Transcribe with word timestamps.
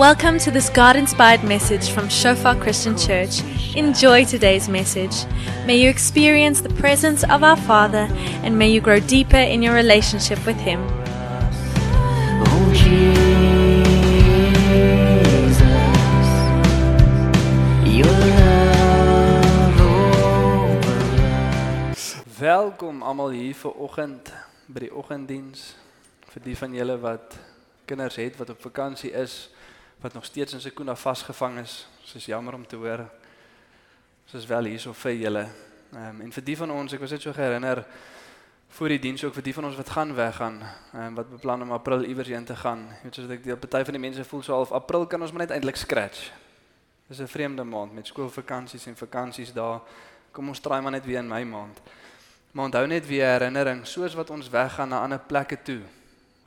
Welcome 0.00 0.38
to 0.38 0.50
this 0.50 0.70
God 0.70 0.96
inspired 0.96 1.44
message 1.44 1.90
from 1.90 2.08
Shofar 2.08 2.56
Christian 2.56 2.96
Church. 2.96 3.42
Enjoy 3.76 4.24
today's 4.24 4.66
message. 4.66 5.26
May 5.66 5.76
you 5.76 5.90
experience 5.90 6.62
the 6.62 6.70
presence 6.70 7.22
of 7.22 7.42
our 7.44 7.58
Father 7.58 8.08
and 8.42 8.58
may 8.58 8.70
you 8.70 8.80
grow 8.80 8.98
deeper 8.98 9.36
in 9.36 9.60
your 9.60 9.74
relationship 9.74 10.38
with 10.46 10.56
Him. 10.56 10.80
Oh 12.48 12.72
Jesus, 12.72 13.10
your 17.84 18.16
love 18.40 19.80
over 19.84 21.04
Welkom 22.40 23.02
almal 23.02 23.36
hier 23.36 23.52
vir 23.52 23.76
oggend 23.76 24.32
by 24.64 24.88
die 24.88 24.92
oggenddiens. 24.96 25.76
Vir 26.32 26.48
die 26.48 26.56
van 26.56 26.72
julle 26.72 26.96
wat 27.04 27.36
kinders 27.84 28.16
het 28.16 28.40
wat 28.40 28.48
op 28.56 28.64
vakansie 28.64 29.12
is, 29.12 29.50
wat 30.00 30.12
nog 30.12 30.24
steeds 30.24 30.52
in 30.52 30.60
Sekunda 30.60 30.96
vasgevang 30.96 31.58
is. 31.58 31.88
Dis 32.12 32.26
jammer 32.26 32.54
om 32.54 32.66
te 32.66 32.76
hoor. 32.76 33.04
Ons 34.24 34.34
is 34.34 34.46
wel 34.46 34.64
hier 34.64 34.80
so 34.80 34.92
vir 34.92 35.12
julle. 35.14 35.48
Ehm 35.92 36.20
en 36.20 36.32
vir 36.32 36.44
die 36.44 36.56
van 36.56 36.70
ons, 36.70 36.92
ek 36.92 37.00
was 37.00 37.10
net 37.10 37.22
so 37.22 37.32
herinner 37.36 37.84
voor 38.70 38.88
die 38.88 38.98
diens 38.98 39.24
ook 39.24 39.34
vir 39.34 39.42
die 39.42 39.54
van 39.54 39.64
ons 39.64 39.76
wat 39.76 39.90
gaan 39.90 40.14
weggaan, 40.14 40.60
ehm 40.92 41.14
wat 41.14 41.30
beplan 41.30 41.62
om 41.62 41.72
April 41.72 42.04
iewers 42.04 42.28
heen 42.28 42.44
te 42.44 42.56
gaan. 42.56 42.86
Jy 42.88 43.02
weet 43.02 43.14
soos 43.14 43.30
ek 43.30 43.44
deel 43.44 43.56
party 43.56 43.84
van 43.84 43.98
die 43.98 44.02
mense 44.02 44.24
voel 44.24 44.42
so 44.42 44.54
half 44.54 44.72
April 44.72 45.06
kan 45.06 45.22
ons 45.22 45.32
maar 45.32 45.46
net 45.46 45.56
eintlik 45.56 45.76
scratch. 45.76 46.30
Dis 47.08 47.20
'n 47.20 47.26
vreemde 47.26 47.64
maand 47.64 47.94
met 47.94 48.06
skoolvakansies 48.06 48.86
en 48.86 48.96
vakansies 48.96 49.52
daar. 49.52 49.80
Kom 50.32 50.48
ons 50.48 50.60
try 50.60 50.80
maar 50.80 50.92
net 50.92 51.04
weer 51.04 51.18
in 51.18 51.28
my 51.28 51.42
maand. 51.42 51.80
Maar 52.52 52.64
onthou 52.64 52.86
net 52.86 53.06
weer 53.06 53.26
herinnering, 53.26 53.86
soos 53.86 54.14
wat 54.14 54.30
ons 54.30 54.48
weggaan 54.48 54.88
na 54.88 55.00
ander 55.00 55.18
plekke 55.18 55.62
toe. 55.62 55.80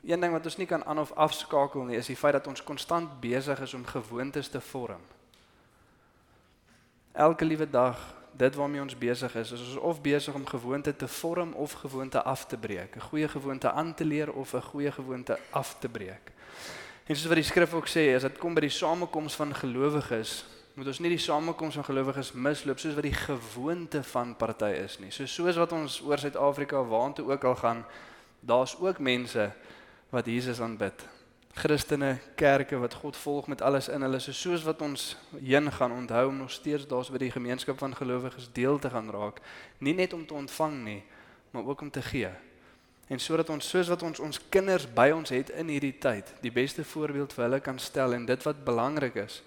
Een 0.06 0.20
ding 0.20 0.32
wat 0.32 0.44
ons 0.44 0.56
nie 0.56 0.66
kan 0.66 0.84
aan 0.84 0.98
of 0.98 1.12
afskakel 1.12 1.84
nie, 1.88 1.96
is 1.96 2.06
die 2.06 2.16
feit 2.16 2.32
dat 2.36 2.46
ons 2.46 2.62
konstant 2.62 3.20
besig 3.20 3.60
is 3.60 3.74
om 3.74 3.86
gewoontes 3.86 4.48
te 4.48 4.60
vorm. 4.60 5.00
Elke 7.12 7.44
liewe 7.44 7.70
dag, 7.70 7.96
dit 8.36 8.54
waarmee 8.54 8.80
ons 8.80 8.98
besig 8.98 9.34
is, 9.34 9.52
is 9.52 9.60
ons 9.60 9.76
of 9.76 10.00
besig 10.02 10.34
om 10.34 10.46
gewoonte 10.46 10.96
te 10.96 11.08
vorm 11.08 11.52
of 11.52 11.72
gewoonte 11.72 12.22
af 12.22 12.46
te 12.46 12.56
breek, 12.56 12.96
'n 12.96 13.00
goeie 13.00 13.28
gewoonte 13.28 13.70
aan 13.70 13.94
te 13.94 14.04
leer 14.04 14.32
of 14.32 14.52
'n 14.54 14.60
goeie 14.62 14.92
gewoonte 14.92 15.38
af 15.50 15.76
te 15.78 15.88
breek. 15.88 16.32
En 17.06 17.16
soos 17.16 17.26
wat 17.26 17.34
die 17.34 17.44
skrif 17.44 17.74
ook 17.74 17.88
sê, 17.88 18.14
as 18.14 18.22
dit 18.22 18.38
kom 18.38 18.54
by 18.54 18.60
die 18.60 18.72
samekoms 18.72 19.34
van 19.34 19.54
gelowiges, 19.54 20.44
moet 20.74 20.86
ons 20.86 20.98
nie 20.98 21.08
die 21.08 21.18
samekoms 21.18 21.74
van 21.74 21.84
gelowiges 21.84 22.32
misloop 22.32 22.78
soos 22.78 22.94
wat 22.94 23.02
die 23.02 23.14
gewoonte 23.14 24.02
van 24.02 24.36
party 24.36 24.72
is 24.84 24.98
nie. 24.98 25.10
So 25.10 25.26
soos 25.26 25.56
wat 25.56 25.72
ons 25.72 26.00
oor 26.00 26.18
Suid-Afrika 26.18 26.82
waantoe 26.84 27.30
ook 27.30 27.44
al 27.44 27.54
gaan, 27.54 27.84
daar's 28.40 28.76
ook 28.80 28.98
mense 28.98 29.52
wat 30.14 30.30
Jesus 30.30 30.60
aanbid. 30.62 31.02
Christene, 31.54 32.18
kerke 32.34 32.78
wat 32.82 32.94
God 32.94 33.16
volg 33.16 33.46
met 33.46 33.62
alles 33.62 33.88
in 33.88 34.02
hulle, 34.02 34.18
so 34.18 34.34
soos 34.34 34.64
wat 34.66 34.80
ons 34.82 35.12
heen 35.38 35.70
gaan 35.72 35.92
onthou 35.94 36.26
om 36.28 36.40
nog 36.42 36.50
steeds 36.50 36.86
daar's 36.90 37.12
by 37.14 37.20
die 37.22 37.30
gemeenskap 37.30 37.78
van 37.78 37.94
gelowiges 37.94 38.48
deel 38.52 38.78
te 38.78 38.90
gaan 38.90 39.10
raak, 39.14 39.38
nie 39.78 39.94
net 39.94 40.12
om 40.12 40.26
te 40.26 40.34
ontvang 40.34 40.80
nie, 40.82 41.02
maar 41.54 41.66
ook 41.70 41.86
om 41.86 41.90
te 41.90 42.02
gee. 42.02 42.30
En 43.06 43.20
sodat 43.20 43.50
ons 43.54 43.68
soos 43.68 43.90
wat 43.92 44.02
ons 44.02 44.18
ons 44.18 44.40
kinders 44.50 44.86
by 44.96 45.10
ons 45.14 45.30
het 45.30 45.52
in 45.54 45.70
hierdie 45.70 45.94
tyd, 46.02 46.32
die 46.42 46.52
beste 46.52 46.84
voorbeeld 46.84 47.34
vir 47.36 47.46
hulle 47.46 47.62
kan 47.62 47.78
stel 47.78 48.16
en 48.16 48.26
dit 48.26 48.46
wat 48.48 48.64
belangrik 48.66 49.18
is, 49.22 49.42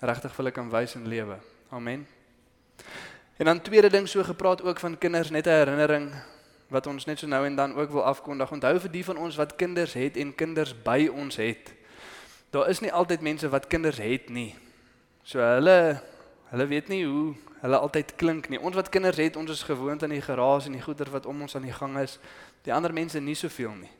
regtig 0.00 0.32
vir 0.32 0.44
hulle 0.44 0.56
kan 0.56 0.72
wys 0.72 0.96
in 0.96 1.08
lewe. 1.12 1.36
Amen. 1.70 2.06
En 3.36 3.52
dan 3.52 3.60
tweede 3.60 3.90
ding 3.90 4.08
so 4.08 4.24
gepraat 4.24 4.62
ook 4.62 4.80
van 4.80 4.98
kinders 4.98 5.30
net 5.30 5.46
'n 5.46 5.60
herinnering 5.60 6.12
wat 6.70 6.86
ons 6.86 7.04
net 7.06 7.18
so 7.18 7.26
nou 7.26 7.42
en 7.46 7.56
dan 7.58 7.74
ook 7.74 7.90
wil 7.90 8.04
afkondig. 8.04 8.50
Onthou 8.50 8.78
vir 8.80 8.92
die 8.94 9.04
van 9.04 9.18
ons 9.18 9.36
wat 9.36 9.56
kinders 9.58 9.92
het 9.98 10.16
en 10.16 10.34
kinders 10.34 10.74
by 10.82 11.10
ons 11.12 11.36
het. 11.36 11.74
Daar 12.50 12.70
is 12.70 12.80
nie 12.80 12.92
altyd 12.92 13.20
mense 13.20 13.48
wat 13.48 13.66
kinders 13.66 13.98
het 13.98 14.30
nie. 14.30 14.54
So 15.22 15.42
hulle 15.42 16.00
hulle 16.50 16.66
weet 16.66 16.88
nie 16.90 17.04
hoe 17.04 17.34
hulle 17.60 17.78
altyd 17.78 18.14
klink 18.18 18.48
nie. 18.48 18.58
Ons 18.58 18.74
wat 18.74 18.88
kinders 18.88 19.18
het, 19.20 19.36
ons 19.36 19.50
is 19.50 19.62
gewoond 19.62 20.02
aan 20.02 20.14
die 20.14 20.24
geraas 20.24 20.66
en 20.66 20.74
die 20.74 20.82
goeder 20.82 21.10
wat 21.10 21.26
om 21.26 21.42
ons 21.42 21.54
aan 21.56 21.66
die 21.66 21.74
gang 21.74 21.98
is. 21.98 22.18
Die 22.66 22.74
ander 22.74 22.92
mense 22.94 23.20
nie 23.20 23.36
soveel 23.38 23.74
nie. 23.76 23.92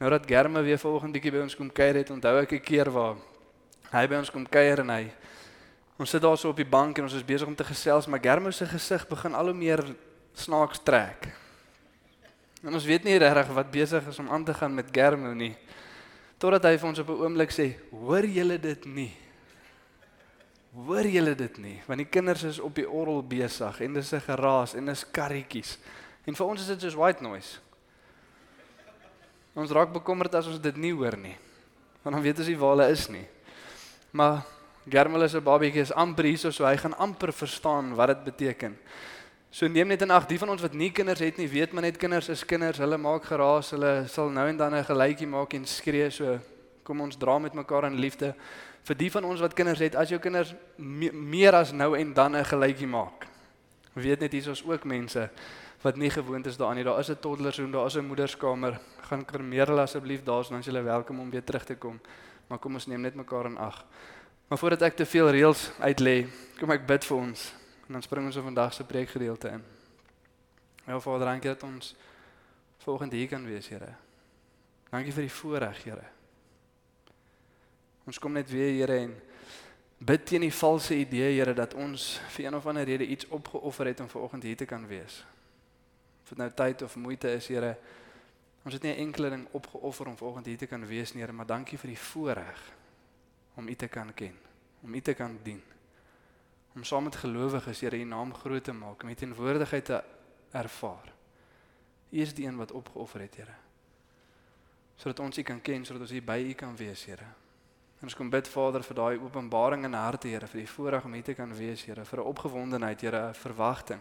Nou 0.00 0.10
dat 0.10 0.26
Germe 0.26 0.62
weer 0.62 0.78
vanoggend 0.78 1.12
bietjie 1.12 1.32
by 1.34 1.42
ons 1.44 1.56
kom 1.56 1.72
kuier 1.72 1.98
het, 2.00 2.10
onthou 2.10 2.38
ek 2.40 2.52
'n 2.52 2.60
keer 2.64 2.90
waar 2.90 3.16
hy 3.92 4.06
by 4.06 4.16
ons 4.16 4.30
kom 4.30 4.46
kuier 4.46 4.80
en 4.80 4.90
hy 4.90 5.10
ons 5.98 6.10
sit 6.10 6.22
daar 6.22 6.38
so 6.38 6.48
op 6.48 6.56
die 6.56 6.64
bank 6.64 6.98
en 6.98 7.04
ons 7.04 7.14
is 7.14 7.24
besig 7.24 7.46
om 7.46 7.54
te 7.54 7.64
gesels, 7.64 8.06
maar 8.06 8.20
Germe 8.22 8.52
se 8.52 8.66
gesig 8.66 9.08
begin 9.08 9.34
al 9.34 9.44
hoe 9.44 9.54
meer 9.54 9.84
snaaks 10.32 10.80
trek. 10.82 11.28
En 12.62 12.74
ons 12.74 12.84
weet 12.84 13.04
nie 13.04 13.16
regtig 13.18 13.54
wat 13.56 13.70
besig 13.72 14.06
is 14.08 14.18
om 14.18 14.28
aan 14.28 14.44
te 14.44 14.54
gaan 14.54 14.74
met 14.74 14.92
Germo 14.92 15.32
nie. 15.32 15.54
Totdat 16.40 16.64
hy 16.68 16.76
vir 16.78 16.88
ons 16.88 16.98
op 16.98 17.08
'n 17.08 17.20
oomblik 17.24 17.50
sê, 17.52 17.76
"Hoor 17.90 18.24
julle 18.24 18.58
dit 18.60 18.84
nie? 18.84 19.12
Hoor 20.70 21.06
julle 21.06 21.34
dit 21.34 21.58
nie? 21.58 21.82
Want 21.86 21.98
die 21.98 22.06
kinders 22.06 22.42
is 22.42 22.60
op 22.62 22.74
die 22.74 22.86
orgel 22.88 23.22
besig 23.26 23.80
en 23.80 23.94
dis 23.94 24.12
'n 24.12 24.20
geraas 24.20 24.74
en 24.74 24.86
dis 24.86 25.10
karretjies. 25.10 25.78
En 26.26 26.34
vir 26.34 26.46
ons 26.46 26.60
is 26.60 26.66
dit 26.66 26.80
soos 26.80 26.94
white 26.94 27.22
noise. 27.22 27.58
Ons 29.54 29.70
raak 29.70 29.92
bekommerd 29.92 30.34
as 30.34 30.46
ons 30.46 30.60
dit 30.60 30.76
nie 30.76 30.92
hoor 30.92 31.16
nie. 31.16 31.36
Want 32.02 32.14
dan 32.16 32.22
weet 32.22 32.38
ons 32.38 32.48
nie 32.48 32.58
waar 32.58 32.76
hulle 32.76 32.90
is 32.90 33.08
nie. 33.08 33.26
Maar 34.10 34.42
Germo 34.88 35.26
se 35.26 35.40
babietjie 35.40 35.82
is 35.82 35.92
amper 35.92 36.24
hier 36.24 36.38
so 36.38 36.64
hy 36.64 36.76
gaan 36.76 36.96
amper 36.98 37.32
verstaan 37.32 37.94
wat 37.94 38.08
dit 38.08 38.24
beteken. 38.24 38.78
So 39.50 39.66
neem 39.66 39.88
net 39.90 40.02
in 40.02 40.12
ag, 40.14 40.28
die 40.30 40.38
van 40.38 40.52
ons 40.52 40.62
wat 40.62 40.76
nie 40.78 40.92
kinders 40.94 41.18
het 41.18 41.38
nie, 41.40 41.48
weet 41.50 41.72
maar 41.74 41.82
net 41.82 41.96
kinders 41.98 42.28
is 42.30 42.44
kinders. 42.46 42.78
Hulle 42.78 42.96
maak 43.02 43.24
geraas, 43.26 43.72
hulle 43.74 44.04
sal 44.06 44.30
nou 44.30 44.46
en 44.46 44.56
dan 44.56 44.74
'n 44.74 44.84
geluidjie 44.84 45.26
maak 45.26 45.54
en 45.54 45.66
skree 45.66 46.10
so. 46.10 46.38
Kom 46.84 47.00
ons 47.00 47.16
dra 47.16 47.38
met 47.38 47.52
mekaar 47.52 47.84
in 47.84 47.98
liefde. 47.98 48.34
Vir 48.84 48.96
die 48.96 49.10
van 49.10 49.24
ons 49.24 49.40
wat 49.40 49.54
kinders 49.54 49.78
het, 49.78 49.94
as 49.96 50.08
jou 50.08 50.20
kinders 50.20 50.54
me, 50.76 51.10
meer 51.12 51.54
as 51.54 51.72
nou 51.72 51.98
en 51.98 52.14
dan 52.14 52.36
'n 52.36 52.44
geluidjie 52.44 52.86
maak. 52.86 53.26
Weet 53.94 54.20
net 54.20 54.32
hier 54.32 54.48
is 54.48 54.64
ook 54.64 54.84
mense 54.84 55.30
wat 55.82 55.96
nie 55.96 56.10
gewoond 56.10 56.46
is 56.46 56.56
daaraan 56.56 56.76
nie. 56.76 56.84
Daar 56.84 57.00
is 57.00 57.10
'n 57.10 57.18
toddlersroom, 57.20 57.72
daar 57.72 57.86
is 57.86 57.96
'n 57.96 58.06
moederskamer. 58.06 58.80
Gaan 59.00 59.24
kremeer 59.24 59.66
hulle 59.66 59.82
asseblief 59.82 60.22
daar, 60.22 60.46
dan 60.48 60.58
is 60.58 60.66
hulle 60.66 60.82
welkom 60.82 61.20
om 61.20 61.30
weer 61.30 61.44
terug 61.44 61.64
te 61.64 61.74
kom. 61.74 62.00
Maar 62.46 62.58
kom 62.58 62.74
ons 62.74 62.86
neem 62.86 63.00
net 63.00 63.14
mekaar 63.14 63.46
in 63.46 63.58
ag. 63.58 63.84
Maar 64.48 64.58
voordat 64.58 64.82
ek 64.82 64.96
te 64.96 65.06
veel 65.06 65.30
reëls 65.30 65.70
uitlê, 65.80 66.26
kom 66.58 66.70
ek 66.70 66.86
bid 66.86 67.04
vir 67.04 67.16
ons. 67.16 67.59
En 67.90 67.96
dan 67.96 68.02
spring 68.02 68.26
ons 68.26 68.36
op 68.36 68.42
vandag 68.42 68.74
se 68.74 68.84
preekgedeelte 68.84 69.48
in. 69.48 69.62
Ja 70.86 71.00
Vader, 71.00 71.26
dankie 71.26 71.50
dat 71.50 71.62
ons 71.62 71.94
volgende 72.76 73.16
hier 73.16 73.28
kan 73.28 73.44
wees, 73.44 73.68
Here. 73.68 73.94
Dankie 74.90 75.12
vir 75.12 75.26
die 75.26 75.32
voorreg, 75.32 75.80
Here. 75.82 76.04
Ons 78.06 78.18
kom 78.18 78.32
net 78.32 78.50
weer, 78.50 78.70
Here, 78.76 78.98
en 79.08 79.16
bid 79.98 80.22
teen 80.26 80.46
die 80.46 80.52
valse 80.54 80.94
idee, 80.94 81.32
Here, 81.34 81.54
dat 81.54 81.74
ons 81.74 82.20
vir 82.36 82.46
een 82.46 82.54
of 82.60 82.68
ander 82.70 82.86
rede 82.86 83.06
iets 83.06 83.26
opgeoffer 83.26 83.90
het 83.90 84.00
om 84.00 84.08
vanoggend 84.08 84.46
hier 84.46 84.56
te 84.56 84.70
kan 84.70 84.86
wees. 84.86 85.24
Of 86.22 86.28
dit 86.28 86.38
nou 86.38 86.50
tyd 86.54 86.86
of 86.86 86.96
moeite 86.96 87.34
is, 87.40 87.50
Here, 87.50 87.74
ons 88.62 88.74
het 88.74 88.86
nie 88.86 88.94
'n 88.94 89.02
enkele 89.08 89.30
ding 89.30 89.48
opgeoffer 89.50 90.06
om 90.06 90.16
vanoggend 90.16 90.46
hier 90.46 90.58
te 90.58 90.70
kan 90.70 90.86
wees 90.86 91.12
nie, 91.12 91.22
Here, 91.22 91.32
maar 91.32 91.46
dankie 91.46 91.78
vir 91.78 91.90
die 91.90 91.98
voorreg 91.98 92.72
om 93.54 93.68
U 93.68 93.74
te 93.74 93.88
kan 93.88 94.14
ken, 94.14 94.38
om 94.82 94.94
U 94.94 95.00
te 95.00 95.14
kan 95.14 95.38
dien 95.42 95.62
om 96.74 96.84
saam 96.84 97.04
met 97.04 97.16
gelowiges 97.16 97.80
Here 97.80 97.98
U 97.98 98.04
naam 98.04 98.34
groot 98.34 98.64
te 98.64 98.72
maak, 98.72 99.02
om 99.02 99.08
U 99.08 99.14
teenwoordigheid 99.14 99.84
te 99.84 100.02
ervaar. 100.50 101.12
U 102.10 102.20
is 102.20 102.34
die 102.34 102.46
een 102.46 102.56
wat 102.56 102.72
opgeoffer 102.72 103.20
het, 103.20 103.36
Here. 103.36 103.56
Sodat 104.96 105.18
ons 105.18 105.38
U 105.38 105.42
kan 105.42 105.60
ken, 105.60 105.84
sodat 105.84 106.02
ons 106.02 106.10
hier 106.10 106.24
by 106.24 106.38
U 106.50 106.52
kan 106.52 106.76
wees, 106.76 107.04
Here. 107.04 107.26
En 108.00 108.08
ons 108.08 108.14
kom 108.16 108.30
bid 108.30 108.48
Vader 108.48 108.84
vir 108.84 108.96
daai 108.96 109.18
openbaring 109.18 109.84
in 109.84 109.96
harte, 109.98 110.28
Here, 110.28 110.46
vir 110.46 110.62
die 110.62 110.70
voorreg 110.70 111.04
om 111.04 111.12
hier 111.12 111.26
te 111.26 111.34
kan 111.34 111.52
wees, 111.56 111.84
Here, 111.84 112.04
vir 112.04 112.20
'n 112.20 112.26
opgewondenheid, 112.26 113.00
Here, 113.00 113.28
'n 113.28 113.34
verwagting. 113.34 114.00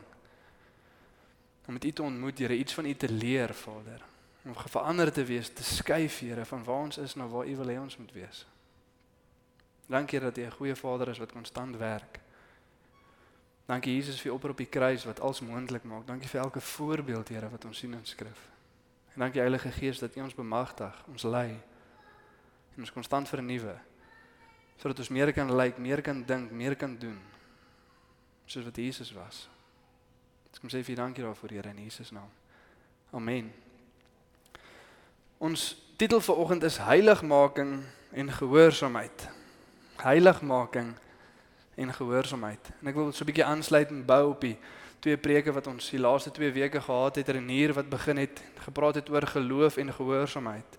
Om 1.67 1.73
met 1.73 1.85
U 1.85 1.91
te 1.91 2.03
ontmoet, 2.03 2.39
Here, 2.39 2.55
iets 2.55 2.73
van 2.73 2.85
U 2.85 2.93
te 2.93 3.09
leer, 3.09 3.53
Vader. 3.53 4.01
Om 4.45 4.55
verander 4.55 5.11
te 5.11 5.23
wees, 5.23 5.49
te 5.49 5.63
skuif, 5.63 6.19
Here, 6.19 6.45
van 6.45 6.63
waar 6.63 6.83
ons 6.83 6.97
is 6.97 7.15
na 7.15 7.27
waar 7.27 7.47
U 7.47 7.55
wil 7.55 7.67
hê 7.67 7.79
ons 7.79 7.97
moet 7.97 8.11
wees. 8.11 8.45
Dankie 9.87 10.19
dat 10.19 10.37
U 10.37 10.41
'n 10.41 10.51
goeie 10.51 10.75
Vader 10.75 11.07
is 11.07 11.17
wat 11.17 11.31
konstant 11.31 11.75
werk. 11.77 12.19
Dankie 13.69 13.93
Jesus 13.99 14.17
vir 14.21 14.33
opper 14.33 14.49
op 14.55 14.57
die 14.57 14.69
kruis 14.69 15.03
wat 15.05 15.19
alles 15.21 15.43
moontlik 15.45 15.83
maak. 15.85 16.07
Dankie 16.07 16.29
vir 16.29 16.41
elke 16.41 16.61
voorbeeld 16.61 17.29
Here 17.29 17.49
wat 17.49 17.65
ons 17.69 17.77
sien 17.77 17.93
in 17.93 18.05
skrif. 18.05 18.39
En 19.13 19.21
dankie 19.21 19.41
Heilige 19.41 19.69
Gees 19.71 19.99
dat 20.01 20.15
U 20.17 20.23
ons 20.25 20.33
bemagtig, 20.33 20.95
ons 21.07 21.23
lei 21.23 21.51
en 22.75 22.85
ons 22.85 22.93
konstant 22.93 23.29
vernuwe 23.29 23.75
sodat 24.79 25.01
ons 25.03 25.09
meer 25.11 25.33
kan 25.35 25.49
lyk, 25.51 25.77
meer 25.77 25.99
kan 26.01 26.21
dink, 26.23 26.53
meer 26.55 26.75
kan 26.79 26.93
doen 26.95 27.17
soos 28.47 28.63
wat 28.63 28.77
Jesus 28.79 29.11
was. 29.11 29.41
Ek 30.49 30.61
kom 30.63 30.71
sê 30.71 30.79
vir 30.87 30.97
dankie 30.97 31.25
daarvoor 31.25 31.51
Here 31.53 31.69
in 31.69 31.83
Jesus 31.83 32.13
naam. 32.15 32.29
Amen. 33.13 33.51
Ons 35.37 35.75
titel 35.99 36.23
vir 36.23 36.41
oggend 36.41 36.63
is 36.63 36.79
heiligmaking 36.81 37.83
en 38.17 38.33
gehoorsaamheid. 38.39 39.27
Heiligmaking 40.01 40.95
en 41.79 41.93
gehoorsaamheid. 41.93 42.71
En 42.81 42.91
ek 42.91 42.95
wil 42.95 43.11
so 43.11 43.23
'n 43.23 43.31
bietjie 43.31 43.45
aansluit 43.45 43.89
en 43.89 44.05
bou 44.05 44.29
op 44.29 44.41
die 44.41 44.57
twee 44.99 45.17
preke 45.17 45.51
wat 45.51 45.67
ons 45.67 45.89
die 45.89 45.99
laaste 45.99 46.31
2 46.31 46.51
weke 46.51 46.81
gehad 46.81 47.15
het, 47.15 47.29
Renier 47.29 47.73
wat 47.73 47.89
begin 47.89 48.17
het 48.17 48.41
gepraat 48.65 48.95
het 48.95 49.09
oor 49.09 49.27
geloof 49.27 49.77
en 49.77 49.93
gehoorsaamheid. 49.93 50.77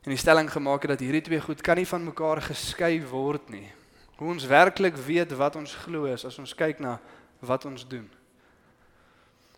En 0.00 0.14
die 0.14 0.18
stelling 0.18 0.48
gemaak 0.52 0.82
het 0.82 0.90
dat 0.90 1.00
hierdie 1.04 1.20
twee 1.20 1.40
goed 1.40 1.60
kan 1.60 1.76
nie 1.76 1.86
van 1.86 2.04
mekaar 2.04 2.40
geskei 2.42 3.02
word 3.04 3.50
nie. 3.52 3.68
Hoe 4.16 4.28
ons 4.32 4.46
werklik 4.48 4.96
weet 4.96 5.32
wat 5.36 5.56
ons 5.56 5.74
glo 5.74 6.04
is 6.08 6.24
as 6.24 6.38
ons 6.38 6.54
kyk 6.54 6.80
na 6.80 6.98
wat 7.44 7.64
ons 7.64 7.84
doen. 7.88 8.08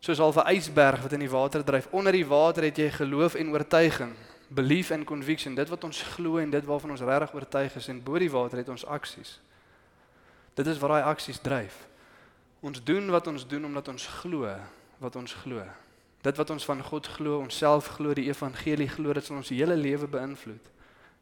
Soos 0.02 0.20
al 0.20 0.34
'n 0.34 0.54
ysberg 0.56 1.02
wat 1.02 1.12
in 1.12 1.20
die 1.20 1.30
water 1.30 1.64
dryf. 1.64 1.86
Onder 1.90 2.12
die 2.12 2.26
water 2.26 2.62
het 2.62 2.76
jy 2.76 2.90
geloof 2.90 3.34
en 3.34 3.50
oortuiging, 3.50 4.14
belief 4.48 4.90
and 4.90 5.04
conviction, 5.04 5.54
dit 5.54 5.68
wat 5.68 5.84
ons 5.84 6.02
glo 6.02 6.38
en 6.38 6.50
dit 6.50 6.64
waarvan 6.64 6.90
ons 6.90 7.00
regtig 7.00 7.34
oortuig 7.34 7.76
is 7.76 7.88
en 7.88 8.02
bo 8.02 8.18
die 8.18 8.30
water 8.30 8.58
het 8.58 8.68
ons 8.68 8.86
aksies. 8.86 9.40
Dit 10.54 10.66
is 10.66 10.78
wat 10.78 10.90
daai 10.90 11.02
aksies 11.02 11.40
dryf. 11.40 11.86
Ons 12.60 12.82
doen 12.84 13.10
wat 13.10 13.26
ons 13.26 13.46
doen 13.48 13.64
omdat 13.64 13.88
ons 13.88 14.06
glo 14.06 14.50
wat 15.02 15.16
ons 15.16 15.32
glo. 15.32 15.64
Dit 16.22 16.36
wat 16.36 16.50
ons 16.50 16.64
van 16.64 16.82
God 16.82 17.06
glo, 17.06 17.38
onsself 17.42 17.86
glo, 17.96 18.14
die 18.14 18.28
evangelie 18.28 18.88
glo, 18.88 19.12
dit 19.12 19.24
sal 19.26 19.40
ons 19.40 19.50
hele 19.50 19.74
lewe 19.76 20.06
beïnvloed. 20.06 20.68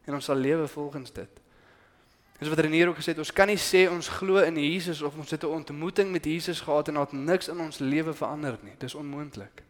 En 0.05 0.13
ons 0.13 0.25
sal 0.25 0.37
lewe 0.37 0.67
volgens 0.67 1.13
dit. 1.15 1.39
Dis 2.41 2.49
wat 2.49 2.59
Renier 2.59 2.89
ook 2.89 2.97
gesê 2.97 3.13
het, 3.13 3.21
ons 3.21 3.33
kan 3.33 3.49
nie 3.49 3.57
sê 3.57 3.87
ons 3.89 4.07
glo 4.17 4.41
in 4.41 4.57
Jesus 4.57 5.01
of 5.05 5.17
ons 5.17 5.31
het 5.31 5.43
'n 5.43 5.57
ontmoeting 5.61 6.11
met 6.11 6.25
Jesus 6.25 6.61
gehad 6.61 6.87
en 6.87 6.93
dat 6.93 7.11
niks 7.13 7.47
in 7.47 7.59
ons 7.59 7.77
lewe 7.77 8.13
verander 8.13 8.57
nie. 8.61 8.73
Dis 8.77 8.95
onmoontlik. 8.95 9.63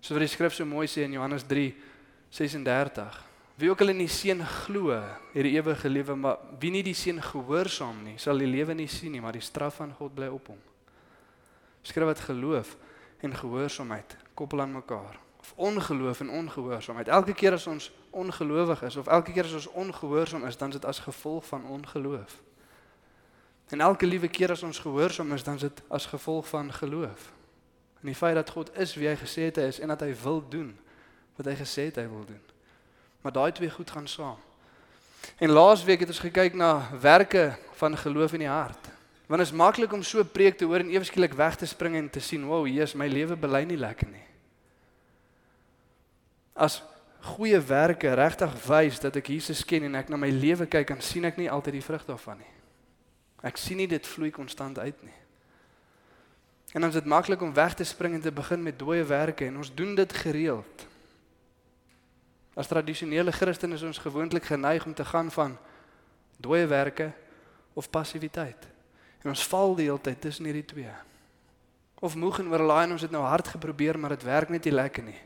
So 0.00 0.14
wat 0.14 0.20
die 0.20 0.28
skrif 0.28 0.52
so 0.52 0.64
mooi 0.64 0.86
sê 0.86 1.02
in 1.02 1.12
Johannes 1.12 1.42
3:36. 1.42 3.33
Wie 3.54 3.70
ook 3.70 3.80
al 3.80 3.92
in 3.92 4.00
die 4.02 4.10
seun 4.10 4.42
glo, 4.46 4.96
het 5.32 5.44
die 5.46 5.54
ewige 5.54 5.88
lewe, 5.88 6.14
maar 6.18 6.38
wie 6.58 6.72
nie 6.74 6.82
die 6.82 6.96
seun 6.98 7.20
gehoorsaam 7.22 8.00
nie, 8.02 8.16
sal 8.18 8.40
die 8.42 8.48
lewe 8.50 8.74
nie 8.74 8.88
sien 8.90 9.14
nie, 9.14 9.20
maar 9.22 9.36
die 9.36 9.44
straf 9.44 9.78
van 9.78 9.92
God 9.94 10.14
bly 10.14 10.26
op 10.34 10.50
hom. 10.50 10.58
Skryf 11.86 12.08
wat 12.08 12.24
geloof 12.26 12.74
en 13.22 13.36
gehoorsaamheid 13.36 14.16
koppel 14.34 14.60
aan 14.60 14.72
mekaar 14.72 15.20
of 15.44 15.52
ongeloof 15.54 16.20
en 16.20 16.30
ongehoorsaamheid. 16.30 17.08
Elke 17.08 17.34
keer 17.34 17.52
as 17.52 17.66
ons 17.66 17.90
ongelowig 18.10 18.82
is 18.82 18.96
of 18.96 19.06
elke 19.06 19.32
keer 19.32 19.44
as 19.44 19.52
ons 19.52 19.66
ongehoorsaam 19.66 20.46
is, 20.48 20.56
dan 20.56 20.68
is 20.68 20.80
dit 20.80 20.84
as 20.84 20.98
gevolg 20.98 21.46
van 21.46 21.66
ongeloof. 21.66 22.40
En 23.68 23.80
elke 23.80 24.06
liewe 24.06 24.28
keer 24.28 24.50
as 24.50 24.62
ons 24.62 24.78
gehoorsaam 24.78 25.32
is, 25.32 25.44
dan 25.44 25.54
is 25.54 25.60
dit 25.68 25.82
as 25.88 26.06
gevolg 26.06 26.48
van 26.48 26.72
geloof. 26.72 27.32
En 28.00 28.10
die 28.10 28.14
feit 28.14 28.34
dat 28.34 28.50
God 28.50 28.72
is 28.78 28.94
wie 28.94 29.08
hy 29.08 29.14
gesê 29.20 29.46
het 29.50 29.60
hy 29.60 29.68
is 29.68 29.80
en 29.80 29.92
dat 29.94 30.00
hy 30.00 30.10
wil 30.22 30.42
doen 30.48 30.74
wat 31.36 31.46
hy 31.46 31.54
gesê 31.60 31.86
het 31.92 32.00
hy 32.00 32.08
wil 32.08 32.24
doen. 32.24 32.53
Maar 33.24 33.32
daai 33.32 33.52
twee 33.52 33.70
goed 33.70 33.90
gaan 33.90 34.08
saam. 34.08 34.36
En 35.40 35.50
laasweek 35.50 36.04
het 36.04 36.10
ons 36.12 36.20
gekyk 36.20 36.54
na 36.54 36.90
werke 37.00 37.56
van 37.80 37.96
geloof 37.96 38.32
in 38.36 38.44
die 38.44 38.52
hart. 38.52 38.90
Want 39.26 39.40
dit 39.40 39.48
is 39.48 39.56
maklik 39.56 39.92
om 39.92 40.02
so 40.02 40.24
preek 40.24 40.58
te 40.60 40.68
hoor 40.68 40.84
en 40.84 40.90
ewe 40.92 41.04
skielik 41.08 41.32
weg 41.32 41.56
te 41.56 41.66
spring 41.66 41.96
en 41.96 42.10
te 42.10 42.20
sien, 42.20 42.44
"Wow, 42.44 42.66
Jesus, 42.66 42.94
my 42.94 43.08
lewe 43.08 43.36
bely 43.36 43.64
nie 43.64 43.76
lekker 43.76 44.08
nie." 44.08 44.26
As 46.52 46.82
goeie 47.20 47.60
werke 47.60 48.14
regtig 48.14 48.66
wys 48.66 49.00
dat 49.00 49.16
ek 49.16 49.26
Jesus 49.26 49.64
ken 49.64 49.82
en 49.82 49.94
ek 49.94 50.08
na 50.08 50.16
my 50.16 50.30
lewe 50.30 50.66
kyk, 50.66 50.88
dan 50.88 51.00
sien 51.00 51.24
ek 51.24 51.36
nie 51.36 51.50
altyd 51.50 51.72
die 51.72 51.82
vrug 51.82 52.04
daarvan 52.04 52.38
nie. 52.38 52.52
Ek 53.42 53.56
sien 53.56 53.76
nie 53.76 53.88
dit 53.88 54.06
vloei 54.06 54.30
konstant 54.30 54.78
uit 54.78 55.02
nie. 55.02 55.18
En 56.72 56.80
dan 56.80 56.90
is 56.90 56.96
dit 56.96 57.04
maklik 57.04 57.40
om 57.40 57.54
weg 57.54 57.74
te 57.74 57.84
spring 57.84 58.14
en 58.14 58.20
te 58.20 58.32
begin 58.32 58.62
met 58.62 58.78
dooie 58.78 59.04
werke 59.04 59.46
en 59.46 59.56
ons 59.56 59.74
doen 59.74 59.94
dit 59.94 60.12
gereeld. 60.12 60.86
As 62.54 62.70
tradisionele 62.70 63.32
Christene 63.34 63.74
is 63.74 63.82
ons 63.82 63.98
gewoonlik 63.98 64.46
geneig 64.46 64.86
om 64.86 64.94
te 64.94 65.04
gaan 65.04 65.30
van 65.30 65.56
dooie 66.38 66.66
werke 66.66 67.10
of 67.74 67.90
passiwiteit. 67.90 68.68
En 69.22 69.32
ons 69.32 69.46
val 69.50 69.74
die 69.74 69.88
hele 69.88 70.00
tyd 70.00 70.20
tussen 70.20 70.46
hierdie 70.46 70.64
twee. 70.64 70.92
Of 72.04 72.14
moeg 72.14 72.38
en 72.38 72.52
oorlaai 72.52 72.90
ons 72.92 73.02
het 73.02 73.10
nou 73.10 73.24
hard 73.24 73.48
geprobeer, 73.56 73.98
maar 73.98 74.14
dit 74.14 74.22
werk 74.22 74.52
net 74.52 74.64
nie 74.64 74.74
lekker 74.74 75.02
nie. 75.02 75.20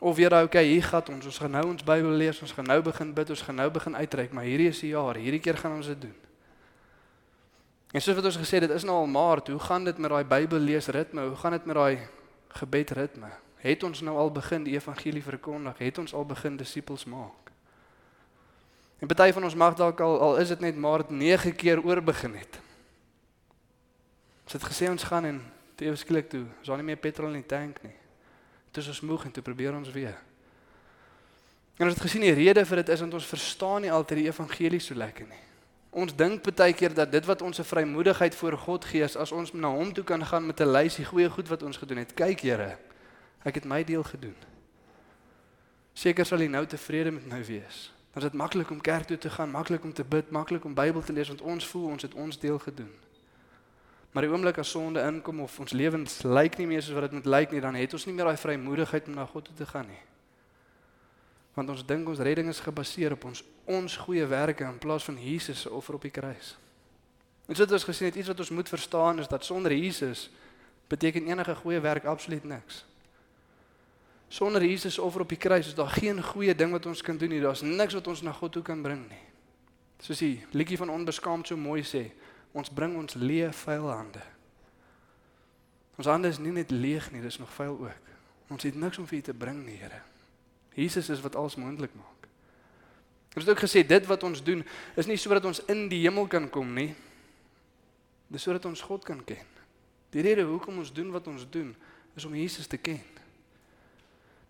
Of 0.00 0.16
weer 0.16 0.32
okay, 0.42 0.64
hier 0.64 0.82
gaan 0.82 1.12
ons, 1.12 1.26
ons 1.28 1.38
gaan 1.38 1.52
nou 1.52 1.66
ons 1.74 1.84
Bybel 1.84 2.16
lees, 2.16 2.40
ons 2.40 2.52
gaan 2.56 2.64
nou 2.64 2.80
begin 2.82 3.12
bid, 3.14 3.30
ons 3.30 3.42
gaan 3.44 3.58
nou 3.60 3.68
begin 3.70 3.96
uitreik, 3.96 4.32
maar 4.32 4.48
hierdie 4.48 4.70
is 4.72 4.80
die 4.80 4.94
jaar, 4.94 5.18
hierdie 5.20 5.42
keer 5.44 5.60
gaan 5.60 5.76
ons 5.76 5.90
dit 5.92 6.00
doen. 6.00 6.16
En 7.92 8.00
soos 8.00 8.16
wat 8.16 8.30
ons 8.30 8.38
gesê 8.40 8.60
het, 8.60 8.68
dit 8.70 8.78
is 8.78 8.86
nou 8.88 8.96
al 9.02 9.10
Maart, 9.10 9.50
hoe 9.52 9.60
gaan 9.60 9.84
dit 9.84 9.98
met 9.98 10.10
daai 10.10 10.24
Bybel 10.24 10.62
lees 10.62 10.88
ritme? 10.88 11.26
Hoe 11.28 11.36
gaan 11.36 11.58
dit 11.58 11.68
met 11.68 11.76
daai 11.76 12.08
gebed 12.62 12.94
ritme? 12.96 13.28
Het 13.60 13.82
ons 13.82 14.00
nou 14.00 14.16
al 14.16 14.32
begin 14.32 14.64
die 14.64 14.74
evangelie 14.74 15.22
verkondig? 15.22 15.78
Het 15.78 15.98
ons 15.98 16.14
al 16.14 16.24
begin 16.26 16.56
disippels 16.56 17.04
maak? 17.04 17.52
En 19.00 19.08
party 19.08 19.32
van 19.32 19.44
ons 19.44 19.54
mag 19.54 19.74
dalk 19.74 20.00
al 20.00 20.18
al 20.20 20.36
is 20.40 20.48
dit 20.48 20.60
net 20.60 20.76
Maart 20.76 21.10
9 21.10 21.54
keer 21.56 21.80
oorbegin 21.84 22.34
het. 22.36 22.60
Ons 24.44 24.52
het 24.52 24.64
gesê 24.64 24.88
ons 24.90 25.04
gaan 25.04 25.24
en 25.24 25.42
toe 25.74 25.86
ewesklik 25.86 26.28
toe, 26.28 26.44
ons 26.58 26.68
het 26.68 26.76
nie 26.76 26.88
meer 26.92 27.00
petrol 27.00 27.32
in 27.32 27.40
die 27.40 27.48
tank 27.48 27.82
nie. 27.82 27.94
Toe 28.70 28.82
is 28.82 28.88
ons 28.88 29.00
moeg 29.00 29.24
en 29.24 29.32
toe 29.32 29.42
probeer 29.42 29.76
ons 29.76 29.92
weer. 29.92 30.16
En 31.80 31.86
ons 31.86 31.94
het 31.94 32.02
gesien 32.02 32.24
die 32.24 32.34
rede 32.36 32.64
vir 32.68 32.82
dit 32.82 32.92
is 32.92 33.00
want 33.00 33.14
ons 33.16 33.28
verstaan 33.28 33.86
nie 33.86 33.92
altyd 33.92 34.20
die 34.20 34.26
evangelie 34.28 34.80
so 34.84 34.94
lekker 34.94 35.28
nie. 35.28 35.44
Ons 35.90 36.12
dink 36.14 36.44
baie 36.44 36.74
keer 36.76 36.92
dat 36.94 37.10
dit 37.10 37.24
wat 37.26 37.42
ons 37.42 37.56
se 37.56 37.64
vrymoedigheid 37.64 38.34
voor 38.36 38.56
God 38.66 38.84
gee 38.84 39.02
is 39.02 39.16
as 39.16 39.32
ons 39.32 39.52
na 39.52 39.72
hom 39.72 39.94
toe 39.96 40.04
kan 40.04 40.22
gaan 40.24 40.46
met 40.46 40.60
'n 40.60 40.72
lysie 40.72 41.04
goeie 41.04 41.30
goed 41.30 41.48
wat 41.48 41.62
ons 41.62 41.76
gedoen 41.76 41.98
het. 41.98 42.14
Kyk 42.14 42.40
Here, 42.40 42.78
ek 43.42 43.60
het 43.60 43.64
my 43.64 43.84
deel 43.84 44.02
gedoen. 44.02 44.36
Seker 45.92 46.26
sal 46.26 46.40
U 46.40 46.48
nou 46.48 46.66
tevrede 46.66 47.10
met 47.10 47.26
my 47.28 47.44
wees. 47.44 47.90
Dan 48.12 48.22
is 48.22 48.28
dit 48.30 48.38
maklik 48.38 48.70
om 48.70 48.80
kerk 48.80 49.06
toe 49.06 49.18
te 49.18 49.30
gaan, 49.30 49.50
maklik 49.50 49.84
om 49.84 49.92
te 49.92 50.04
bid, 50.04 50.30
maklik 50.30 50.64
om 50.64 50.74
Bybel 50.74 51.02
te 51.02 51.12
lees 51.12 51.28
want 51.28 51.40
ons 51.40 51.66
voel 51.66 51.86
ons 51.94 52.02
het 52.02 52.14
ons 52.14 52.38
deel 52.38 52.58
gedoen. 52.58 52.90
Maar 54.10 54.26
die 54.26 54.30
oomblik 54.32 54.58
as 54.58 54.70
sonde 54.70 55.02
inkom 55.06 55.40
of 55.40 55.58
ons 55.62 55.72
lewens 55.72 56.22
lyk 56.26 56.56
nie 56.58 56.66
meer 56.66 56.82
soos 56.82 56.96
wat 56.98 57.06
dit 57.10 57.18
moet 57.20 57.28
lyk 57.30 57.52
nie, 57.54 57.60
dan 57.62 57.78
het 57.78 57.92
ons 57.94 58.06
nie 58.08 58.14
meer 58.14 58.26
daai 58.32 58.40
vrymoedigheid 58.42 59.06
om 59.06 59.14
na 59.14 59.26
God 59.26 59.46
toe 59.46 59.54
te 59.54 59.66
gaan 59.66 59.86
nie. 59.86 60.02
Want 61.54 61.70
ons 61.70 61.84
dink 61.86 62.08
ons 62.08 62.18
redding 62.18 62.50
is 62.50 62.62
gebaseer 62.64 63.14
op 63.14 63.28
ons 63.30 63.44
ons 63.70 63.96
goeie 64.02 64.26
werke 64.26 64.66
in 64.66 64.78
plaas 64.82 65.06
van 65.06 65.18
Jesus 65.20 65.62
se 65.62 65.70
offer 65.70 65.94
op 65.94 66.02
die 66.02 66.10
kruis. 66.10 66.56
En 67.46 67.54
so 67.54 67.62
het 67.62 67.72
ons 67.72 67.86
gesien 67.86 68.10
het 68.10 68.18
iets 68.18 68.30
wat 68.30 68.42
ons 68.42 68.50
moet 68.50 68.68
verstaan 68.68 69.22
is 69.22 69.30
dat 69.30 69.44
sonder 69.44 69.74
Jesus 69.74 70.30
beteken 70.90 71.26
enige 71.26 71.54
goeie 71.54 71.80
werk 71.80 72.04
absoluut 72.04 72.44
niks. 72.44 72.84
Sonder 74.30 74.62
Jesus 74.62 74.98
offer 75.02 75.24
op 75.24 75.32
die 75.32 75.40
kruis 75.40 75.66
is 75.66 75.74
daar 75.74 75.90
geen 75.90 76.22
goeie 76.22 76.54
ding 76.54 76.70
wat 76.70 76.86
ons 76.86 77.02
kan 77.02 77.18
doen 77.18 77.32
nie. 77.34 77.40
Daar's 77.42 77.64
niks 77.66 77.96
wat 77.98 78.06
ons 78.06 78.22
na 78.22 78.32
God 78.32 78.52
toe 78.54 78.62
kan 78.62 78.82
bring 78.82 79.02
nie. 79.10 79.24
Soos 80.00 80.22
die 80.22 80.36
liedjie 80.54 80.78
van 80.78 80.92
onbeskaamd 80.94 81.50
so 81.50 81.58
mooi 81.58 81.82
sê, 81.84 82.06
Ons 82.50 82.70
bring 82.74 82.96
ons 82.98 83.14
leë 83.14 83.52
vuil 83.54 83.84
hande. 83.86 84.22
Ons 86.00 86.08
hande 86.10 86.30
is 86.32 86.40
nie 86.42 86.54
net 86.54 86.72
leeg 86.74 87.10
nie, 87.14 87.22
dis 87.22 87.38
nog 87.38 87.50
vuil 87.54 87.76
ook. 87.86 88.08
Ons 88.50 88.66
het 88.66 88.74
niks 88.74 88.98
om 88.98 89.06
vir 89.06 89.20
U 89.20 89.22
te 89.28 89.34
bring 89.36 89.60
nie, 89.62 89.76
Here. 89.78 90.00
Jesus 90.74 91.10
is 91.10 91.22
wat 91.22 91.36
alles 91.38 91.58
moontlik 91.60 91.94
maak. 91.94 92.26
Ons 93.36 93.44
het 93.44 93.52
ook 93.52 93.62
gesê 93.62 93.84
dit 93.86 94.06
wat 94.10 94.22
ons 94.26 94.42
doen 94.42 94.64
is 94.98 95.06
nie 95.06 95.18
sodat 95.18 95.44
ons 95.46 95.62
in 95.70 95.84
die 95.90 96.00
hemel 96.02 96.26
kan 96.30 96.48
kom 96.50 96.72
nie. 96.74 96.94
Dis 98.30 98.42
sodat 98.42 98.66
ons 98.66 98.82
God 98.82 99.06
kan 99.06 99.20
ken. 99.26 99.46
Die 100.10 100.22
rede 100.26 100.42
hoekom 100.48 100.80
ons 100.82 100.90
doen 100.94 101.12
wat 101.14 101.28
ons 101.30 101.46
doen 101.50 101.70
is 102.18 102.26
om 102.26 102.34
Jesus 102.34 102.66
te 102.66 102.78
ken. 102.78 103.02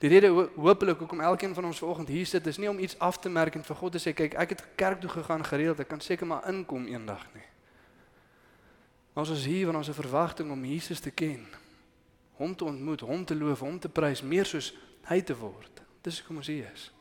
Die 0.00 0.09
rede 0.09 0.30
hopelik 0.57 0.99
hoekom 0.99 1.21
elkeen 1.21 1.54
van 1.54 1.64
ons 1.64 1.78
vanoggend 1.78 2.09
hier 2.09 2.26
sit 2.26 2.47
is 2.47 2.57
nie 2.57 2.71
om 2.71 2.78
iets 2.78 2.99
af 2.99 3.19
te 3.19 3.28
merk 3.28 3.54
en 3.54 3.64
vir 3.64 3.76
God 3.76 3.92
te 3.92 4.00
sê 4.00 4.14
kyk 4.16 4.35
ek 4.40 4.54
het 4.54 4.62
kerk 4.80 5.00
toe 5.02 5.11
gegaan 5.12 5.45
gereeld 5.45 5.83
ek 5.83 5.90
kan 5.92 6.00
seker 6.00 6.26
maar 6.26 6.47
inkom 6.49 6.87
eendag 6.88 7.26
nie. 7.35 7.45
Ons 9.12 9.33
is 9.35 9.45
hier 9.45 9.66
want 9.69 9.76
ons 9.76 9.88
'n 9.88 10.00
verwagting 10.00 10.50
om 10.50 10.64
Jesus 10.64 11.00
te 11.00 11.11
ken. 11.11 11.47
Hom 12.40 12.57
te 12.57 12.64
ontmoet, 12.64 13.00
hom 13.00 13.25
te 13.25 13.37
loof, 13.37 13.61
hom 13.61 13.78
te 13.78 13.88
prys, 13.88 14.23
meer 14.23 14.47
soos 14.47 14.73
hy 15.04 15.21
te 15.21 15.37
word. 15.37 15.83
Dis 16.02 16.19
hoekom 16.19 16.37
ons 16.37 16.47
hier 16.47 16.71
is. 16.73 16.92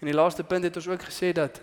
En 0.00 0.06
die 0.06 0.14
laaste 0.14 0.44
punt 0.44 0.64
het 0.64 0.76
ons 0.76 0.88
ook 0.88 1.02
gesê 1.02 1.32
dat 1.32 1.60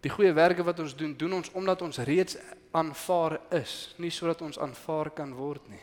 die 0.00 0.10
goeie 0.10 0.32
werke 0.32 0.62
wat 0.62 0.78
ons 0.78 0.96
doen, 0.96 1.16
doen 1.16 1.32
ons 1.32 1.50
omdat 1.52 1.82
ons 1.82 1.98
reeds 1.98 2.36
aanvaar 2.70 3.40
is, 3.50 3.94
nie 3.98 4.10
sodat 4.10 4.42
ons 4.42 4.58
aanvaar 4.58 5.10
kan 5.10 5.34
word 5.34 5.68
nie. 5.68 5.82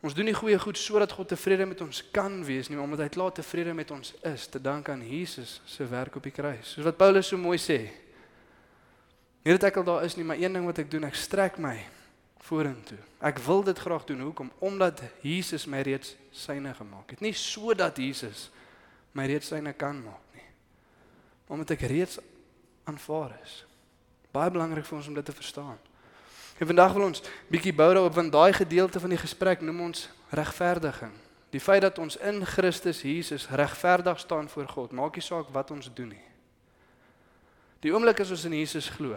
Ons 0.00 0.14
doen 0.16 0.24
nie 0.24 0.36
goeie 0.36 0.58
goed 0.58 0.78
sodat 0.80 1.12
God 1.12 1.28
tevrede 1.28 1.66
met 1.68 1.80
ons 1.84 2.02
kan 2.12 2.38
wees 2.44 2.70
nie, 2.70 2.78
omdat 2.80 3.04
hy 3.04 3.08
klaar 3.12 3.34
tevrede 3.36 3.74
met 3.76 3.90
ons 3.92 4.14
is, 4.24 4.46
te 4.48 4.60
dank 4.60 4.88
aan 4.88 5.02
Jesus 5.04 5.58
se 5.68 5.84
werk 5.88 6.16
op 6.16 6.24
die 6.24 6.32
kruis. 6.32 6.72
Soos 6.72 6.86
wat 6.88 6.96
Paulus 6.96 7.28
so 7.28 7.36
mooi 7.36 7.58
sê, 7.60 7.82
Nie 9.40 9.56
dat 9.56 9.70
ek 9.70 9.78
al 9.80 9.86
daar 9.88 10.04
is 10.04 10.18
nie, 10.18 10.24
maar 10.24 10.36
een 10.36 10.52
ding 10.52 10.66
wat 10.68 10.82
ek 10.82 10.90
doen, 10.92 11.06
ek 11.08 11.16
strek 11.16 11.56
my 11.62 11.78
vorentoe. 12.44 12.98
Ek 13.24 13.40
wil 13.46 13.62
dit 13.64 13.78
graag 13.78 14.04
doen. 14.08 14.20
Hoekom? 14.28 14.50
Omdat 14.60 15.00
Jesus 15.24 15.64
my 15.70 15.80
reeds 15.86 16.12
syne 16.32 16.74
gemaak 16.76 17.14
het. 17.14 17.22
Nie 17.24 17.32
sodat 17.36 17.96
Jesus 18.00 18.50
my 19.16 19.24
reeds 19.30 19.48
syne 19.52 19.72
kan 19.76 19.96
maak 20.04 20.36
nie. 20.36 20.44
Omdat 21.56 21.72
ek 21.76 21.86
reeds 21.88 22.20
aanvaar 22.88 23.32
is. 23.40 23.62
Baie 24.30 24.52
belangrik 24.52 24.86
vir 24.86 24.98
ons 24.98 25.08
om 25.08 25.16
dit 25.16 25.26
te 25.26 25.34
verstaan. 25.34 25.80
En 26.60 26.66
vandag 26.66 26.92
wil 26.92 27.06
ons 27.08 27.22
bietjie 27.48 27.72
bou 27.72 27.88
daarop 27.88 28.14
want 28.14 28.32
daai 28.32 28.52
gedeelte 28.52 29.00
van 29.00 29.14
die 29.14 29.18
gesprek 29.18 29.62
noem 29.64 29.80
ons 29.80 30.08
regverdiging. 30.36 31.12
Die 31.50 31.60
feit 31.60 31.80
dat 31.82 31.98
ons 31.98 32.18
in 32.20 32.44
Christus 32.46 33.00
Jesus 33.02 33.48
regverdig 33.48 34.20
staan 34.20 34.48
voor 34.48 34.68
God, 34.68 34.92
maak 34.92 35.16
nie 35.16 35.24
saak 35.24 35.48
wat 35.56 35.70
ons 35.72 35.88
doen 35.94 36.12
nie. 36.12 36.26
Die 37.80 37.94
oomblik 37.94 38.20
as 38.20 38.34
ons 38.36 38.44
in 38.44 38.58
Jesus 38.58 38.90
glo. 38.92 39.16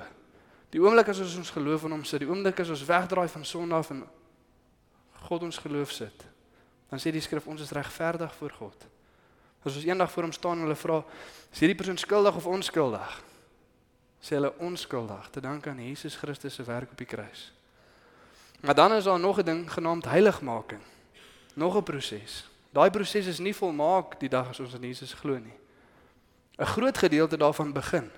Die 0.71 0.79
oomblik 0.79 1.11
as 1.11 1.19
ons 1.19 1.35
ons 1.41 1.51
geloof 1.51 1.83
in 1.83 1.97
hom 1.97 2.07
sit, 2.07 2.23
die 2.23 2.31
oomblik 2.31 2.63
as 2.63 2.71
ons 2.71 2.85
wegdraai 2.87 3.27
van 3.35 3.45
sonde 3.45 3.75
af 3.75 3.91
en 3.91 4.05
God 5.27 5.43
ons 5.43 5.59
geloof 5.67 5.91
sit. 5.91 6.25
Dan 6.89 7.03
sê 7.03 7.11
die 7.11 7.21
skrif 7.21 7.43
ons 7.51 7.61
is 7.61 7.75
regverdig 7.75 8.31
voor 8.39 8.55
God. 8.55 8.87
As 9.67 9.75
ons 9.75 9.83
eendag 9.83 10.11
voor 10.15 10.29
hom 10.29 10.35
staan 10.35 10.63
en 10.63 10.69
hulle 10.69 10.79
vra, 10.79 11.03
is 11.51 11.59
hierdie 11.59 11.77
persoon 11.77 11.99
skuldig 11.99 12.39
of 12.39 12.47
onskuldig? 12.47 13.19
Sê 14.23 14.37
hulle 14.37 14.53
onskuldig, 14.63 15.27
te 15.35 15.41
dank 15.43 15.67
aan 15.67 15.81
Jesus 15.83 16.15
Christus 16.15 16.55
se 16.55 16.63
werk 16.63 16.91
op 16.91 16.97
die 16.97 17.07
kruis. 17.07 17.51
Maar 18.63 18.75
dan 18.75 18.93
is 18.93 19.03
daar 19.03 19.19
nog 19.19 19.39
'n 19.39 19.45
ding 19.45 19.71
genaamd 19.71 20.05
heiligmaking. 20.05 20.81
Nog 21.53 21.75
'n 21.75 21.83
proses. 21.83 22.49
Daai 22.69 22.89
proses 22.89 23.27
is 23.27 23.39
nie 23.39 23.55
volmaak 23.55 24.19
die 24.19 24.29
dag 24.29 24.49
as 24.49 24.59
ons 24.59 24.73
in 24.73 24.81
Jesus 24.81 25.13
glo 25.13 25.37
nie. 25.37 25.57
'n 26.57 26.65
Groot 26.65 26.97
gedeelte 26.97 27.37
daarvan 27.37 27.73
begin. 27.73 28.09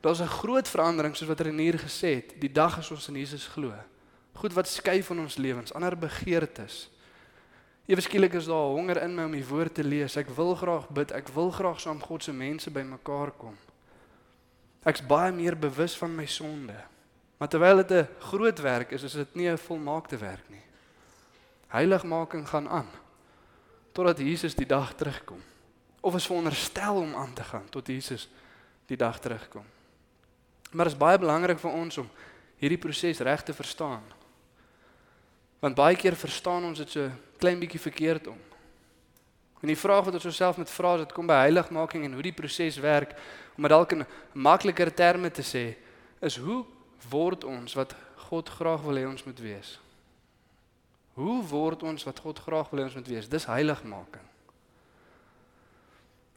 Daar's 0.00 0.20
'n 0.20 0.26
groot 0.26 0.68
verandering 0.68 1.16
soos 1.16 1.28
wat 1.28 1.40
Renier 1.40 1.78
gesê 1.78 2.14
het, 2.14 2.40
die 2.40 2.52
dag 2.52 2.78
as 2.78 2.90
ons 2.90 3.08
in 3.08 3.14
Jesus 3.14 3.46
glo. 3.46 3.72
Goed 4.32 4.52
wat 4.52 4.68
skei 4.68 5.02
van 5.02 5.18
ons 5.18 5.36
lewens, 5.36 5.72
ander 5.72 5.98
begeertes. 5.98 6.90
Ewe 7.86 8.00
skielik 8.00 8.32
is 8.32 8.44
daar 8.44 8.72
honger 8.72 9.02
in 9.02 9.14
my 9.14 9.24
om 9.24 9.32
die 9.32 9.46
woord 9.46 9.74
te 9.74 9.84
lees. 9.84 10.16
Ek 10.16 10.28
wil 10.28 10.54
graag 10.54 10.88
bid. 10.88 11.10
Ek 11.12 11.28
wil 11.28 11.50
graag 11.50 11.80
saam 11.80 12.00
God 12.00 12.22
se 12.22 12.32
mense 12.32 12.70
bymekaar 12.70 13.30
kom. 13.30 13.56
Ek's 14.82 15.04
baie 15.06 15.32
meer 15.32 15.56
bewus 15.58 15.94
van 15.98 16.14
my 16.14 16.26
sonde. 16.26 16.76
Maar 17.38 17.48
terwyl 17.48 17.76
dit 17.76 17.90
'n 17.90 18.08
groot 18.18 18.58
werk 18.58 18.90
is, 18.90 19.02
is 19.02 19.12
dit 19.12 19.34
nie 19.34 19.48
'n 19.48 19.58
volmaakte 19.58 20.16
werk 20.16 20.48
nie. 20.48 20.64
Heiligmaking 21.68 22.48
gaan 22.48 22.68
aan 22.68 22.90
totdat 23.92 24.18
Jesus 24.18 24.54
die 24.54 24.66
dag 24.66 24.94
terugkom. 24.94 25.42
Of 26.00 26.14
is 26.14 26.26
veronderstel 26.26 26.96
om 26.96 27.14
aan 27.14 27.32
te 27.32 27.44
gaan 27.44 27.68
tot 27.68 27.86
Jesus 27.86 28.28
die 28.86 28.96
dag 28.96 29.20
terugkom. 29.20 29.64
Maar 30.70 30.84
dit 30.84 30.94
is 30.94 30.98
baie 30.98 31.18
belangrik 31.18 31.58
vir 31.58 31.70
ons 31.70 31.98
om 31.98 32.08
hierdie 32.56 32.78
proses 32.78 33.18
reg 33.18 33.42
te 33.42 33.52
verstaan. 33.52 34.02
Want 35.60 35.74
baie 35.74 35.96
keer 35.96 36.16
verstaan 36.16 36.64
ons 36.64 36.78
dit 36.78 36.90
so 36.90 37.10
klein 37.38 37.58
bietjie 37.58 37.80
verkeerd 37.80 38.26
om. 38.26 38.38
En 39.62 39.70
die 39.70 39.78
vraag 39.78 40.08
wat 40.08 40.18
ons 40.18 40.26
osself 40.26 40.56
moet 40.58 40.70
vra 40.70 40.96
as 40.96 41.04
dit 41.04 41.12
kom 41.14 41.28
by 41.30 41.38
heiligmaking 41.44 42.04
en 42.04 42.16
hoe 42.18 42.24
die 42.26 42.34
proses 42.34 42.80
werk, 42.82 43.14
om 43.54 43.62
dit 43.62 43.70
dalk 43.70 43.94
in 43.94 44.02
makliker 44.34 44.90
terme 44.90 45.30
te 45.30 45.44
sê, 45.46 45.76
is 46.18 46.36
hoe 46.42 46.64
word 47.10 47.46
ons 47.46 47.76
wat 47.78 47.94
God 48.26 48.50
graag 48.50 48.82
wil 48.82 48.98
hê 48.98 49.06
ons 49.06 49.22
moet 49.24 49.38
wees? 49.38 49.76
Hoe 51.14 51.38
word 51.46 51.82
ons 51.86 52.04
wat 52.08 52.18
God 52.24 52.42
graag 52.42 52.70
wil 52.72 52.82
hê 52.82 52.88
ons 52.90 52.98
moet 52.98 53.10
wees? 53.14 53.30
Dis 53.30 53.46
heiligmaking. 53.46 54.26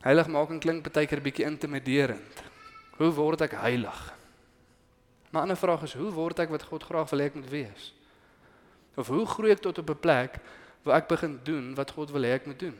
Heiligmaking 0.05 0.61
klink 0.61 0.85
baie 0.85 1.09
keer 1.09 1.23
bietjie 1.25 1.47
intimiderend. 1.49 2.43
Hoe 2.99 3.09
word 3.15 3.41
ek 3.47 3.57
heilig? 3.57 4.01
Maar 5.31 5.41
'n 5.41 5.49
ander 5.49 5.57
vraag 5.57 5.83
is 5.83 5.97
hoe 5.97 6.11
word 6.11 6.39
ek 6.39 6.49
wat 6.49 6.63
God 6.63 6.83
graag 6.83 7.09
wil 7.09 7.19
hê 7.19 7.25
ek 7.25 7.35
moet 7.35 7.49
wees? 7.49 7.93
Of 8.95 9.07
hoe 9.07 9.25
groei 9.25 9.51
ek 9.51 9.65
tot 9.65 9.77
op 9.77 9.89
'n 9.89 9.99
plek 9.99 10.37
waar 10.83 10.97
ek 10.97 11.07
begin 11.07 11.39
doen 11.43 11.75
wat 11.75 11.91
God 11.91 12.11
wil 12.11 12.21
hê 12.21 12.37
ek 12.37 12.45
moet 12.45 12.59
doen? 12.59 12.77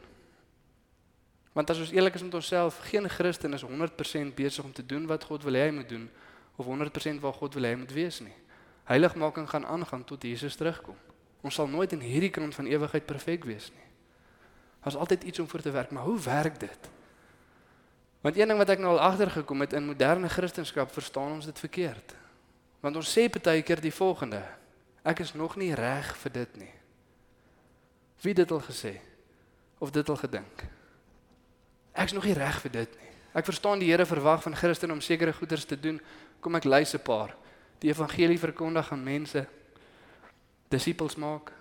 Want 1.56 1.70
as 1.72 1.80
ons 1.80 1.92
eerlik 1.96 2.18
is 2.20 2.24
met 2.24 2.34
onsself, 2.34 2.78
geen 2.92 3.10
Christen 3.10 3.54
is 3.56 3.64
100% 3.64 4.34
besig 4.36 4.64
om 4.64 4.74
te 4.76 4.86
doen 4.86 5.06
wat 5.08 5.24
God 5.24 5.44
wil 5.48 5.56
hê 5.56 5.70
hy 5.70 5.76
moet 5.78 5.90
doen 5.90 6.10
of 6.60 6.68
100% 6.68 7.24
waar 7.24 7.34
God 7.34 7.56
wil 7.56 7.64
hê 7.64 7.72
hy 7.72 7.80
moet 7.80 7.94
wees 7.96 8.20
nie. 8.20 8.36
Heiligmaking 8.92 9.48
gaan 9.50 9.66
aangaan 9.66 10.04
tot 10.04 10.24
Jesus 10.28 10.60
terugkom. 10.60 10.98
Ons 11.42 11.56
sal 11.56 11.72
nooit 11.72 11.96
in 11.96 12.04
hierdie 12.04 12.30
kant 12.30 12.56
van 12.56 12.68
ewigheid 12.68 13.08
perfek 13.08 13.48
wees 13.48 13.70
nie. 13.72 13.88
Daar's 14.84 15.00
altyd 15.00 15.24
iets 15.24 15.40
om 15.40 15.48
voor 15.48 15.64
te 15.64 15.72
werk, 15.72 15.96
maar 15.96 16.04
hoe 16.04 16.20
werk 16.20 16.60
dit? 16.60 16.92
Want 18.22 18.38
een 18.38 18.52
ding 18.52 18.60
wat 18.60 18.76
ek 18.76 18.84
nou 18.84 18.92
al 18.98 19.04
agtergekom 19.14 19.64
het 19.64 19.74
in 19.74 19.88
moderne 19.88 20.30
Christendom, 20.30 20.92
verstaan 20.92 21.40
ons 21.40 21.46
dit 21.46 21.60
verkeerd. 21.60 22.16
Want 22.84 23.00
ons 23.00 23.18
sê 23.18 23.30
baie 23.32 23.64
keer 23.64 23.80
die 23.82 23.96
volgende: 23.96 24.44
Ek 25.06 25.24
is 25.24 25.34
nog 25.34 25.56
nie 25.56 25.74
reg 25.74 26.12
vir 26.18 26.32
dit 26.32 26.58
nie. 26.58 26.74
Wie 28.22 28.34
dit 28.34 28.52
al 28.52 28.62
gesê 28.62 28.98
of 29.80 29.92
dit 29.92 30.10
al 30.10 30.18
gedink? 30.18 30.66
Ek's 31.96 32.14
nog 32.16 32.28
nie 32.28 32.36
reg 32.36 32.60
vir 32.62 32.72
dit 32.72 32.96
nie. 33.00 33.12
Ek 33.36 33.48
verstaan 33.48 33.80
die 33.80 33.90
Here 33.90 34.06
verwag 34.08 34.44
van 34.44 34.56
Christen 34.56 34.92
om 34.92 35.02
sekere 35.02 35.34
goeders 35.34 35.66
te 35.66 35.80
doen. 35.80 36.00
Kom 36.40 36.56
ek 36.56 36.68
lys 36.68 36.96
'n 36.96 37.04
paar. 37.04 37.36
Die 37.80 37.90
evangelie 37.90 38.40
verkondig 38.40 38.92
aan 38.92 39.04
mense. 39.04 39.48
Disippels 40.70 41.16
maak, 41.16 41.52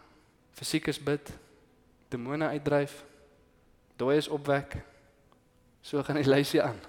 fisiekes 0.53 0.99
bid, 1.03 1.33
demone 2.09 2.47
uitdryf, 2.49 3.05
dooies 3.97 4.29
opwek. 4.29 4.77
So 5.83 6.03
gaan 6.03 6.17
die 6.17 6.29
lysie 6.29 6.63
aan. 6.63 6.81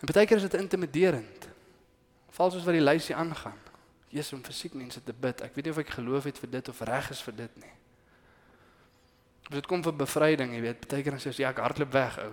En 0.00 0.12
baie 0.12 0.26
keer 0.26 0.36
is 0.36 0.46
dit 0.46 0.54
intimiderend. 0.54 1.48
Val 2.30 2.50
soos 2.50 2.64
wat 2.64 2.76
die 2.76 2.84
lysie 2.84 3.14
aangaan. 3.14 3.58
Jesus 4.08 4.32
om 4.32 4.44
fisiek 4.44 4.74
mense 4.74 5.02
te 5.04 5.12
bid. 5.12 5.40
Ek 5.40 5.54
weet 5.54 5.64
nie 5.64 5.72
of 5.72 5.78
ek 5.78 5.96
geloof 5.96 6.24
het 6.24 6.38
vir 6.38 6.50
dit 6.50 6.68
of 6.68 6.80
reg 6.80 7.10
is 7.10 7.22
vir 7.22 7.34
dit 7.34 7.56
nie. 7.56 7.72
Dit 9.48 9.66
kom 9.66 9.82
vir 9.82 9.96
bevryding, 9.96 10.52
jy 10.52 10.60
weet, 10.60 10.88
baie 10.90 11.02
keer 11.02 11.14
dan 11.16 11.22
sê 11.22 11.32
jy 11.32 11.46
ja, 11.46 11.52
ek 11.54 11.62
hardloop 11.64 11.92
weg 11.92 12.18
ou. 12.20 12.32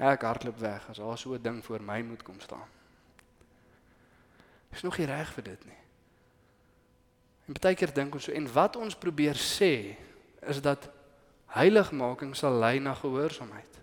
Ja, 0.00 0.14
ek 0.14 0.24
hardloop 0.26 0.58
weg 0.58 0.88
as 0.90 0.98
daar 0.98 1.18
so 1.18 1.34
'n 1.34 1.42
ding 1.42 1.64
voor 1.64 1.82
my 1.82 2.00
moet 2.02 2.22
kom 2.22 2.40
staan. 2.40 2.66
Is 4.72 4.82
nog 4.82 4.98
nie 4.98 5.06
reg 5.06 5.32
vir 5.32 5.44
dit 5.44 5.64
nie. 5.66 5.80
En 7.46 7.54
baie 7.60 7.74
keer 7.74 7.94
dink 7.94 8.14
ons 8.14 8.24
so 8.24 8.32
en 8.32 8.52
wat 8.52 8.76
ons 8.76 8.94
probeer 8.94 9.34
sê 9.34 9.96
is 10.46 10.60
dat 10.60 10.88
heiligmaking 11.46 12.36
sal 12.36 12.52
lei 12.52 12.78
na 12.78 12.94
gehoorsaamheid. 12.94 13.78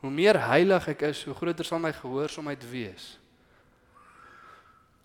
Hoe 0.00 0.10
meer 0.10 0.38
heilig 0.46 0.88
ek 0.88 1.02
is, 1.02 1.24
hoe 1.24 1.34
groter 1.34 1.64
sal 1.64 1.78
my 1.78 1.92
gehoorsaamheid 1.92 2.70
wees. 2.70 3.18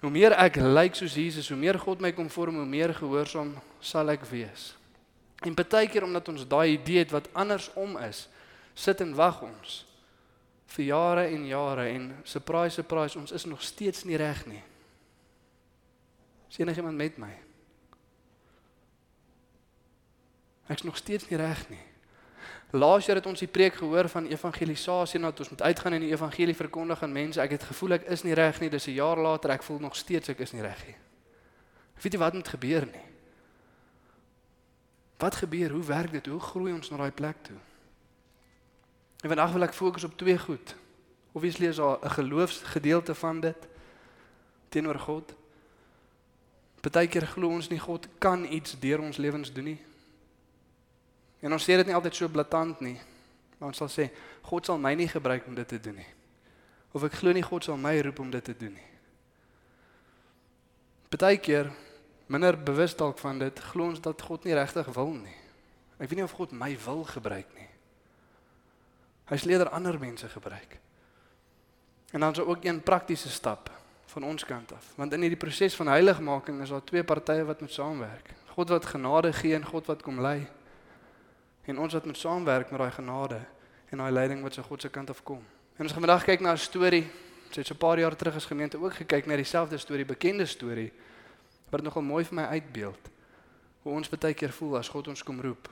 Hoe 0.02 0.12
meer 0.12 0.32
ek 0.32 0.56
lyk 0.56 0.96
soos 0.96 1.14
Jesus, 1.14 1.50
hoe 1.50 1.58
meer 1.58 1.80
God 1.80 2.00
my 2.00 2.12
kom 2.12 2.30
vorm, 2.30 2.56
hoe 2.56 2.66
meer 2.66 2.94
gehoorsaam 2.94 3.56
sal 3.80 4.10
ek 4.10 4.24
wees. 4.30 4.79
En 5.46 5.56
baie 5.56 5.88
keer 5.88 6.04
omdat 6.04 6.28
ons 6.28 6.48
daai 6.48 6.76
idee 6.76 7.04
het 7.04 7.12
wat 7.12 7.30
andersom 7.34 7.98
is, 7.98 8.28
sit 8.74 9.02
en 9.02 9.16
wag 9.16 9.42
ons 9.42 9.86
vir 10.70 10.86
jare 10.86 11.26
en 11.34 11.46
jare 11.48 11.88
en 11.90 12.10
surprise 12.24 12.78
surprise 12.78 13.18
ons 13.18 13.32
is 13.34 13.46
nog 13.46 13.62
steeds 13.66 14.04
nie 14.06 14.18
reg 14.20 14.44
nie. 14.46 14.62
Sien 16.50 16.70
jy 16.70 16.76
iemand 16.78 16.98
met 16.98 17.18
my? 17.18 17.32
Ek's 20.70 20.86
nog 20.86 20.98
steeds 20.98 21.30
nie 21.30 21.40
reg 21.42 21.64
nie. 21.70 21.82
Laas 22.78 23.08
jaar 23.10 23.18
het 23.18 23.26
ons 23.26 23.42
die 23.42 23.50
preek 23.50 23.80
gehoor 23.80 24.06
van 24.14 24.28
evangelisasie 24.30 25.18
en 25.18 25.26
dat 25.26 25.40
ons 25.42 25.50
moet 25.50 25.62
uitgaan 25.62 25.96
en 25.98 26.04
die 26.06 26.12
evangelie 26.14 26.56
verkondig 26.56 27.02
aan 27.04 27.16
mense. 27.16 27.42
Ek 27.42 27.56
het 27.58 27.66
gevoel 27.66 27.98
ek 27.98 28.06
is 28.14 28.24
nie 28.24 28.38
reg 28.38 28.60
nie. 28.62 28.70
Dis 28.70 28.86
'n 28.88 28.94
jaar 28.94 29.18
later 29.18 29.50
ek 29.50 29.64
voel 29.64 29.80
nog 29.80 29.96
steeds 29.96 30.30
ek 30.30 30.40
is 30.40 30.54
nie 30.54 30.62
reg 30.62 30.86
nie. 30.86 30.98
Ek 31.98 32.04
weet 32.04 32.14
nie 32.14 32.20
wat 32.20 32.34
moet 32.34 32.48
gebeur 32.48 32.86
nie. 32.86 33.09
Wat 35.20 35.36
gebeur? 35.36 35.72
Hoe 35.72 35.84
werk 35.84 36.12
dit? 36.12 36.26
Hoe 36.26 36.40
groei 36.40 36.74
ons 36.74 36.90
na 36.90 36.98
daai 36.98 37.12
plek 37.12 37.42
toe? 37.42 37.58
En 39.20 39.28
vandag 39.28 39.52
wil 39.52 39.68
ek 39.68 39.76
fokus 39.76 40.06
op 40.08 40.16
twee 40.18 40.38
goed. 40.40 40.76
Obviously 41.36 41.68
is 41.68 41.76
daar 41.76 42.00
'n 42.00 42.10
geloofsgedeelte 42.10 43.16
van 43.16 43.40
dit 43.40 43.68
teenoor 44.70 45.00
God. 45.00 45.34
Partykeer 46.80 47.28
glo 47.28 47.48
ons 47.48 47.68
nie 47.68 47.80
God 47.80 48.08
kan 48.18 48.46
iets 48.46 48.80
deur 48.80 49.00
ons 49.00 49.18
lewens 49.18 49.54
doen 49.54 49.64
nie. 49.64 49.82
En 51.40 51.52
ons 51.52 51.64
sê 51.64 51.76
dit 51.76 51.86
nie 51.86 51.96
altyd 51.96 52.16
so 52.16 52.28
blaatant 52.28 52.80
nie. 52.80 53.00
Maar 53.58 53.68
ons 53.68 53.78
sal 53.78 53.90
sê 53.90 54.10
God 54.42 54.66
sal 54.66 54.78
my 54.78 54.94
nie 54.94 55.08
gebruik 55.08 55.48
om 55.48 55.56
dit 55.56 55.68
te 55.68 55.80
doen 55.80 55.96
nie. 55.96 56.14
Of 56.92 57.04
ek 57.04 57.14
glo 57.14 57.32
nie 57.32 57.44
God 57.44 57.64
sal 57.64 57.78
my 57.78 58.00
roep 58.02 58.20
om 58.20 58.32
dit 58.32 58.44
te 58.44 58.58
doen 58.58 58.74
nie. 58.74 58.88
Partykeer 61.10 61.72
minder 62.30 62.58
bewus 62.64 62.94
dalk 62.96 63.18
van 63.18 63.40
dit, 63.42 63.60
glo 63.72 63.90
ons 63.90 64.02
dat 64.02 64.22
God 64.22 64.46
nie 64.46 64.54
regtig 64.54 64.86
wil 64.94 65.16
nie. 65.18 65.38
Ek 65.98 66.12
weet 66.12 66.20
nie 66.22 66.28
of 66.28 66.36
God 66.38 66.54
my 66.54 66.70
wil 66.86 67.02
gebruik 67.10 67.50
nie. 67.58 67.68
Hy 69.30 69.38
sal 69.38 69.54
eerder 69.54 69.72
ander 69.74 69.98
mense 70.02 70.30
gebruik. 70.30 70.78
En 72.14 72.24
dan 72.24 72.34
is 72.34 72.42
ook 72.42 72.66
een 72.66 72.82
praktiese 72.82 73.30
stap 73.30 73.70
van 74.10 74.24
ons 74.26 74.46
kant 74.46 74.72
af, 74.74 74.94
want 74.98 75.14
in 75.14 75.22
hierdie 75.22 75.38
proses 75.38 75.76
van 75.78 75.92
heiligmaking 75.94 76.62
is 76.62 76.72
daar 76.74 76.86
twee 76.86 77.04
partye 77.06 77.44
wat 77.46 77.62
moet 77.62 77.74
saamwerk. 77.74 78.32
God 78.56 78.74
wat 78.74 78.86
genade 78.90 79.34
gee 79.34 79.54
en 79.58 79.66
God 79.66 79.86
wat 79.90 80.02
kom 80.02 80.22
lei. 80.22 80.48
En 81.70 81.78
ons 81.78 81.94
wat 81.94 82.06
moet 82.06 82.18
saamwerk 82.18 82.72
met 82.72 82.82
daai 82.82 82.92
genade 82.92 83.42
en 83.90 84.02
daai 84.02 84.12
leiding 84.12 84.42
wat 84.46 84.54
se 84.54 84.66
God 84.66 84.82
se 84.82 84.90
kant 84.90 85.10
af 85.10 85.22
kom. 85.24 85.44
En 85.78 85.86
ons 85.86 85.94
gaan 85.94 86.06
vandag 86.06 86.26
kyk 86.26 86.42
na 86.42 86.54
'n 86.54 86.58
storie. 86.58 87.06
Dit 87.54 87.66
so 87.66 87.74
'n 87.74 87.78
paar 87.78 88.00
jaar 88.00 88.16
terug 88.16 88.36
is 88.36 88.46
gemeente 88.46 88.78
ook 88.78 88.94
gekyk 88.94 89.26
na 89.26 89.36
dieselfde 89.36 89.78
storie, 89.78 90.06
bekende 90.06 90.46
storie 90.46 90.92
wat 91.70 91.84
nogal 91.86 92.06
mooi 92.06 92.24
vir 92.26 92.36
my 92.36 92.46
uitbeeld 92.58 93.12
hoe 93.84 93.94
ons 93.94 94.10
baie 94.12 94.34
keer 94.34 94.52
voel 94.52 94.78
as 94.78 94.90
God 94.92 95.08
ons 95.08 95.24
kom 95.24 95.40
roep. 95.42 95.70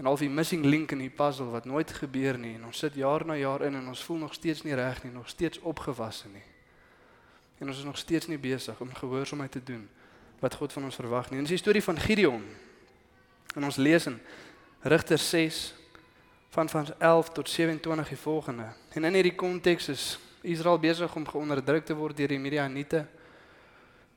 En 0.00 0.06
al 0.08 0.16
die 0.16 0.30
missing 0.32 0.64
link 0.64 0.94
in 0.94 1.02
die 1.04 1.12
puzzle 1.12 1.50
wat 1.52 1.68
nooit 1.68 1.90
gebeur 1.92 2.38
nie 2.40 2.54
en 2.56 2.64
ons 2.70 2.78
sit 2.78 2.94
jaar 2.96 3.26
na 3.28 3.36
jaar 3.36 3.66
in 3.66 3.76
en 3.76 3.90
ons 3.92 4.04
voel 4.04 4.24
nog 4.24 4.34
steeds 4.34 4.62
nie 4.64 4.74
reg 4.74 5.02
nie, 5.04 5.12
nog 5.12 5.28
steeds 5.28 5.60
opgewasse 5.60 6.28
nie. 6.32 6.44
En 7.60 7.68
ons 7.68 7.78
is 7.78 7.84
nog 7.84 7.98
steeds 7.98 8.26
nie 8.26 8.40
besig 8.40 8.80
om 8.80 8.94
gehoorsaamheid 8.94 9.52
te 9.52 9.62
doen 9.62 9.84
wat 10.40 10.54
God 10.58 10.72
van 10.72 10.88
ons 10.88 10.98
verwag 10.98 11.30
nie. 11.30 11.38
En 11.38 11.46
dis 11.46 11.54
die 11.54 11.62
storie 11.62 11.82
van 11.84 12.00
Gideon. 12.00 12.42
En 13.54 13.64
ons 13.64 13.76
lees 13.76 14.06
in 14.10 14.18
Rigter 14.82 15.18
6 15.18 15.74
van 16.52 16.68
van 16.68 16.86
11 16.98 17.30
tot 17.30 17.48
27 17.48 18.08
die 18.08 18.18
volgende. 18.18 18.72
En 18.92 19.04
in 19.04 19.14
hierdie 19.14 19.34
konteks 19.34 19.88
is 19.88 20.18
Israel 20.40 20.78
besig 20.78 21.14
om 21.14 21.28
geonderdruk 21.28 21.84
te 21.86 21.94
word 21.94 22.16
deur 22.16 22.28
die 22.28 22.38
Midianiete. 22.38 23.06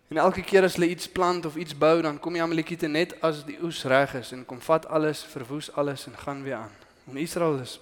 En 0.08 0.18
elke 0.18 0.44
keer 0.44 0.64
as 0.64 0.76
hulle 0.78 0.90
iets 0.90 1.10
plant 1.10 1.46
of 1.46 1.56
iets 1.56 1.78
bou, 1.78 2.02
dan 2.02 2.20
kom 2.20 2.34
die 2.34 2.42
Amalekiete 2.42 2.88
net 2.88 3.16
as 3.26 3.42
die 3.46 3.58
oes 3.64 3.84
reg 3.90 4.14
is 4.14 4.32
en 4.32 4.46
kom 4.46 4.62
vat 4.62 4.86
alles, 4.86 5.24
verwoes 5.24 5.72
alles 5.74 6.06
en 6.06 6.18
gaan 6.18 6.44
weer 6.44 6.56
aan. 6.56 6.76
En 7.10 7.18
Israel 7.18 7.58
is 7.60 7.80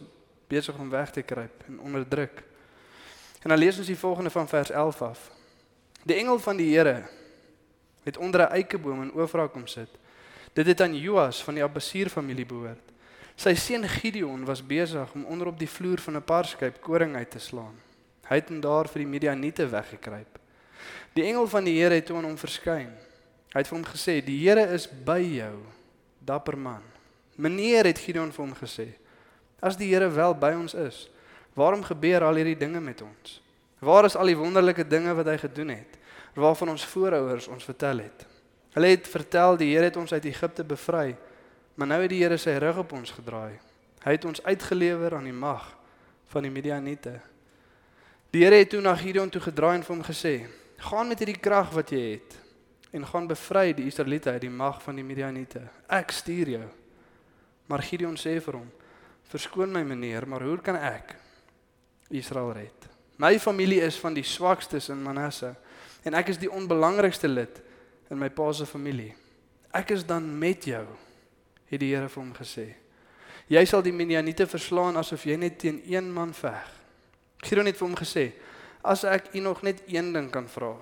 besig 0.48 0.78
om 0.78 0.90
weg 0.90 1.12
te 1.12 1.22
kruip 1.22 1.64
en 1.68 1.80
onderdruk. 1.80 2.44
En 3.44 3.50
dan 3.50 3.58
lees 3.58 3.78
ons 3.78 3.88
die 3.88 4.00
volgende 4.00 4.30
van 4.30 4.48
vers 4.48 4.72
11 4.72 5.02
af. 5.02 5.32
Die 6.04 6.16
engel 6.16 6.40
van 6.40 6.58
die 6.58 6.72
Here 6.76 7.04
het 8.04 8.18
onder 8.18 8.42
'n 8.42 8.52
eikeboom 8.52 9.02
in 9.02 9.14
Ofra 9.14 9.48
kom 9.48 9.68
sit. 9.68 9.90
Dit 10.54 10.66
het 10.66 10.82
aan 10.82 10.96
Joas 10.96 11.44
van 11.44 11.54
die 11.54 11.64
Abbasier 11.64 12.10
familie 12.10 12.46
behoort. 12.46 12.92
Sy 13.36 13.56
seun 13.56 13.90
Gideon 13.90 14.46
was 14.46 14.66
besig 14.66 15.14
om 15.14 15.26
onder 15.26 15.48
op 15.48 15.60
die 15.60 15.70
vloer 15.70 16.00
van 16.00 16.16
'n 16.16 16.24
parskyp 16.24 16.82
koring 16.82 17.16
uit 17.16 17.32
te 17.32 17.40
slaan. 17.40 17.76
Hy 18.28 18.36
het 18.36 18.62
daar 18.62 18.88
vir 18.88 19.00
die 19.00 19.08
Midianiete 19.08 19.68
weggekruip. 19.68 20.43
Die 21.14 21.24
engel 21.24 21.48
van 21.48 21.64
die 21.68 21.76
Here 21.78 21.94
het 21.94 22.06
toe 22.10 22.18
aan 22.18 22.26
hom 22.32 22.38
verskyn. 22.38 22.90
Hy 23.54 23.62
het 23.62 23.70
vir 23.70 23.78
hom 23.78 23.86
gesê: 23.86 24.18
"Die 24.26 24.40
Here 24.42 24.66
is 24.74 24.88
by 24.88 25.22
jou, 25.22 25.62
dapper 26.20 26.58
man." 26.58 26.82
Meneer 27.36 27.86
het 27.86 28.00
Gideon 28.00 28.32
vir 28.32 28.46
hom 28.46 28.56
gesê: 28.58 28.88
"As 29.62 29.78
die 29.78 29.94
Here 29.94 30.10
wel 30.10 30.34
by 30.34 30.54
ons 30.58 30.74
is, 30.74 31.10
waarom 31.54 31.84
gebeur 31.84 32.24
al 32.24 32.36
hierdie 32.36 32.58
dinge 32.58 32.80
met 32.82 33.02
ons? 33.02 33.42
Waar 33.80 34.06
is 34.06 34.16
al 34.16 34.26
die 34.26 34.38
wonderlike 34.38 34.88
dinge 34.88 35.14
wat 35.14 35.26
hy 35.26 35.38
gedoen 35.38 35.70
het, 35.70 35.98
waarvan 36.34 36.70
ons 36.70 36.86
voorouers 36.86 37.48
ons 37.48 37.64
vertel 37.64 37.98
het?" 37.98 38.26
Hulle 38.74 38.88
het 38.88 39.08
vertel 39.08 39.58
die 39.58 39.76
Here 39.76 39.86
het 39.86 39.98
ons 39.98 40.14
uit 40.14 40.26
Egipte 40.26 40.64
bevry, 40.64 41.16
maar 41.76 41.88
nou 41.88 42.02
het 42.02 42.10
die 42.10 42.24
Here 42.24 42.38
sy 42.38 42.58
rug 42.58 42.78
op 42.78 42.92
ons 42.92 43.12
gedraai. 43.12 43.60
Hy 44.04 44.12
het 44.12 44.26
ons 44.26 44.44
uitgelewer 44.44 45.16
aan 45.16 45.30
die 45.30 45.34
mag 45.34 45.78
van 46.26 46.42
die 46.42 46.52
Midianiete. 46.52 47.20
Die 48.32 48.44
Here 48.44 48.56
het 48.56 48.70
toe 48.70 48.82
na 48.82 48.96
Gideon 48.96 49.30
toe 49.30 49.42
gedraai 49.42 49.76
en 49.76 49.84
vir 49.84 49.96
hom 49.96 50.04
gesê: 50.04 50.50
gaan 50.84 51.08
met 51.08 51.22
hierdie 51.22 51.40
krag 51.40 51.72
wat 51.76 51.92
jy 51.94 52.02
het 52.16 52.40
en 52.94 53.06
gaan 53.08 53.28
bevry 53.28 53.72
die 53.74 53.88
Israeliete 53.90 54.34
uit 54.36 54.44
die 54.44 54.54
mag 54.54 54.82
van 54.84 55.00
die 55.00 55.06
Midianiete. 55.06 55.64
Ek 55.90 56.12
stuur 56.14 56.52
jou. 56.58 56.66
Maar 57.72 57.86
Gideon 57.88 58.18
sê 58.20 58.36
vir 58.44 58.60
hom: 58.60 58.70
"Verskoon 59.32 59.72
my 59.72 59.82
meneer, 59.84 60.28
maar 60.28 60.44
hoe 60.44 60.60
kan 60.62 60.76
ek 60.76 61.16
Israel 62.10 62.52
red? 62.54 62.90
My 63.18 63.40
familie 63.40 63.82
is 63.82 63.98
van 64.00 64.14
die 64.14 64.24
swakstes 64.24 64.90
in 64.90 65.02
Manasse 65.04 65.56
en 66.04 66.14
ek 66.14 66.30
is 66.30 66.38
die 66.38 66.52
onbelangrikste 66.52 67.28
lid 67.28 67.62
in 68.12 68.20
my 68.20 68.30
pa 68.30 68.52
se 68.52 68.66
familie. 68.66 69.16
Ek 69.74 69.90
is 69.92 70.06
dan 70.06 70.38
met 70.40 70.66
jou," 70.66 70.86
het 71.66 71.80
die 71.80 71.96
Here 71.96 72.10
vir 72.10 72.24
hom 72.24 72.34
gesê. 72.34 72.76
"Jy 73.48 73.66
sal 73.66 73.82
die 73.82 73.94
Midianiete 73.94 74.48
verslaan 74.48 74.98
asof 74.98 75.26
jy 75.26 75.36
net 75.36 75.60
teen 75.60 75.82
een 75.86 76.14
man 76.14 76.34
veg." 76.34 76.70
Gideon 77.38 77.66
het 77.66 77.78
vir 77.78 77.88
hom 77.88 77.96
gesê: 77.96 78.34
As 78.84 79.06
ek 79.08 79.32
u 79.34 79.40
nog 79.40 79.62
net 79.64 79.80
een 79.88 80.12
ding 80.14 80.30
kan 80.32 80.48
vra, 80.52 80.76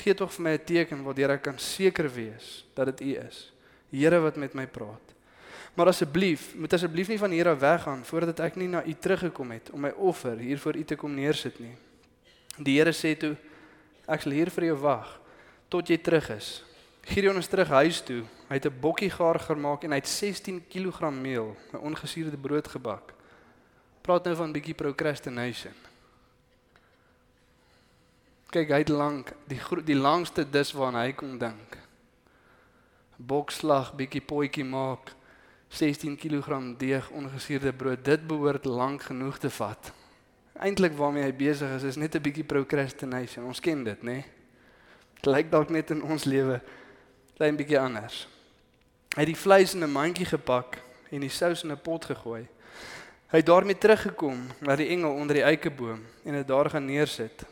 gee 0.00 0.14
tog 0.16 0.32
vir 0.32 0.42
my 0.42 0.52
'n 0.56 0.64
teken 0.64 1.04
waardeur 1.04 1.30
ek 1.30 1.42
kan 1.42 1.58
seker 1.58 2.08
wees 2.08 2.64
dat 2.74 2.86
dit 2.86 3.00
u 3.00 3.16
is. 3.26 3.52
Here 3.90 4.20
wat 4.20 4.36
met 4.36 4.54
my 4.54 4.66
praat. 4.66 5.12
Maar 5.74 5.86
asseblief, 5.86 6.54
moet 6.54 6.72
asseblief 6.72 7.08
nie 7.08 7.18
van 7.18 7.30
hier 7.30 7.48
af 7.48 7.58
weggaan 7.58 8.04
voordat 8.04 8.40
ek 8.40 8.56
nie 8.56 8.68
na 8.68 8.84
u 8.84 8.94
teruggekom 8.94 9.50
het 9.50 9.70
om 9.70 9.80
my 9.80 9.92
offer 9.96 10.38
hier 10.38 10.58
voor 10.58 10.76
u 10.76 10.84
te 10.84 10.96
kom 10.96 11.14
neersit 11.14 11.58
nie. 11.60 11.76
Die 12.58 12.78
Here 12.78 12.92
sê 12.92 13.16
toe, 13.18 13.36
ek 14.08 14.20
sal 14.20 14.32
hier 14.32 14.50
vir 14.50 14.64
jou 14.64 14.76
wag 14.76 15.20
tot 15.68 15.88
jy 15.88 15.96
terug 15.96 16.30
is. 16.30 16.64
Gideon 17.02 17.36
is 17.36 17.48
terug 17.48 17.68
huis 17.68 18.00
toe. 18.00 18.24
Hy 18.48 18.54
het 18.54 18.66
'n 18.66 18.80
bokkie 18.80 19.10
gaar 19.10 19.38
gemaak 19.40 19.84
en 19.84 19.90
hy 19.90 19.96
het 19.96 20.08
16 20.08 20.62
kg 20.68 21.10
meel, 21.10 21.56
'n 21.72 21.76
ongesuurde 21.76 22.36
brood 22.36 22.68
gebak. 22.68 23.14
Praat 24.02 24.24
nou 24.24 24.36
van 24.36 24.48
'n 24.48 24.52
bietjie 24.52 24.74
procrastination. 24.74 25.91
Kyk, 28.52 28.68
hy 28.68 28.82
het 28.82 28.90
lank 28.92 29.30
die 29.48 29.60
die 29.86 29.96
langste 29.96 30.44
dis 30.44 30.74
waarna 30.76 31.06
hy 31.06 31.14
kon 31.16 31.38
dink. 31.40 31.78
Bokslag, 33.16 33.94
bietjie 33.96 34.20
potjie 34.20 34.64
maak, 34.66 35.14
16 35.72 36.18
kg 36.20 36.58
deeg, 36.76 37.08
ongesuurde 37.16 37.72
brood. 37.72 38.04
Dit 38.04 38.26
behoort 38.28 38.66
lank 38.68 39.06
genoeg 39.08 39.38
te 39.40 39.48
vat. 39.56 39.92
Eintlik 40.60 40.92
waarmee 40.98 41.24
hy 41.24 41.32
besig 41.32 41.70
is 41.78 41.86
is 41.94 41.96
net 41.96 42.14
'n 42.14 42.22
bietjie 42.22 42.44
procrastination. 42.44 43.46
Ons 43.46 43.60
ken 43.60 43.84
dit, 43.84 44.02
né? 44.02 44.12
Nee? 44.12 44.24
Dit 45.14 45.26
lyk 45.26 45.50
dalk 45.50 45.70
net 45.70 45.90
in 45.90 46.02
ons 46.02 46.24
lewe 46.24 46.60
klein 47.36 47.56
bietjie 47.56 47.80
anders. 47.80 48.28
Hy 49.14 49.20
het 49.20 49.32
die 49.32 49.42
vleis 49.44 49.74
in 49.74 49.82
'n 49.84 49.92
mandjie 49.92 50.26
gepak 50.26 50.78
en 51.10 51.20
die 51.20 51.30
sous 51.30 51.64
in 51.64 51.72
'n 51.72 51.80
pot 51.80 52.04
gegooi. 52.04 52.46
Hy 53.32 53.38
het 53.38 53.46
daarmee 53.46 53.78
teruggekom 53.78 54.46
na 54.60 54.76
die 54.76 54.88
engel 54.88 55.14
onder 55.14 55.34
die 55.34 55.44
eikeboom 55.44 56.04
en 56.24 56.32
dit 56.32 56.46
daar 56.46 56.70
gaan 56.70 56.84
neersit. 56.84 57.46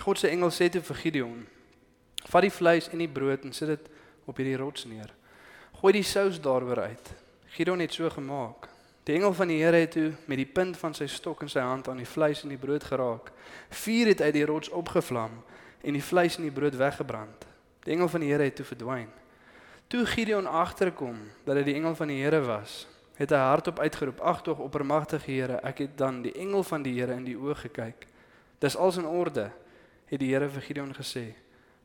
God 0.00 0.18
se 0.18 0.28
engel 0.28 0.50
sê 0.50 0.68
te 0.68 0.80
vir 0.80 0.96
Gideon: 0.96 1.46
"Vat 2.28 2.42
die 2.42 2.50
vleis 2.50 2.88
en 2.88 2.98
die 2.98 3.08
brood 3.08 3.44
en 3.44 3.52
sit 3.52 3.68
dit 3.68 3.88
op 4.24 4.36
hierdie 4.36 4.56
rots 4.56 4.84
neer. 4.84 5.14
Gooi 5.80 5.92
die 5.92 6.02
sous 6.02 6.40
daaroor 6.40 6.80
uit." 6.80 7.14
Gideon 7.56 7.80
het 7.80 7.92
so 7.92 8.10
gemaak. 8.10 8.68
Die 9.06 9.14
engel 9.14 9.32
van 9.32 9.48
die 9.48 9.62
Here 9.62 9.76
het 9.76 9.90
toe 9.90 10.12
met 10.26 10.36
die 10.36 10.46
punt 10.46 10.76
van 10.76 10.94
sy 10.94 11.06
stok 11.06 11.42
in 11.42 11.48
sy 11.48 11.62
hand 11.62 11.88
aan 11.88 11.96
die 11.96 12.08
vleis 12.08 12.42
en 12.42 12.50
die 12.50 12.58
brood 12.58 12.84
geraak. 12.84 13.30
Vuur 13.70 14.06
het 14.06 14.20
uit 14.20 14.34
die 14.34 14.44
rots 14.44 14.68
opgevlam 14.68 15.42
en 15.82 15.92
die 15.92 16.02
vleis 16.02 16.36
en 16.36 16.42
die 16.42 16.52
brood 16.52 16.74
weggebrand. 16.76 17.46
Die 17.86 17.94
engel 17.94 18.08
van 18.08 18.20
die 18.20 18.32
Here 18.32 18.42
het 18.42 18.56
toe 18.56 18.66
verdwyn. 18.66 19.08
Toe 19.86 20.06
Gideon 20.06 20.46
agterkom 20.46 21.20
dat 21.44 21.54
dit 21.54 21.64
die 21.64 21.74
engel 21.74 21.94
van 21.94 22.10
die 22.10 22.18
Here 22.22 22.40
was, 22.40 22.86
het 23.14 23.30
hy 23.30 23.38
hardop 23.38 23.78
uitgeroep: 23.78 24.20
"Ag 24.20 24.42
tog 24.42 24.58
oppermagtige 24.58 25.30
Here, 25.30 25.60
ek 25.62 25.78
het 25.78 25.98
dan 25.98 26.22
die 26.22 26.32
engel 26.32 26.62
van 26.62 26.82
die 26.82 26.98
Here 27.00 27.14
in 27.14 27.24
die 27.24 27.38
oë 27.38 27.54
gekyk. 27.54 28.06
Dis 28.58 28.76
als 28.76 28.96
in 28.96 29.06
orde." 29.06 29.50
Het 30.06 30.20
die 30.20 30.32
Here 30.32 30.48
vir 30.48 30.62
Gideon 30.62 30.94
gesê: 30.94 31.34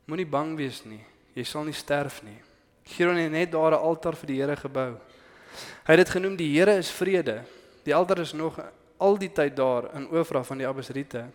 Moenie 0.06 0.26
bang 0.26 0.56
wees 0.56 0.84
nie, 0.84 1.02
jy 1.34 1.44
sal 1.44 1.64
nie 1.64 1.76
sterf 1.76 2.22
nie. 2.22 2.38
Gideon 2.84 3.16
het 3.16 3.30
net 3.32 3.52
daar 3.52 3.72
'n 3.72 3.82
altaar 3.82 4.16
vir 4.16 4.26
die 4.26 4.40
Here 4.40 4.56
gebou. 4.56 4.98
Hy 5.86 5.92
het 5.94 6.06
dit 6.06 6.10
genoem 6.10 6.36
die 6.36 6.58
Here 6.58 6.76
is 6.76 6.90
vrede. 6.90 7.44
Die 7.84 7.94
altaar 7.94 8.18
is 8.18 8.32
nog 8.32 8.58
al 8.98 9.18
die 9.18 9.32
tyd 9.32 9.56
daar 9.56 9.94
in 9.94 10.08
Ofra 10.10 10.42
van 10.42 10.58
die 10.58 10.66
Abesriete. 10.66 11.26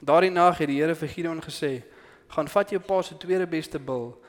Daardie 0.00 0.30
nag 0.30 0.58
het 0.58 0.68
die 0.68 0.80
Here 0.80 0.94
vir 0.94 1.08
Gideon 1.08 1.40
gesê: 1.40 1.82
"Gaan 2.28 2.48
vat 2.48 2.70
jou 2.70 2.80
pa 2.80 3.02
se 3.02 3.16
tweede 3.16 3.46
beste 3.46 3.78
bul, 3.78 4.22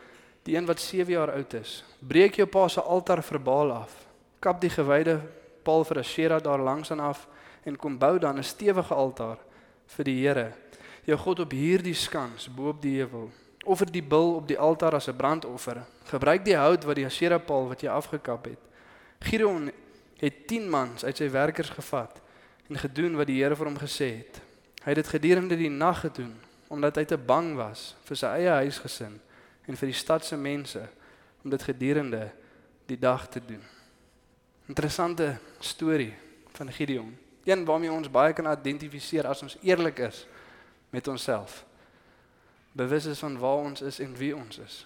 die 0.44 0.56
een 0.56 0.66
wat 0.66 0.80
7 0.80 1.12
jaar 1.12 1.32
oud 1.32 1.54
is. 1.54 1.84
Breek 2.00 2.36
jou 2.36 2.48
pa 2.48 2.68
se 2.68 2.82
altaar 2.82 3.24
vir 3.24 3.40
Baal 3.40 3.72
af. 3.72 4.08
Kap 4.40 4.62
die 4.62 4.70
gewyde 4.70 5.22
paal 5.64 5.84
vir 5.84 6.00
Asherah 6.00 6.44
daar 6.44 6.60
langs 6.60 6.92
aan 6.92 7.00
af 7.00 7.28
en 7.64 7.78
kom 7.78 7.98
bou 7.98 8.20
dan 8.20 8.38
'n 8.38 8.44
stewige 8.44 8.94
altaar 8.94 9.38
vir 9.86 10.06
die 10.06 10.28
Here." 10.28 10.61
Jou 11.06 11.18
God 11.18 11.40
op 11.40 11.52
hierdie 11.52 11.96
skans 11.98 12.50
bo 12.54 12.70
op 12.72 12.82
die 12.82 12.98
heuwel. 13.00 13.30
Offer 13.66 13.92
die 13.92 14.04
bul 14.04 14.36
op 14.36 14.48
die 14.48 14.58
altaar 14.58 14.96
as 14.96 15.08
'n 15.08 15.16
brandoffer. 15.16 15.84
Gebruik 16.06 16.46
die 16.46 16.56
hout 16.56 16.84
wat 16.84 16.96
die 16.96 17.06
Asherah 17.06 17.46
paal 17.46 17.68
wat 17.68 17.82
jy 17.82 17.90
afgekap 17.90 18.46
het. 18.46 18.60
Gideon 19.20 19.72
het 20.18 20.48
10 20.48 20.70
mans 20.70 21.06
uit 21.06 21.18
sy 21.18 21.30
werkers 21.30 21.70
gevat 21.70 22.22
en 22.70 22.78
gedoen 22.78 23.16
wat 23.16 23.28
die 23.28 23.44
Here 23.44 23.56
vir 23.56 23.66
hom 23.66 23.78
gesê 23.78 24.18
het. 24.18 24.42
Hy 24.84 24.90
het 24.94 24.96
dit 24.96 25.08
gedurende 25.08 25.58
die 25.58 25.70
nag 25.70 26.00
gedoen 26.00 26.36
omdat 26.68 26.96
hy 26.96 27.06
te 27.06 27.18
bang 27.18 27.56
was 27.56 27.96
vir 28.08 28.18
sy 28.18 28.28
eie 28.28 28.50
huisgesin 28.50 29.20
en 29.68 29.78
vir 29.78 29.92
die 29.92 29.98
stad 29.98 30.26
se 30.26 30.38
mense 30.38 30.82
om 31.44 31.50
dit 31.50 31.64
gedurende 31.64 32.32
die 32.88 33.00
dag 33.00 33.28
te 33.30 33.42
doen. 33.46 33.62
Interessante 34.68 35.38
storie 35.60 36.14
van 36.56 36.72
Gideon. 36.72 37.18
Een 37.44 37.66
waarmee 37.66 37.92
ons 37.92 38.12
baie 38.12 38.34
kan 38.34 38.48
identifiseer 38.52 39.28
as 39.28 39.42
ons 39.42 39.58
eerlik 39.62 40.00
is 40.00 40.26
met 40.92 41.08
onsself. 41.08 41.66
Bewus 42.72 43.06
is 43.06 43.20
van 43.20 43.38
waar 43.38 43.64
ons 43.66 43.82
is 43.82 44.00
en 44.00 44.16
wie 44.16 44.36
ons 44.36 44.58
is. 44.58 44.86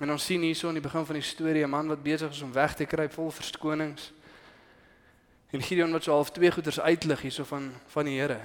En 0.00 0.10
ons 0.10 0.24
sien 0.24 0.40
hierso 0.40 0.68
aan 0.68 0.78
die 0.78 0.84
begin 0.84 1.04
van 1.04 1.18
die 1.18 1.24
storie 1.24 1.64
'n 1.64 1.70
man 1.70 1.88
wat 1.88 2.02
besig 2.02 2.30
is 2.30 2.42
om 2.42 2.52
weg 2.52 2.74
te 2.74 2.84
kruip 2.84 3.12
vol 3.12 3.30
verskonings. 3.30 4.12
En 5.50 5.62
Gideon 5.62 5.92
wat 5.92 6.02
so 6.02 6.12
half 6.12 6.30
twee 6.30 6.50
goeters 6.50 6.80
uitlig 6.80 7.20
hierso 7.20 7.44
van 7.44 7.72
van 7.86 8.04
die 8.04 8.20
Here. 8.20 8.40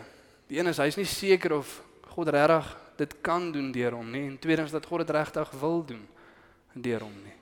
Die 0.48 0.60
een 0.60 0.68
is 0.68 0.78
hy's 0.78 0.96
nie 0.96 1.06
seker 1.06 1.54
of 1.54 1.84
God 2.08 2.28
regtig 2.28 2.78
dit 2.96 3.15
kan 3.22 3.52
doen 3.52 3.72
deur 3.72 3.91
hom 3.91 4.12
nie 4.12 4.28
en 4.28 4.39
tweedens 4.39 4.72
dat 4.72 4.86
God 4.86 5.00
dit 5.00 5.10
regtig 5.10 5.52
wil 5.60 5.86
doen 5.86 6.08
deur 6.74 7.00
hom 7.00 7.15
nie. 7.24 7.34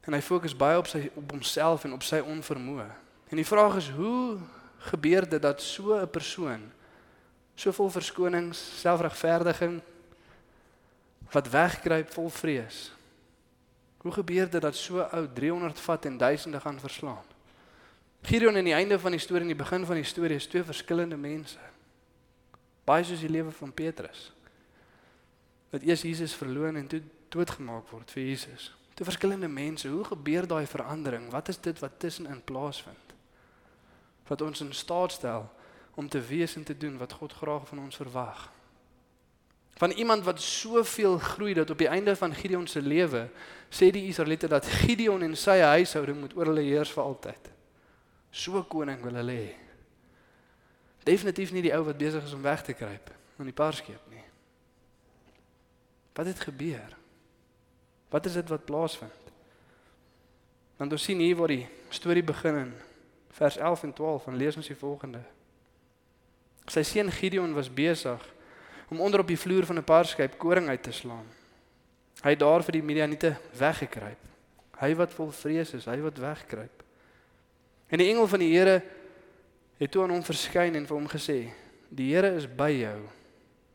En 0.00 0.12
hy 0.12 0.20
fokus 0.20 0.56
baie 0.56 0.78
op 0.78 0.86
sy 0.86 1.10
op 1.14 1.30
homself 1.30 1.84
en 1.84 1.92
op 1.92 2.02
sy 2.02 2.20
onvermoë. 2.20 2.90
En 3.28 3.36
die 3.36 3.46
vraag 3.46 3.76
is 3.76 3.88
hoe 3.90 4.38
gebeur 4.78 5.28
dit 5.28 5.42
dat 5.42 5.62
so 5.62 5.98
'n 5.98 6.10
persoon 6.10 6.72
so 7.56 7.72
vol 7.72 7.90
verskonings, 7.90 8.60
selfregverdiging 8.80 9.80
wat 11.32 11.48
wegkruip 11.50 12.12
vol 12.12 12.28
vrees. 12.30 12.90
Hoe 14.04 14.12
gebeur 14.12 14.50
dit 14.50 14.62
dat 14.62 14.76
so 14.76 15.00
oud 15.00 15.34
300 15.34 15.80
vat 15.80 16.04
en 16.04 16.18
duisende 16.18 16.60
gaan 16.60 16.80
verslaan? 16.80 17.24
Gideon 18.22 18.56
aan 18.56 18.68
die 18.68 18.74
einde 18.74 18.98
van 18.98 19.10
die 19.10 19.20
storie 19.20 19.42
en 19.42 19.54
die 19.54 19.58
begin 19.58 19.86
van 19.86 19.98
die 19.98 20.06
storie 20.06 20.36
is 20.36 20.46
twee 20.46 20.62
verskillende 20.62 21.16
mense. 21.16 21.58
Baie 22.84 23.04
soos 23.04 23.22
die 23.22 23.30
lewe 23.30 23.50
van 23.50 23.72
Petrus. 23.72 24.32
Dat 25.70 25.82
eers 25.82 26.02
Jesus 26.02 26.34
verloon 26.34 26.76
en 26.76 26.86
toe 26.86 27.02
doodgemaak 27.28 27.88
word 27.90 28.10
vir 28.10 28.22
Jesus. 28.22 28.70
Twee 28.94 29.08
verskillende 29.08 29.48
mense. 29.48 29.88
Hoe 29.88 30.04
gebeur 30.04 30.46
daai 30.46 30.66
verandering? 30.66 31.30
Wat 31.30 31.48
is 31.48 31.60
dit 31.60 31.78
wat 31.78 31.98
tussenin 31.98 32.44
plaasvind? 32.44 33.14
Wat 34.26 34.42
ons 34.42 34.60
in 34.60 34.72
staat 34.74 35.12
stel 35.12 35.50
om 35.96 36.08
te 36.08 36.20
wees 36.20 36.56
en 36.56 36.64
te 36.64 36.76
doen 36.76 36.98
wat 37.00 37.12
God 37.12 37.32
graag 37.32 37.68
van 37.68 37.78
ons 37.78 37.96
verwag. 37.96 38.46
Van 39.76 39.90
iemand 39.90 40.24
wat 40.24 40.40
soveel 40.40 41.18
groei 41.18 41.54
dat 41.54 41.70
op 41.70 41.78
die 41.78 41.88
einde 41.88 42.16
van 42.16 42.34
Gideon 42.34 42.66
se 42.66 42.80
lewe 42.82 43.28
sê 43.68 43.90
die 43.92 44.06
Israeliete 44.08 44.48
dat 44.48 44.66
Gideon 44.66 45.22
en 45.22 45.36
sy 45.36 45.58
huishouding 45.60 46.20
moet 46.20 46.36
oor 46.36 46.52
hulle 46.52 46.64
heers 46.64 46.92
vir 46.92 47.04
altyd. 47.04 47.50
So 48.30 48.62
koning 48.68 49.02
wil 49.04 49.20
hulle 49.20 49.36
hê. 49.36 49.52
Definitief 51.04 51.52
nie 51.52 51.64
die 51.64 51.74
ou 51.76 51.84
wat 51.84 52.00
besig 52.00 52.24
is 52.24 52.32
om 52.36 52.44
weg 52.44 52.64
te 52.64 52.76
kruip 52.76 53.12
in 53.38 53.48
die 53.48 53.56
parskeep 53.56 54.08
nie. 54.12 54.24
Wat 56.16 56.26
het 56.26 56.40
gebeur? 56.40 56.96
Wat 58.08 58.26
is 58.26 58.36
dit 58.40 58.48
wat 58.48 58.64
plaasvind? 58.64 59.32
Want 60.76 60.92
ons 60.92 61.04
sien 61.04 61.20
hier 61.20 61.36
waar 61.36 61.52
die 61.52 61.66
storie 61.88 62.24
begin 62.24 62.56
in 62.64 62.74
vers 63.36 63.56
11 63.56 63.82
en 63.82 63.92
12 63.92 64.26
en 64.26 64.36
lees 64.40 64.56
ons 64.56 64.72
die 64.72 64.76
volgende. 64.76 65.20
Sy 66.66 66.82
seun 66.82 67.12
Gideon 67.12 67.54
was 67.54 67.72
besig 67.72 68.22
om 68.90 69.00
onder 69.00 69.20
op 69.20 69.28
die 69.28 69.38
vloer 69.38 69.66
van 69.66 69.78
'n 69.78 69.84
parskeip 69.84 70.38
koring 70.38 70.68
uit 70.68 70.82
te 70.82 70.92
slaan. 70.92 71.26
Hy 72.22 72.30
het 72.30 72.38
daar 72.38 72.62
vir 72.62 72.72
die 72.72 72.82
Midianiete 72.82 73.36
weggekruip. 73.58 74.18
Hy 74.80 74.94
wat 74.94 75.12
vol 75.12 75.30
vrees 75.30 75.74
is, 75.74 75.84
hy 75.84 76.00
wat 76.00 76.18
wegkruip. 76.18 76.82
En 77.88 77.98
die 77.98 78.08
engel 78.10 78.26
van 78.26 78.38
die 78.38 78.52
Here 78.52 78.82
het 79.78 79.90
toe 79.90 80.02
aan 80.02 80.10
hom 80.10 80.22
verskyn 80.22 80.74
en 80.74 80.86
vir 80.86 80.96
hom 80.96 81.08
gesê: 81.08 81.52
"Die 81.88 82.14
Here 82.14 82.34
is 82.34 82.46
by 82.46 82.70
jou, 82.70 83.08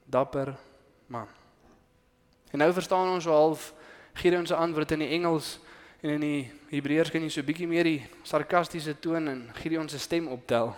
dapper 0.06 0.56
man." 1.08 1.28
En 2.52 2.60
nou 2.60 2.74
verstaan 2.74 3.14
ons 3.14 3.24
so 3.24 3.32
half 3.32 3.74
Gideon 4.14 4.48
se 4.48 4.56
antwoord 4.56 4.92
in 4.92 5.00
die 5.00 5.14
Engels 5.16 5.60
en 6.02 6.10
in 6.10 6.20
die 6.20 6.52
Hebreërs 6.70 7.12
kan 7.12 7.22
jy 7.22 7.30
so 7.30 7.44
bietjie 7.44 7.68
meer 7.68 7.84
die 7.84 8.02
sarkastiese 8.24 9.00
toon 9.00 9.28
in 9.28 9.50
Gideon 9.54 9.90
se 9.90 10.00
stem 10.00 10.28
optel. 10.28 10.76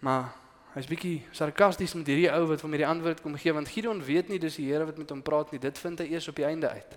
Maar 0.00 0.30
hy's 0.74 0.88
bietjie 0.88 1.18
sarkasties 1.34 1.94
met 1.98 2.08
hierdie 2.08 2.30
ou 2.32 2.46
wat 2.48 2.62
hom 2.64 2.72
hierdie 2.72 2.88
antwoord 2.88 3.20
kom 3.24 3.34
gee 3.36 3.52
want 3.52 3.68
Gideon 3.68 4.00
weet 4.04 4.30
nie 4.30 4.38
dis 4.40 4.56
die 4.60 4.68
Here 4.70 4.86
wat 4.88 4.98
met 4.98 5.10
hom 5.10 5.22
praat 5.22 5.52
nie. 5.52 5.60
Dit 5.60 5.78
vind 5.78 6.00
hy 6.00 6.08
eers 6.14 6.28
op 6.30 6.38
die 6.38 6.46
einde 6.48 6.70
uit. 6.70 6.96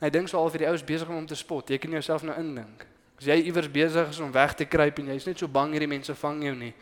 Hy 0.00 0.10
dink 0.10 0.30
so 0.30 0.38
al 0.40 0.52
vir 0.52 0.64
die 0.64 0.70
ou 0.70 0.76
is 0.78 0.86
besig 0.86 1.08
om 1.10 1.18
hom 1.18 1.26
te 1.28 1.36
spot. 1.36 1.72
Jy 1.72 1.80
kan 1.82 1.98
jouself 1.98 2.24
nou 2.24 2.36
indink. 2.40 2.86
As 3.20 3.26
jy 3.28 3.36
iewers 3.50 3.68
besig 3.68 4.14
is 4.14 4.20
om 4.24 4.32
weg 4.32 4.54
te 4.56 4.64
kruip 4.64 4.98
en 5.02 5.10
jy's 5.12 5.26
net 5.28 5.42
so 5.42 5.48
bang 5.48 5.74
hierdie 5.76 5.90
mense 5.90 6.14
vang 6.22 6.40
jou 6.46 6.54
nie. 6.56 6.72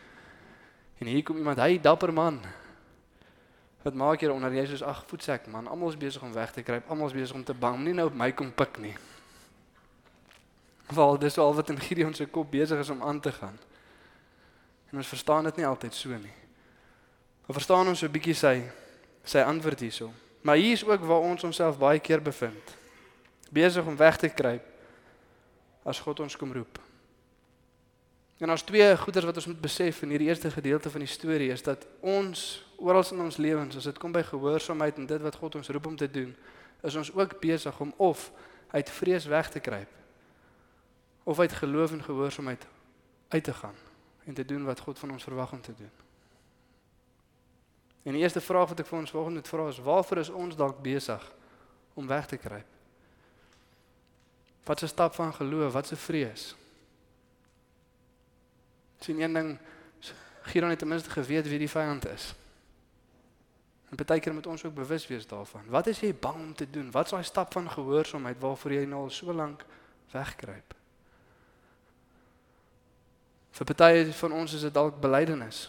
En 0.99 1.07
hier 1.07 1.23
kom 1.23 1.37
iemand, 1.39 1.59
hy 1.59 1.79
dapper 1.83 2.13
man. 2.15 2.39
Wat 3.83 3.95
maak 3.95 4.23
jy 4.23 4.31
onder 4.31 4.53
jy 4.55 4.65
soos 4.71 4.83
ag 4.83 5.05
voetsek 5.07 5.47
man, 5.51 5.67
almal 5.71 5.91
is 5.93 5.99
besig 5.99 6.23
om 6.23 6.31
weg 6.35 6.51
te 6.55 6.63
kruip, 6.63 6.87
almal 6.91 7.07
is 7.07 7.15
besig 7.15 7.35
om 7.35 7.43
te 7.47 7.55
bang, 7.55 7.79
nie 7.83 7.95
nou 7.95 8.09
op 8.11 8.15
my 8.15 8.31
kom 8.35 8.51
pik 8.51 8.79
nie. 8.83 8.95
Val 10.95 11.19
dis 11.21 11.37
al 11.39 11.53
wat 11.55 11.71
in 11.71 11.79
Gideon 11.79 12.15
se 12.15 12.27
kop 12.27 12.51
besig 12.51 12.79
is 12.83 12.91
om 12.91 13.03
aan 13.03 13.19
te 13.23 13.31
gaan. 13.31 13.55
En 14.89 14.97
ons 14.97 15.07
verstaan 15.07 15.43
dit 15.43 15.55
nie 15.55 15.67
altyd 15.67 15.93
so 15.93 16.09
nie. 16.09 16.33
Ons 17.45 17.57
verstaan 17.57 17.87
ons 17.87 17.99
so 17.99 18.05
'n 18.05 18.11
bietjie 18.11 18.33
sy 18.33 18.63
sy 19.23 19.39
antwoord 19.39 19.79
hierso. 19.79 20.11
Maar 20.41 20.55
hier 20.55 20.73
is 20.73 20.85
ook 20.85 21.01
waar 21.01 21.21
ons 21.21 21.43
onsself 21.43 21.77
baie 21.77 21.99
keer 21.99 22.21
bevind. 22.21 22.77
Besig 23.51 23.85
om 23.85 23.97
weg 23.97 24.17
te 24.17 24.29
kruip 24.29 24.63
as 25.83 25.99
God 25.99 26.19
ons 26.19 26.37
kom 26.37 26.53
roep. 26.53 26.79
En 28.39 28.49
ons 28.49 28.63
twee 28.63 28.97
goeders 28.97 29.25
wat 29.25 29.35
ons 29.35 29.45
moet 29.45 29.61
besef 29.61 30.01
in 30.01 30.09
hierdie 30.09 30.27
eerste 30.27 30.51
gedeelte 30.51 30.89
van 30.89 30.99
die 30.99 31.09
storie 31.11 31.51
is 31.51 31.63
dat 31.63 31.87
ons 31.99 32.65
oral 32.77 33.03
in 33.11 33.19
ons 33.19 33.37
lewens 33.37 33.75
as 33.75 33.83
dit 33.83 33.97
kom 33.97 34.11
by 34.11 34.23
gehoorsaamheid 34.23 34.97
en 34.97 35.05
dit 35.05 35.21
wat 35.21 35.35
God 35.35 35.55
ons 35.55 35.69
roep 35.69 35.85
om 35.85 35.95
te 35.95 36.11
doen, 36.11 36.35
is 36.81 36.95
ons 36.95 37.11
ook 37.11 37.39
besig 37.39 37.79
om 37.79 37.93
of 37.97 38.31
uit 38.71 38.89
vrees 38.89 39.25
weg 39.25 39.49
te 39.49 39.59
kruip 39.59 39.89
of 41.23 41.39
uit 41.39 41.53
geloof 41.53 41.91
en 41.91 42.03
gehoorsaamheid 42.03 42.65
uit 43.29 43.43
te 43.43 43.53
gaan 43.53 43.88
en 44.29 44.35
te 44.35 44.45
doen 44.45 44.63
wat 44.63 44.79
God 44.79 44.99
van 44.99 45.11
ons 45.11 45.23
verwag 45.23 45.51
om 45.51 45.61
te 45.61 45.73
doen. 45.75 45.91
En 48.03 48.13
die 48.13 48.21
eerste 48.21 48.41
vraag 48.41 48.69
wat 48.69 48.79
ek 48.79 48.87
vir 48.89 48.99
ons 48.99 49.11
volgende 49.13 49.41
moet 49.41 49.49
vra 49.49 49.67
is 49.67 49.81
waarvoor 49.85 50.21
is 50.21 50.29
ons 50.29 50.55
dalk 50.55 50.81
besig 50.85 51.23
om 51.97 52.07
weg 52.07 52.29
te 52.29 52.37
kruip? 52.37 52.77
Wat 54.63 54.83
'n 54.83 54.87
stap 54.87 55.13
van 55.17 55.33
geloof, 55.33 55.73
wat 55.73 55.91
'n 55.91 55.95
vrees. 55.95 56.55
Sien 58.99 59.21
een 59.21 59.33
ding 59.33 59.57
Gideon 60.41 60.69
het 60.69 60.79
ten 60.79 60.87
minste 60.87 61.09
geweet 61.09 61.47
wie 61.47 61.59
die 61.59 61.69
vyand 61.69 62.07
is. 62.07 62.33
En 63.89 64.05
baie 64.05 64.19
keer 64.19 64.33
moet 64.33 64.47
ons 64.47 64.63
ook 64.63 64.73
bewus 64.73 65.07
wees 65.07 65.27
daarvan. 65.27 65.65
Wat 65.67 65.87
is 65.87 65.99
jy 65.99 66.15
bang 66.15 66.35
om 66.35 66.53
te 66.53 66.69
doen? 66.69 66.91
Wat 66.91 67.05
is 67.05 67.11
daai 67.11 67.23
stap 67.23 67.53
van 67.53 67.69
gehoorsaamheid 67.69 68.39
waarvoor 68.39 68.71
jy 68.73 68.85
nou 68.85 69.01
al 69.01 69.09
so 69.09 69.33
lank 69.33 69.65
wegkruip? 70.11 70.78
Vir 73.59 73.75
baie 73.75 74.05
van 74.15 74.31
ons 74.31 74.53
is 74.55 74.61
dit 74.63 74.73
dalk 74.73 75.01
belydenis. 75.03 75.65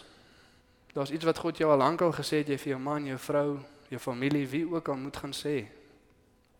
Daar's 0.95 1.11
iets 1.11 1.27
wat 1.27 1.39
God 1.43 1.57
jou 1.59 1.67
al 1.71 1.79
lank 1.79 2.01
al 2.01 2.13
gesê 2.15 2.39
het 2.39 2.51
jy 2.51 2.57
vir 2.59 2.73
jou 2.73 2.79
man, 2.79 3.07
jou 3.07 3.17
vrou, 3.19 3.59
jou 3.91 3.99
familie, 3.99 4.45
wie 4.47 4.63
ook 4.67 4.87
al 4.87 4.99
moet 4.99 5.17
gaan 5.17 5.33
sê. 5.35 5.65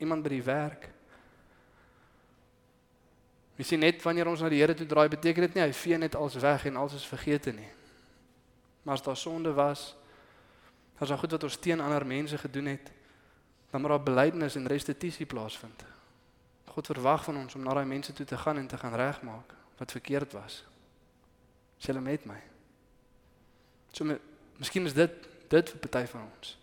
Iemand 0.04 0.24
by 0.24 0.32
die 0.34 0.44
werk. 0.44 0.90
Jy 3.56 3.68
sien 3.68 3.84
net 3.84 4.02
wanneer 4.04 4.28
ons 4.28 4.44
na 4.44 4.50
die 4.52 4.60
Here 4.60 4.76
toe 4.76 4.88
draai, 4.90 5.08
beteken 5.12 5.48
dit 5.48 5.56
nie 5.56 5.64
hy 5.64 5.72
vee 5.76 6.00
net 6.00 6.18
alles 6.20 6.36
weg 6.42 6.66
en 6.68 6.80
alles 6.82 6.98
is 7.00 7.08
vergete 7.08 7.54
nie. 7.56 7.70
Maar 8.84 8.98
as 8.98 9.06
daar 9.06 9.20
sonde 9.20 9.54
was, 9.56 9.92
as 11.00 11.12
daar 11.12 11.20
goed 11.22 11.38
wat 11.38 11.46
ons 11.48 11.60
teen 11.62 11.80
ander 11.80 12.06
mense 12.08 12.38
gedoen 12.42 12.74
het, 12.74 12.92
dan 13.72 13.82
moet 13.82 13.94
daar 13.94 14.04
belydenis 14.04 14.58
en 14.60 14.68
restituisie 14.68 15.26
plaasvind. 15.26 15.86
God 16.72 16.92
verwag 16.92 17.24
van 17.24 17.38
ons 17.38 17.56
om 17.56 17.64
na 17.64 17.78
daai 17.78 17.88
mense 17.88 18.14
toe 18.16 18.26
te 18.26 18.38
gaan 18.38 18.58
en 18.58 18.68
te 18.68 18.80
gaan 18.80 18.96
regmaak 18.96 19.56
wat 19.78 19.92
verkeerd 19.92 20.36
was. 20.36 20.64
Sê 21.82 21.90
hulle 21.90 22.04
met 22.06 22.26
my. 22.30 22.38
So 23.92 24.06
me, 24.06 24.20
miskien 24.62 24.86
is 24.86 24.94
dit 24.94 25.30
dit 25.52 25.72
vir 25.74 25.80
party 25.84 26.06
van 26.14 26.28
ons. 26.30 26.54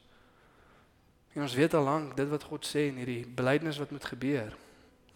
En 1.34 1.42
ons 1.44 1.54
weet 1.54 1.74
al 1.74 1.84
lank 1.84 2.14
dit 2.16 2.28
wat 2.30 2.46
God 2.48 2.66
sê 2.66 2.86
en 2.88 3.02
hierdie 3.02 3.26
belydenis 3.26 3.80
wat 3.82 3.90
moet 3.90 4.04
gebeur. 4.04 4.54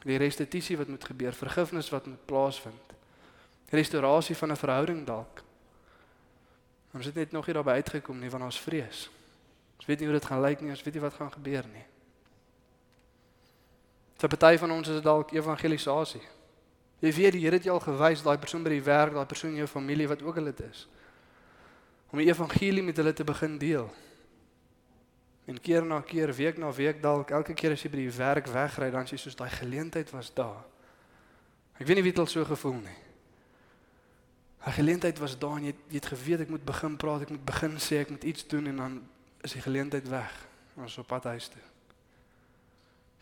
Die 0.02 0.18
restituisie 0.18 0.76
wat 0.76 0.90
moet 0.90 1.04
gebeur, 1.04 1.32
vergifnis 1.32 1.88
wat 1.94 2.06
moet 2.10 2.26
plaasvind. 2.26 2.92
Restaurasie 3.72 4.36
van 4.36 4.50
'n 4.52 4.56
verhouding 4.56 5.06
dalk. 5.06 5.42
Ons 6.92 7.06
het 7.06 7.14
net 7.14 7.32
nog 7.32 7.46
nie 7.46 7.54
daarby 7.54 7.70
uitgekom 7.70 8.18
nie 8.18 8.30
van 8.30 8.42
ons 8.42 8.60
vrees. 8.60 9.10
Ons 9.76 9.86
weet 9.86 9.98
nie 9.98 10.08
hoe 10.08 10.18
dit 10.18 10.28
gaan 10.28 10.40
lyk 10.40 10.60
nie, 10.60 10.70
ons 10.70 10.82
weet 10.82 10.94
nie 10.94 11.02
wat 11.02 11.14
gaan 11.14 11.32
gebeur 11.32 11.64
nie. 11.72 11.84
Vir 14.16 14.28
party 14.28 14.58
van 14.58 14.70
ons 14.70 14.88
is 14.88 14.94
dit 14.94 15.04
dalk 15.04 15.32
evangelisasie. 15.32 16.22
Jy 17.02 17.10
weet 17.16 17.34
die 17.34 17.42
Here 17.42 17.58
het 17.58 17.66
jou 17.66 17.74
al 17.74 17.82
gewys 17.82 18.22
daai 18.22 18.38
persoon 18.38 18.62
by 18.62 18.76
die 18.76 18.84
werk, 18.86 19.16
daai 19.16 19.26
persoon 19.26 19.50
in 19.50 19.64
jou 19.64 19.70
familie 19.70 20.06
wat 20.10 20.22
ook 20.22 20.38
al 20.38 20.50
dit 20.52 20.60
is. 20.68 20.84
Om 22.14 22.20
die 22.22 22.28
evangelie 22.28 22.84
met 22.86 22.98
hulle 23.00 23.12
te 23.12 23.26
begin 23.26 23.56
deel. 23.58 23.88
En 25.50 25.58
keer 25.58 25.82
na 25.82 25.98
keer, 26.06 26.30
week 26.38 26.60
na 26.62 26.70
week 26.72 27.00
dalk, 27.02 27.32
elke 27.34 27.56
keer 27.58 27.74
as 27.74 27.82
jy 27.82 27.90
by 27.90 28.04
die 28.04 28.12
werk 28.14 28.50
wegry, 28.52 28.90
dan 28.94 29.08
sê 29.08 29.16
jy 29.16 29.24
soos 29.24 29.38
daai 29.40 29.50
geleentheid 29.50 30.12
was 30.14 30.30
daar. 30.36 30.62
Ek 31.80 31.88
weet 31.88 31.98
nie 31.98 32.06
wie 32.06 32.14
dit 32.14 32.22
al 32.22 32.30
so 32.30 32.46
gevoel 32.46 32.78
nie. 32.84 33.00
Daai 34.62 34.76
geleentheid 34.78 35.18
was 35.18 35.34
daar 35.42 35.58
en 35.58 35.66
jy, 35.72 35.74
jy 35.90 35.98
het 35.98 36.10
geweet 36.12 36.46
ek 36.46 36.54
moet 36.54 36.62
begin 36.68 36.94
praat, 36.94 37.26
ek 37.26 37.34
moet 37.34 37.44
begin 37.50 37.74
sê, 37.82 38.04
ek 38.04 38.14
moet 38.14 38.30
iets 38.30 38.46
doen 38.46 38.70
en 38.70 38.82
dan 38.84 38.96
is 39.42 39.58
die 39.58 39.64
geleentheid 39.64 40.06
weg. 40.12 40.38
Ons 40.78 41.00
op 41.02 41.10
pad 41.10 41.26
huis 41.34 41.50
toe. 41.50 41.71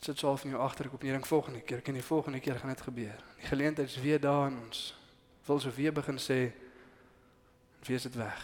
Sit 0.01 0.19
swaaf 0.19 0.45
in 0.45 0.55
jou 0.55 0.61
agter 0.65 0.89
ek 0.89 0.95
op 0.97 1.03
hierdie 1.05 1.29
volgende 1.29 1.61
keer, 1.61 1.83
kan 1.85 1.95
die 1.95 2.05
volgende 2.05 2.41
keer 2.41 2.57
gaan 2.59 2.73
dit 2.73 2.81
gebeur. 2.81 3.25
Die 3.37 3.49
geleentheid 3.51 3.89
is 3.89 4.01
weer 4.01 4.21
daar 4.21 4.47
en 4.49 4.57
ons 4.65 4.95
wil 5.45 5.61
so 5.61 5.73
weer 5.77 5.93
begin 5.93 6.17
sê 6.17 6.39
wie 7.85 7.97
is 7.97 8.07
dit 8.09 8.17
weg. 8.17 8.41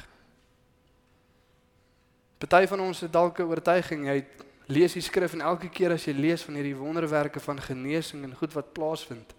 Party 2.38 2.66
van 2.68 2.80
ons 2.80 3.00
het 3.00 3.12
dalk 3.12 3.38
'n 3.40 3.48
oortuiging, 3.48 4.04
jy 4.06 4.26
lees 4.66 4.92
die 4.92 5.02
skrif 5.02 5.32
en 5.32 5.40
elke 5.40 5.68
keer 5.68 5.92
as 5.92 6.04
jy 6.04 6.12
lees 6.12 6.42
van 6.42 6.54
hierdie 6.54 6.76
wonderwerke 6.76 7.40
van 7.40 7.60
genesing 7.60 8.24
en 8.24 8.34
goed 8.34 8.52
wat 8.52 8.72
plaasvind, 8.72 9.34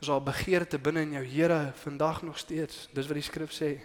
is 0.00 0.06
daar 0.06 0.22
begeerte 0.22 0.78
binne 0.78 1.00
in 1.00 1.12
jou 1.12 1.24
Here 1.24 1.72
vandag 1.74 2.22
nog 2.22 2.38
steeds. 2.38 2.88
Dis 2.92 3.06
wat 3.06 3.14
die 3.14 3.22
skrif 3.22 3.52
sê. 3.52 3.80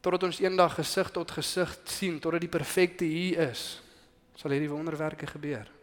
Totdat 0.00 0.22
ons 0.22 0.40
eendag 0.40 0.74
gesig 0.74 1.10
tot 1.10 1.30
gesig 1.30 1.78
sien, 1.84 2.20
totdat 2.20 2.40
die 2.40 2.48
perfekte 2.48 3.04
hier 3.04 3.50
is, 3.50 3.82
sal 4.34 4.50
hierdie 4.50 4.70
wonderwerke 4.70 5.26
gebeur. 5.26 5.79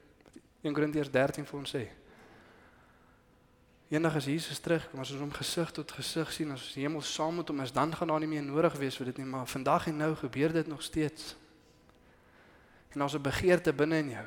1 0.68 0.76
Korintiërs 0.76 1.12
13 1.14 1.48
vir 1.48 1.60
ons 1.60 1.74
sê. 1.74 1.86
Eendag 3.88 4.18
as 4.20 4.28
Jesus 4.28 4.60
terugkom, 4.60 5.00
as 5.00 5.14
ons 5.16 5.24
hom 5.24 5.32
gesig 5.32 5.70
tot 5.72 5.92
gesig 5.96 6.32
sien, 6.36 6.52
as 6.52 6.66
ons 6.66 6.76
die 6.76 6.84
hemel 6.84 7.04
saam 7.08 7.40
met 7.40 7.48
hom 7.48 7.62
is, 7.64 7.72
dan 7.72 7.94
gaan 7.96 8.12
daar 8.12 8.20
nie 8.20 8.28
meer 8.28 8.44
nodig 8.44 8.76
wees 8.82 8.98
vir 9.00 9.14
dit 9.14 9.22
nie, 9.22 9.30
maar 9.32 9.48
vandag 9.48 9.88
en 9.88 10.02
nou 10.04 10.12
gebeur 10.20 10.56
dit 10.60 10.68
nog 10.68 10.84
steeds. 10.84 11.36
En 12.92 13.00
daar's 13.00 13.16
'n 13.16 13.24
begeerte 13.24 13.74
binne 13.74 13.98
in 13.98 14.10
jou. 14.10 14.26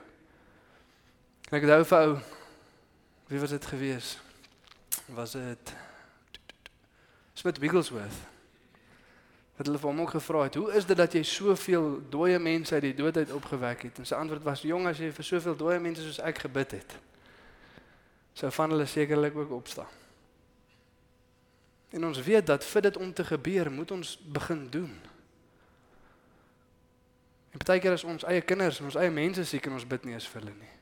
En 1.51 1.57
ek 1.59 1.63
onthou 1.63 1.85
vir 1.85 1.99
ou 1.99 2.21
wie 3.29 3.41
was 3.41 3.51
dit 3.51 3.67
gewees? 3.67 4.19
Was 5.07 5.33
dit 5.33 5.75
Smith 7.35 7.59
Wigglesworth? 7.59 8.30
Het 9.61 9.69
hulle 9.69 9.79
vir 9.79 9.91
hom 9.91 9.99
ook 10.01 10.11
gevra 10.11 10.43
het, 10.43 10.55
"Hoe 10.55 10.73
is 10.73 10.87
dit 10.87 10.97
dat 10.97 11.13
jy 11.13 11.23
soveel 11.23 12.03
dooie 12.09 12.39
mense 12.39 12.75
uit 12.75 12.83
die 12.83 12.95
dood 12.95 13.17
uit 13.17 13.33
opgewek 13.33 13.83
het?" 13.83 13.99
En 13.99 14.07
sy 14.07 14.15
antwoord 14.15 14.43
was, 14.43 14.63
"Jong, 14.63 14.87
as 14.87 14.99
jy 14.99 15.13
vir 15.13 15.25
soveel 15.25 15.57
dooie 15.57 15.79
mense 15.79 16.03
soos 16.03 16.19
ek 16.19 16.39
gebid 16.39 16.71
het, 16.71 16.99
sou 18.33 18.53
van 18.53 18.71
hulle 18.71 18.87
sekerlik 18.87 19.37
ook 19.37 19.51
opstaan." 19.51 19.89
En 21.91 22.07
ons 22.07 22.23
weet 22.23 22.47
dat 22.47 22.65
vir 22.65 22.83
dit 22.83 22.97
om 22.97 23.13
te 23.13 23.25
gebeur, 23.25 23.71
moet 23.73 23.91
ons 23.91 24.19
begin 24.25 24.69
doen. 24.71 25.01
Partykeer 27.51 27.93
is 27.93 28.05
ons 28.05 28.25
eie 28.25 28.41
kinders 28.41 28.79
en 28.79 28.85
ons 28.85 28.95
eie 28.95 29.11
mense 29.11 29.45
siek 29.45 29.67
en 29.67 29.73
ons 29.73 29.87
bid 29.87 30.05
nie 30.05 30.15
eens 30.15 30.29
vir 30.29 30.41
hulle 30.41 30.55
nie. 30.59 30.75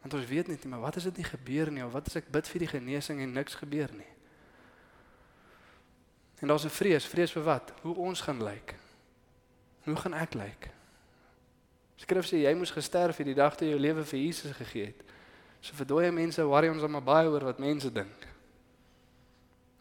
Want 0.00 0.14
ons 0.14 0.26
weet 0.26 0.48
net 0.48 0.64
nie, 0.64 0.70
maar 0.70 0.80
wat 0.80 0.96
as 0.96 1.02
dit 1.02 1.16
nie 1.16 1.24
gebeur 1.24 1.70
nie 1.70 1.84
of 1.84 1.92
wat 1.92 2.06
as 2.06 2.16
ek 2.16 2.30
bid 2.30 2.48
vir 2.48 2.58
die 2.58 2.72
genesing 2.78 3.20
en 3.20 3.32
niks 3.32 3.54
gebeur 3.54 3.90
nie? 3.92 4.11
En 6.42 6.48
daar's 6.48 6.64
'n 6.64 6.68
vrees, 6.68 7.06
vrees 7.06 7.32
vir 7.32 7.42
wat? 7.42 7.72
Hoe 7.80 7.94
ons 7.94 8.20
gaan 8.20 8.42
lyk. 8.42 8.74
Hoe 9.84 9.96
gaan 9.96 10.14
ek 10.14 10.34
lyk? 10.34 10.70
Skrif 11.96 12.26
sê 12.26 12.42
jy 12.42 12.54
moes 12.54 12.70
gesterf 12.70 13.16
het 13.16 13.26
die 13.26 13.34
dag 13.34 13.54
toe 13.56 13.66
jy 13.66 13.72
jou 13.72 13.80
lewe 13.80 14.04
vir 14.04 14.18
Jesus 14.18 14.56
gegee 14.56 14.86
het. 14.86 15.02
So 15.60 15.74
vir 15.74 15.86
dooie 15.86 16.10
mense 16.10 16.42
worry 16.42 16.68
ons 16.68 16.86
maar 16.90 17.02
baie 17.02 17.28
oor 17.28 17.44
wat 17.44 17.58
mense 17.58 17.92
dink. 17.92 18.26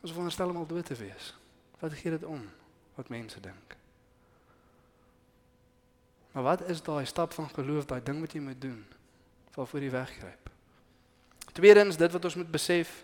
Ons 0.02 0.12
veronderstel 0.12 0.50
om 0.50 0.58
al 0.58 0.68
dood 0.68 0.86
te 0.86 0.96
wees. 0.96 1.34
Wat 1.80 1.94
gee 1.94 2.12
dit 2.12 2.24
om 2.24 2.50
wat 2.96 3.10
mense 3.10 3.40
dink? 3.40 3.76
Maar 6.32 6.44
wat 6.44 6.70
is 6.70 6.82
daai 6.82 7.06
stap 7.06 7.34
van 7.34 7.50
geloof, 7.50 7.86
daai 7.86 8.04
ding 8.04 8.20
wat 8.20 8.34
jy 8.34 8.40
moet 8.40 8.62
doen 8.62 8.86
waarvoor 9.56 9.82
jy 9.82 9.90
weggryp? 9.90 10.50
Tweedens, 11.52 11.98
dit 11.98 12.12
wat 12.12 12.26
ons 12.26 12.36
moet 12.36 12.52
besef 12.52 13.04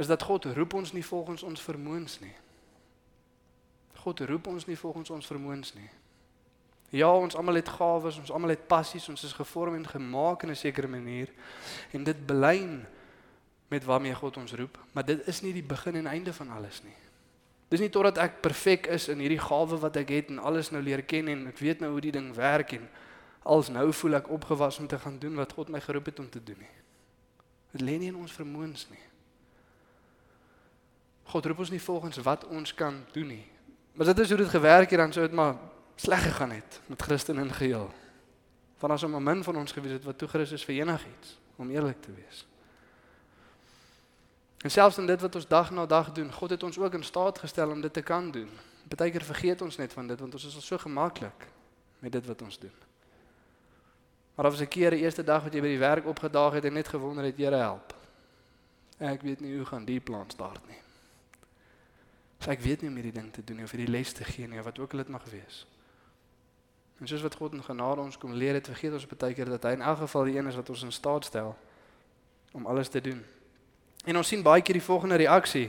is 0.00 0.08
dat 0.08 0.22
God 0.24 0.48
roep 0.56 0.74
ons 0.74 0.92
nie 0.96 1.04
volgens 1.04 1.42
ons 1.44 1.60
vermoëns 1.60 2.20
nie. 2.24 2.32
God 4.00 4.20
roep 4.24 4.46
ons 4.48 4.64
nie 4.66 4.78
volgens 4.80 5.10
ons 5.12 5.26
vermoëns 5.28 5.74
nie. 5.76 5.90
Ja, 6.96 7.10
ons 7.12 7.36
almal 7.36 7.60
het 7.60 7.68
gawes, 7.68 8.16
ons 8.18 8.32
almal 8.32 8.56
het 8.56 8.64
passies, 8.66 9.08
ons 9.12 9.24
is 9.28 9.36
gevorm 9.36 9.76
en 9.76 9.86
gemaak 9.86 10.42
in 10.42 10.50
'n 10.50 10.56
sekere 10.56 10.88
manier 10.88 11.28
en 11.92 12.04
dit 12.04 12.26
belyn 12.26 12.86
met 13.68 13.84
waarmee 13.84 14.14
God 14.14 14.36
ons 14.36 14.52
roep, 14.52 14.78
maar 14.92 15.04
dit 15.04 15.26
is 15.28 15.42
nie 15.42 15.52
die 15.52 15.62
begin 15.62 15.94
en 15.94 16.06
einde 16.06 16.32
van 16.32 16.50
alles 16.50 16.82
nie. 16.82 16.96
Dis 17.68 17.80
nie 17.80 17.90
totdat 17.90 18.18
ek 18.18 18.40
perfek 18.40 18.86
is 18.86 19.08
in 19.08 19.18
hierdie 19.18 19.38
gawe 19.38 19.78
wat 19.78 19.96
ek 19.96 20.08
het 20.08 20.28
en 20.28 20.38
alles 20.38 20.70
nou 20.70 20.82
leer 20.82 21.02
ken 21.02 21.28
en 21.28 21.46
ek 21.46 21.58
weet 21.58 21.80
nou 21.80 21.90
hoe 21.90 22.00
die 22.00 22.12
ding 22.12 22.34
werk 22.34 22.72
en 22.72 22.88
als 23.42 23.68
nou 23.68 23.92
voel 23.92 24.14
ek 24.14 24.30
opgewas 24.30 24.78
om 24.78 24.86
te 24.86 24.98
gaan 24.98 25.18
doen 25.18 25.34
wat 25.34 25.52
God 25.52 25.68
my 25.68 25.80
geroep 25.80 26.06
het 26.06 26.18
om 26.18 26.30
te 26.30 26.42
doen 26.42 26.58
nie. 26.58 26.74
Dit 27.72 27.80
lê 27.80 27.98
nie 27.98 28.08
in 28.08 28.16
ons 28.16 28.32
vermoëns 28.32 28.88
nie. 28.90 29.09
God 31.30 31.46
roep 31.46 31.58
ons 31.62 31.70
nie 31.70 31.82
volgens 31.82 32.16
wat 32.26 32.46
ons 32.50 32.74
kan 32.74 33.04
doen 33.14 33.26
nie. 33.26 33.46
Maar 33.94 34.06
dit 34.06 34.18
is 34.18 34.28
hoe 34.28 34.38
dit 34.38 34.48
gewerk 34.48 34.90
het 34.90 34.98
dan 34.98 35.12
sou 35.12 35.26
dit 35.26 35.36
maar 35.36 35.54
sleg 35.94 36.22
gegaan 36.22 36.50
het 36.50 36.80
met 36.86 37.02
Christen 37.02 37.38
in 37.38 37.52
geheel. 37.52 37.90
Want 38.78 38.92
as 38.92 39.02
om 39.02 39.16
'n 39.16 39.22
min 39.22 39.44
van 39.44 39.56
ons 39.56 39.72
gewees 39.72 39.92
het 39.92 40.04
wat 40.04 40.18
toe 40.18 40.28
Christus 40.28 40.64
vir 40.64 40.74
enigiets 40.74 41.38
om 41.56 41.70
eerlik 41.70 42.00
te 42.00 42.12
wees. 42.12 42.46
En 44.58 44.70
selfs 44.70 44.98
in 44.98 45.06
dit 45.06 45.20
wat 45.20 45.34
ons 45.34 45.46
dag 45.46 45.70
na 45.70 45.86
dag 45.86 46.12
doen, 46.12 46.32
God 46.32 46.50
het 46.50 46.62
ons 46.62 46.78
ook 46.78 46.94
in 46.94 47.04
staat 47.04 47.38
gestel 47.38 47.70
om 47.70 47.80
dit 47.80 47.92
te 47.92 48.02
kan 48.02 48.30
doen. 48.30 48.50
Partykeer 48.88 49.22
vergeet 49.22 49.62
ons 49.62 49.76
net 49.76 49.92
van 49.92 50.06
dit 50.06 50.20
want 50.20 50.34
ons 50.34 50.44
is 50.44 50.54
al 50.54 50.60
so 50.60 50.78
gemaklik 50.78 51.46
met 51.98 52.12
dit 52.12 52.26
wat 52.26 52.42
ons 52.42 52.58
doen. 52.58 52.74
Maar 54.34 54.46
of 54.46 54.60
'n 54.60 54.68
keer 54.68 54.90
die 54.90 55.00
eerste 55.00 55.24
dag 55.24 55.42
wat 55.42 55.52
jy 55.52 55.60
by 55.60 55.66
die 55.66 55.78
werk 55.78 56.06
opgedaag 56.06 56.52
het 56.52 56.64
en 56.64 56.72
net 56.72 56.88
gewonder 56.88 57.24
het, 57.24 57.36
Here 57.36 57.56
help. 57.56 57.94
Ek 58.98 59.22
weet 59.22 59.40
nie 59.40 59.56
hoe 59.56 59.64
gaan 59.64 59.84
die 59.84 60.00
plan 60.00 60.30
start 60.30 60.66
nie. 60.68 60.78
So 62.40 62.50
ek 62.50 62.62
weet 62.64 62.80
nie 62.82 62.88
om 62.88 62.96
hierdie 62.96 63.12
ding 63.12 63.28
te 63.32 63.44
doen 63.44 63.60
nie 63.60 63.66
of 63.68 63.74
hierdie 63.74 63.90
les 63.90 64.14
te 64.16 64.24
gee 64.24 64.48
nie 64.48 64.60
of 64.60 64.64
wat 64.64 64.78
ook 64.80 64.94
al 64.96 65.02
dit 65.02 65.12
mag 65.12 65.24
wees. 65.28 65.66
En 67.00 67.08
soos 67.08 67.24
wat 67.24 67.36
God 67.36 67.56
in 67.56 67.64
genade 67.64 68.00
ons 68.00 68.16
kom 68.20 68.32
leer 68.36 68.56
het, 68.56 68.68
vergeet 68.68 68.96
ons 68.96 69.06
baie 69.08 69.36
keer 69.36 69.48
dat 69.52 69.64
hy 69.68 69.74
in 69.76 69.84
elk 69.84 70.02
geval 70.02 70.28
die 70.28 70.38
een 70.38 70.48
is 70.48 70.56
wat 70.56 70.72
ons 70.72 70.86
in 70.88 70.92
staat 70.92 71.28
stel 71.28 71.52
om 72.56 72.66
alles 72.66 72.88
te 72.88 73.00
doen. 73.00 73.20
En 74.08 74.16
ons 74.16 74.28
sien 74.28 74.42
baie 74.44 74.64
keer 74.64 74.80
die 74.80 74.84
volgende 74.84 75.20
reaksie 75.20 75.68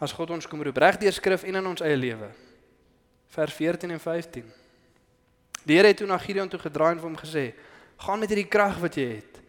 as 0.00 0.12
God 0.16 0.32
ons 0.36 0.48
kom 0.48 0.62
roep 0.64 0.78
reg 0.80 1.00
deur 1.00 1.12
skrif 1.12 1.44
en 1.48 1.60
in 1.60 1.72
ons 1.72 1.82
eie 1.84 1.96
lewe. 1.96 2.30
Vers 3.32 3.56
14 3.56 3.92
en 3.92 4.00
15. 4.00 4.46
Die 5.64 5.76
Here 5.76 5.92
het 5.92 6.00
toe 6.00 6.08
na 6.08 6.16
Gideon 6.20 6.48
toe 6.48 6.60
gedraai 6.60 6.94
en 6.94 7.02
vir 7.02 7.08
hom 7.08 7.18
gesê: 7.20 7.52
"Gaan 8.00 8.20
met 8.20 8.32
hierdie 8.32 8.48
krag 8.48 8.78
wat 8.80 8.96
jy 8.96 9.08
het 9.16 9.40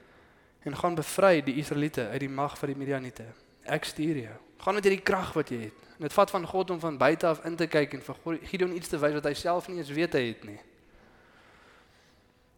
en 0.64 0.76
gaan 0.78 0.96
bevry 0.96 1.42
die 1.42 1.56
Israeliete 1.56 2.08
uit 2.08 2.20
die 2.20 2.30
mag 2.30 2.58
van 2.58 2.70
die 2.70 2.78
Midianiete. 2.78 3.26
Ek 3.64 3.84
stuur 3.84 4.18
jou. 4.18 4.36
Gaan 4.60 4.76
met 4.76 4.84
hierdie 4.84 5.04
krag 5.04 5.34
wat 5.34 5.50
jy 5.50 5.64
het." 5.72 5.91
Dit 6.02 6.14
vat 6.14 6.32
van 6.34 6.46
God 6.48 6.70
om 6.70 6.80
van 6.80 6.98
buite 6.98 7.28
af 7.28 7.44
in 7.46 7.56
te 7.56 7.68
kyk 7.70 7.94
en 7.94 8.02
vir 8.02 8.38
Gideon 8.50 8.74
iets 8.74 8.90
te 8.90 8.98
wys 8.98 9.14
wat 9.20 9.28
hy 9.30 9.34
self 9.38 9.68
nie 9.70 9.78
eens 9.78 9.92
weet 9.94 10.16
hy 10.18 10.24
het 10.32 10.46
nie. 10.50 10.58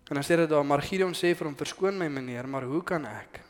En 0.07 0.19
dan 0.19 0.23
sê 0.23 0.37
dit 0.39 0.49
daar, 0.49 0.63
maar 0.63 0.83
Gideon 0.83 1.15
sê 1.15 1.33
vir 1.35 1.49
hom: 1.49 1.57
"Verskoon 1.59 1.97
my 1.97 2.07
meneer, 2.07 2.47
maar 2.47 2.63
hoe 2.63 2.83
kan 2.83 3.05
ek 3.05 3.41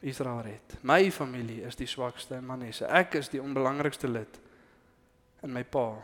Israel 0.00 0.40
red? 0.42 0.76
My 0.82 1.10
familie 1.10 1.62
is 1.62 1.76
die 1.76 1.86
swakste 1.86 2.34
in 2.34 2.46
Manasse. 2.46 2.86
Ek 2.86 3.14
is 3.14 3.28
die 3.28 3.42
onbelangrikste 3.42 4.08
lid 4.08 4.40
in 5.42 5.52
my 5.52 5.62
pa 5.64 6.02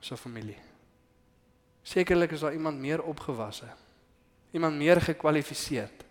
se 0.00 0.16
familie. 0.16 0.58
Sekerlik 1.82 2.32
is 2.32 2.40
daar 2.40 2.52
iemand 2.52 2.80
meer 2.80 3.02
opgewasse. 3.02 3.68
Iemand 4.50 4.76
meer 4.76 5.00
gekwalifiseerd 5.00 6.04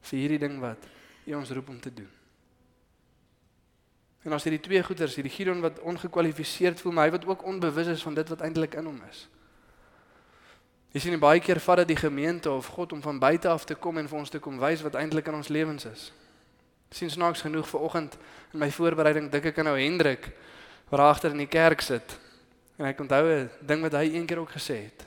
vir 0.00 0.18
hierdie 0.18 0.38
ding 0.38 0.60
wat 0.60 0.78
U 1.26 1.34
ons 1.34 1.50
roep 1.50 1.68
om 1.68 1.80
te 1.80 1.94
doen." 1.94 2.17
En 4.26 4.32
as 4.32 4.44
hierdie 4.44 4.60
twee 4.60 4.82
goeters, 4.82 5.14
hierdie 5.14 5.32
Gideon 5.32 5.60
wat 5.60 5.80
ongekwalifiseerd 5.80 6.80
voel, 6.80 6.92
maar 6.92 7.04
hy 7.04 7.10
wat 7.10 7.26
ook 7.26 7.44
onbewus 7.46 7.86
is 7.86 8.02
van 8.02 8.14
dit 8.14 8.28
wat 8.28 8.40
eintlik 8.40 8.74
in 8.74 8.84
hom 8.84 9.02
is. 9.10 9.28
Jy 10.96 11.00
sien 11.04 11.20
baie 11.20 11.40
keer 11.44 11.60
vat 11.60 11.82
dit 11.82 11.92
die 11.92 12.00
gemeente 12.00 12.50
of 12.50 12.66
God 12.74 12.92
om 12.96 13.02
van 13.04 13.18
buite 13.20 13.48
af 13.48 13.64
te 13.68 13.76
kom 13.76 13.98
en 14.00 14.08
vir 14.08 14.18
ons 14.18 14.30
te 14.32 14.40
kom 14.40 14.56
wys 14.58 14.82
wat 14.82 14.96
eintlik 14.96 15.28
in 15.28 15.36
ons 15.36 15.50
lewens 15.52 15.84
is. 15.84 16.08
Sien 16.90 17.10
snaaks 17.12 17.44
genoeg 17.44 17.68
ver 17.68 17.84
oggend 17.84 18.16
in 18.52 18.62
my 18.62 18.70
voorbereiding 18.72 19.28
dink 19.30 19.50
ek 19.50 19.58
aan 19.60 19.68
nou 19.68 19.76
Hendrik 19.76 20.30
wat 20.88 21.00
agter 21.04 21.36
in 21.36 21.44
die 21.44 21.50
kerk 21.50 21.84
sit. 21.84 22.16
En 22.78 22.86
ek 22.88 23.00
onthou 23.00 23.24
'n 23.28 23.50
ding 23.60 23.82
wat 23.82 23.92
hy 23.92 24.08
eendag 24.16 24.38
ook 24.38 24.56
gesê 24.56 24.88
het. 24.88 25.06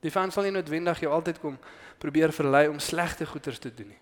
Die 0.00 0.12
van 0.12 0.30
sal 0.30 0.42
nie 0.42 0.52
noodwendig 0.52 1.00
jou 1.00 1.12
altyd 1.12 1.40
kom 1.40 1.58
probeer 1.98 2.32
verlei 2.32 2.68
om 2.68 2.78
slegte 2.78 3.26
goeders 3.26 3.58
te 3.58 3.74
doen 3.74 3.88
nie. 3.88 3.98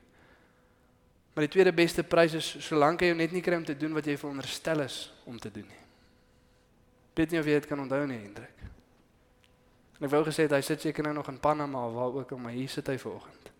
Maar 1.39 1.47
die 1.47 1.55
tweede 1.55 1.73
beste 1.73 2.03
prys 2.03 2.33
is 2.35 2.47
solank 2.67 3.05
jy 3.05 3.13
net 3.15 3.31
nie 3.31 3.39
kry 3.47 3.55
om 3.61 3.65
te 3.65 3.77
doen 3.79 3.93
wat 3.95 4.09
jy 4.11 4.17
veronderstel 4.19 4.81
is 4.83 4.97
om 5.23 5.37
te 5.39 5.53
doen 5.55 5.69
nie. 5.71 5.85
Weet 7.15 7.31
nie 7.31 7.39
of 7.39 7.47
jy 7.47 7.61
dit 7.61 7.69
kan 7.71 7.79
onthou 7.79 8.01
nie, 8.11 8.17
Hendrik. 8.25 8.65
En 10.01 10.09
ek 10.09 10.11
wou 10.17 10.25
gesê 10.27 10.49
hy 10.51 10.61
sit 10.67 10.83
seker 10.83 11.07
nou 11.07 11.13
nog 11.21 11.31
in 11.31 11.39
Panama 11.39 11.85
of 11.87 11.95
waar 11.95 12.19
ook 12.19 12.35
al, 12.35 12.43
maar 12.43 12.57
hier 12.59 12.67
sit 12.67 12.91
hy 12.91 12.97
vanoggend. 12.99 13.53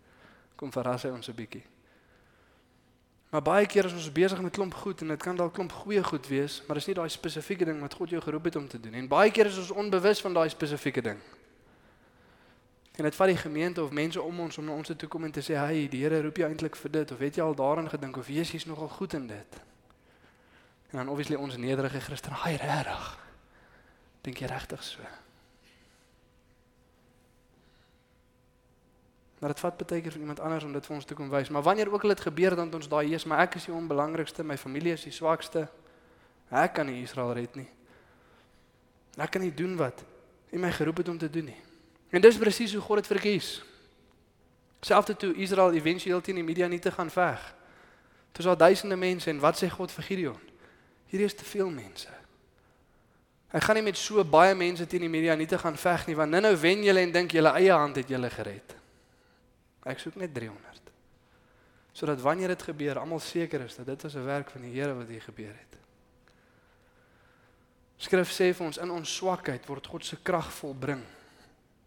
Kom 0.59 0.75
verras 0.75 1.07
hy 1.07 1.13
ons 1.15 1.31
'n 1.31 1.37
bietjie. 1.39 1.63
Maar 3.31 3.47
baie 3.47 3.65
keer 3.65 3.85
is 3.85 3.95
ons 3.95 4.11
besig 4.11 4.41
met 4.41 4.51
klomp 4.51 4.73
goed 4.73 5.01
en 5.01 5.15
dit 5.15 5.23
kan 5.23 5.35
dalk 5.39 5.53
klomp 5.53 5.71
goeie 5.71 6.03
goed 6.03 6.27
wees, 6.27 6.61
maar 6.67 6.75
dis 6.75 6.87
nie 6.87 6.99
daai 6.99 7.09
spesifieke 7.09 7.63
ding 7.63 7.79
wat 7.79 7.93
God 7.93 8.09
jou 8.09 8.21
geroep 8.21 8.43
het 8.43 8.55
om 8.55 8.67
te 8.67 8.79
doen 8.79 8.91
nie. 8.91 8.99
En 8.99 9.07
baie 9.07 9.31
keer 9.31 9.45
is 9.45 9.57
ons 9.57 9.71
onbewus 9.71 10.19
van 10.19 10.33
daai 10.33 10.49
spesifieke 10.49 11.01
ding. 11.01 11.19
En 12.99 13.05
dit 13.05 13.15
vat 13.15 13.27
die 13.27 13.37
gemeente 13.37 13.83
of 13.83 13.91
mense 13.91 14.21
om 14.21 14.39
ons 14.39 14.57
om 14.57 14.65
na 14.65 14.71
ons 14.75 14.91
toe 14.91 15.07
kom 15.07 15.23
en 15.23 15.31
te 15.31 15.39
sê, 15.41 15.55
"Hey, 15.55 15.87
die 15.87 16.03
Here 16.03 16.21
roep 16.21 16.37
jou 16.37 16.49
eintlik 16.49 16.75
vir 16.75 16.91
dit 16.91 17.11
of 17.11 17.19
het 17.19 17.35
jy 17.35 17.43
al 17.43 17.55
daaraan 17.55 17.89
gedink 17.89 18.17
of 18.17 18.27
wees 18.27 18.51
jy's 18.51 18.65
nogal 18.65 18.87
goed 18.87 19.13
in 19.13 19.27
dit?" 19.27 19.61
En 20.89 20.97
dan 20.97 21.07
obviously 21.07 21.35
ons 21.35 21.57
nederige 21.57 21.99
Christen, 21.99 22.31
"Haai, 22.31 22.55
regtig." 22.55 23.19
Dink 24.21 24.37
jy 24.37 24.45
regtig 24.45 24.83
so? 24.83 24.99
Maar 29.39 29.49
dit 29.49 29.59
vat 29.59 29.87
baie 29.87 30.01
keer 30.01 30.11
van 30.11 30.21
iemand 30.21 30.39
anders 30.39 30.63
om 30.63 30.73
dit 30.73 30.85
vir 30.85 30.95
ons 30.95 31.05
te 31.05 31.13
kom 31.13 31.29
wys. 31.29 31.49
Maar 31.49 31.61
wanneer 31.61 31.93
ook 31.93 32.03
al 32.03 32.09
dit 32.09 32.19
gebeur 32.19 32.55
dan 32.55 32.73
ons 32.73 32.87
daai 32.87 33.07
Jesus, 33.07 33.25
maar 33.25 33.39
ek 33.39 33.55
is 33.55 33.65
die 33.65 33.73
onbelangrikste, 33.73 34.43
my 34.43 34.57
familie 34.57 34.91
is 34.91 35.03
die 35.03 35.11
swakste. 35.11 35.69
Ek 36.49 36.73
kan 36.73 36.85
nie 36.85 37.01
Israel 37.01 37.33
red 37.33 37.55
nie. 37.55 37.69
Ek 39.17 39.31
kan 39.31 39.41
nie 39.41 39.53
doen 39.53 39.77
wat 39.77 40.03
U 40.51 40.57
my 40.57 40.71
geroep 40.71 40.97
het 40.97 41.09
om 41.09 41.17
te 41.17 41.29
doen 41.29 41.45
nie. 41.45 41.68
En 42.09 42.21
dis 42.21 42.37
presies 42.37 42.73
hoe 42.73 42.81
God 42.81 43.01
dit 43.01 43.07
verkies. 43.07 43.49
Selfs 44.81 45.11
toe 45.17 45.33
Israel 45.35 45.73
éventueel 45.73 46.21
teen 46.21 46.39
die 46.39 46.43
Midianiete 46.43 46.91
gaan 46.91 47.09
veg. 47.11 47.41
Dis 48.31 48.47
al 48.47 48.57
duisende 48.57 48.95
mense 48.95 49.29
en 49.29 49.39
wat 49.39 49.59
sê 49.59 49.69
God 49.69 49.91
vir 49.91 50.03
Gideon? 50.03 50.39
Hier 51.11 51.25
is 51.25 51.35
te 51.35 51.45
veel 51.45 51.69
mense. 51.69 52.09
Hy 53.49 53.59
gaan 53.59 53.79
nie 53.79 53.83
met 53.83 53.97
so 53.97 54.23
baie 54.23 54.55
mense 54.55 54.85
teen 54.87 55.03
die 55.03 55.11
Midianiete 55.11 55.57
gaan 55.57 55.77
veg 55.77 56.05
nie 56.07 56.15
want 56.15 56.31
nou 56.31 56.53
wen 56.61 56.83
julle 56.85 57.01
en 57.01 57.11
dink 57.11 57.33
julle 57.33 57.51
eie 57.57 57.73
hand 57.73 57.97
het 57.97 58.09
julle 58.09 58.29
gered. 58.29 58.75
Ek 59.89 59.99
soek 59.99 60.19
net 60.21 60.33
300. 60.33 60.91
Sodat 61.97 62.21
wanneer 62.21 62.53
dit 62.53 62.63
gebeur, 62.63 62.99
almal 63.01 63.19
seker 63.19 63.65
is 63.65 63.75
dat 63.75 63.85
dit 63.89 64.03
is 64.03 64.15
'n 64.15 64.25
werk 64.25 64.49
van 64.49 64.61
die 64.61 64.73
Here 64.73 64.93
wat 64.93 65.07
hier 65.07 65.21
gebeur 65.21 65.53
het. 65.53 65.77
Skrif 67.97 68.29
sê 68.31 68.53
vir 68.53 68.65
ons 68.65 68.77
in 68.77 68.91
ons 68.91 69.15
swakheid 69.15 69.65
word 69.65 69.87
God 69.87 70.05
se 70.05 70.17
krag 70.23 70.53
volbring 70.53 71.03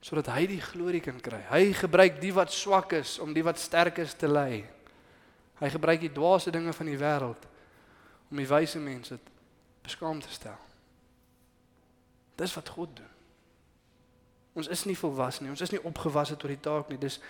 sodat 0.02 0.32
hy 0.34 0.46
die 0.50 0.60
glorie 0.60 1.00
kan 1.00 1.20
kry. 1.22 1.40
Hy 1.46 1.70
gebruik 1.78 2.18
die 2.20 2.32
wat 2.34 2.52
swak 2.52 2.96
is 2.98 3.18
om 3.22 3.30
die 3.34 3.44
wat 3.46 3.60
sterk 3.62 4.00
is 4.02 4.16
te 4.18 4.28
lei. 4.28 4.64
Hy 5.62 5.70
gebruik 5.70 6.02
die 6.02 6.12
dwaase 6.12 6.50
dinge 6.50 6.74
van 6.74 6.90
die 6.90 6.98
wêreld 6.98 7.46
om 8.32 8.40
die 8.40 8.48
wyse 8.48 8.82
mense 8.82 9.18
beskaam 9.84 10.20
te 10.22 10.30
stel. 10.32 10.58
Dis 12.40 12.54
wat 12.58 12.72
God 12.74 12.96
doen. 12.98 13.12
Ons 14.58 14.68
is 14.72 14.84
nie 14.88 14.98
volwasse 14.98 15.42
nie. 15.42 15.52
Ons 15.52 15.62
is 15.64 15.72
nie 15.72 15.82
opgewasse 15.86 16.36
tot 16.36 16.50
die 16.50 16.60
taak 16.60 16.90
nie. 16.90 16.98
Dis 17.00 17.20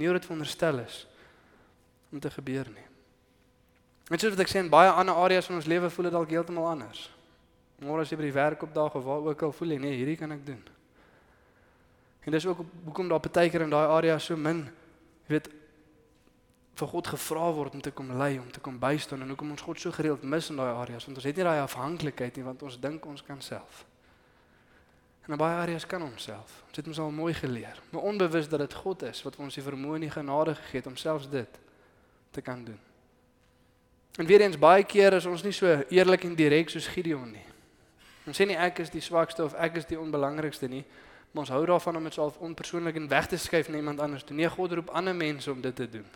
nie 0.00 0.08
hoe 0.08 0.16
dit 0.16 0.24
veronderstel 0.24 0.80
is 0.82 1.04
om 2.12 2.20
te 2.20 2.32
gebeur 2.32 2.68
nie. 2.72 2.88
Net 4.10 4.20
soos 4.20 4.34
wat 4.34 4.44
ek 4.44 4.50
sê 4.50 4.60
in 4.64 4.72
baie 4.72 4.90
ander 4.90 5.16
areas 5.20 5.46
van 5.48 5.60
ons 5.60 5.68
lewe 5.68 5.90
voel 5.92 6.08
dit 6.08 6.16
dalk 6.16 6.32
heeltemal 6.32 6.72
anders. 6.72 7.06
Môre 7.82 8.04
as 8.04 8.12
jy 8.12 8.18
by 8.18 8.26
die 8.28 8.36
werk 8.36 8.64
opdaag 8.64 8.96
of 8.98 9.04
waar 9.04 9.28
ook 9.28 9.44
al 9.46 9.54
voel 9.56 9.74
jy 9.74 9.78
nee, 9.82 9.98
hierdie 10.00 10.18
kan 10.20 10.32
ek 10.34 10.44
doen. 10.46 10.60
En 12.22 12.32
dis 12.32 12.46
ook 12.46 12.58
hoekom 12.84 13.08
daar 13.08 13.20
baie 13.20 13.50
keer 13.50 13.60
in 13.60 13.70
daai 13.70 13.88
area 13.88 14.18
so 14.18 14.36
min 14.36 14.68
weet 15.26 15.48
vir 16.74 16.88
God 16.88 17.06
gevra 17.06 17.52
word 17.52 17.74
om 17.74 17.80
te 17.80 17.90
kom 17.90 18.12
lei, 18.16 18.38
om 18.38 18.50
te 18.50 18.60
kom 18.60 18.78
bystaan 18.78 19.22
en 19.22 19.28
hoekom 19.34 19.50
ons 19.50 19.64
God 19.64 19.80
so 19.80 19.92
gereeld 19.92 20.22
mis 20.22 20.50
in 20.50 20.56
daai 20.56 20.72
areas 20.72 21.04
want 21.06 21.18
ons 21.18 21.26
het 21.26 21.36
nie 21.36 21.46
daai 21.46 21.60
afhanklikheid 21.60 22.36
nie 22.36 22.46
want 22.46 22.62
ons 22.62 22.78
dink 22.80 23.06
ons 23.06 23.24
kan 23.26 23.42
self. 23.42 23.84
En 25.26 25.36
in 25.36 25.38
baie 25.38 25.54
areas 25.54 25.86
kan 25.86 26.02
ons 26.02 26.22
self. 26.22 26.62
Ons 26.68 26.80
het 26.80 26.86
mos 26.86 26.98
al 26.98 27.12
mooi 27.14 27.34
geleer, 27.34 27.78
maar 27.90 28.02
onbewus 28.02 28.48
dat 28.48 28.64
dit 28.64 28.74
God 28.74 29.02
is 29.06 29.22
wat 29.22 29.36
ons 29.38 29.54
die 29.54 29.62
vermoë 29.62 30.00
en 30.00 30.06
die 30.08 30.14
genade 30.14 30.54
gegee 30.58 30.82
het 30.82 30.88
om 30.90 30.96
selfs 30.96 31.28
dit 31.30 31.60
te 32.30 32.42
kan 32.42 32.64
doen. 32.64 32.80
En 34.18 34.26
weer 34.26 34.40
eens 34.40 34.58
baie 34.58 34.84
keer 34.84 35.12
is 35.12 35.26
ons 35.26 35.42
nie 35.42 35.54
so 35.56 35.68
eerlik 35.88 36.24
en 36.24 36.34
direk 36.36 36.70
soos 36.70 36.88
Gideon 36.90 37.30
nie. 37.32 37.46
Ons 38.26 38.38
sê 38.38 38.46
nie 38.46 38.58
ek 38.58 38.82
is 38.82 38.90
die 38.92 39.02
swakste 39.02 39.44
of 39.44 39.54
ek 39.54 39.78
is 39.80 39.86
die 39.88 39.98
onbelangrikste 39.98 40.68
nie, 40.68 40.82
maar 41.32 41.46
ons 41.46 41.52
hou 41.52 41.62
daarvan 41.66 41.96
om 41.96 42.04
dit 42.04 42.12
self 42.12 42.36
onpersoonlik 42.36 42.96
en 42.96 43.08
weg 43.08 43.26
te 43.26 43.36
skuif 43.36 43.68
na 43.68 43.76
iemand 43.76 44.00
anders. 44.00 44.24
Nee, 44.28 44.48
God 44.48 44.72
roep 44.72 44.90
ander 44.90 45.16
mense 45.16 45.50
om 45.50 45.60
dit 45.60 45.76
te 45.76 45.88
doen. 45.88 46.06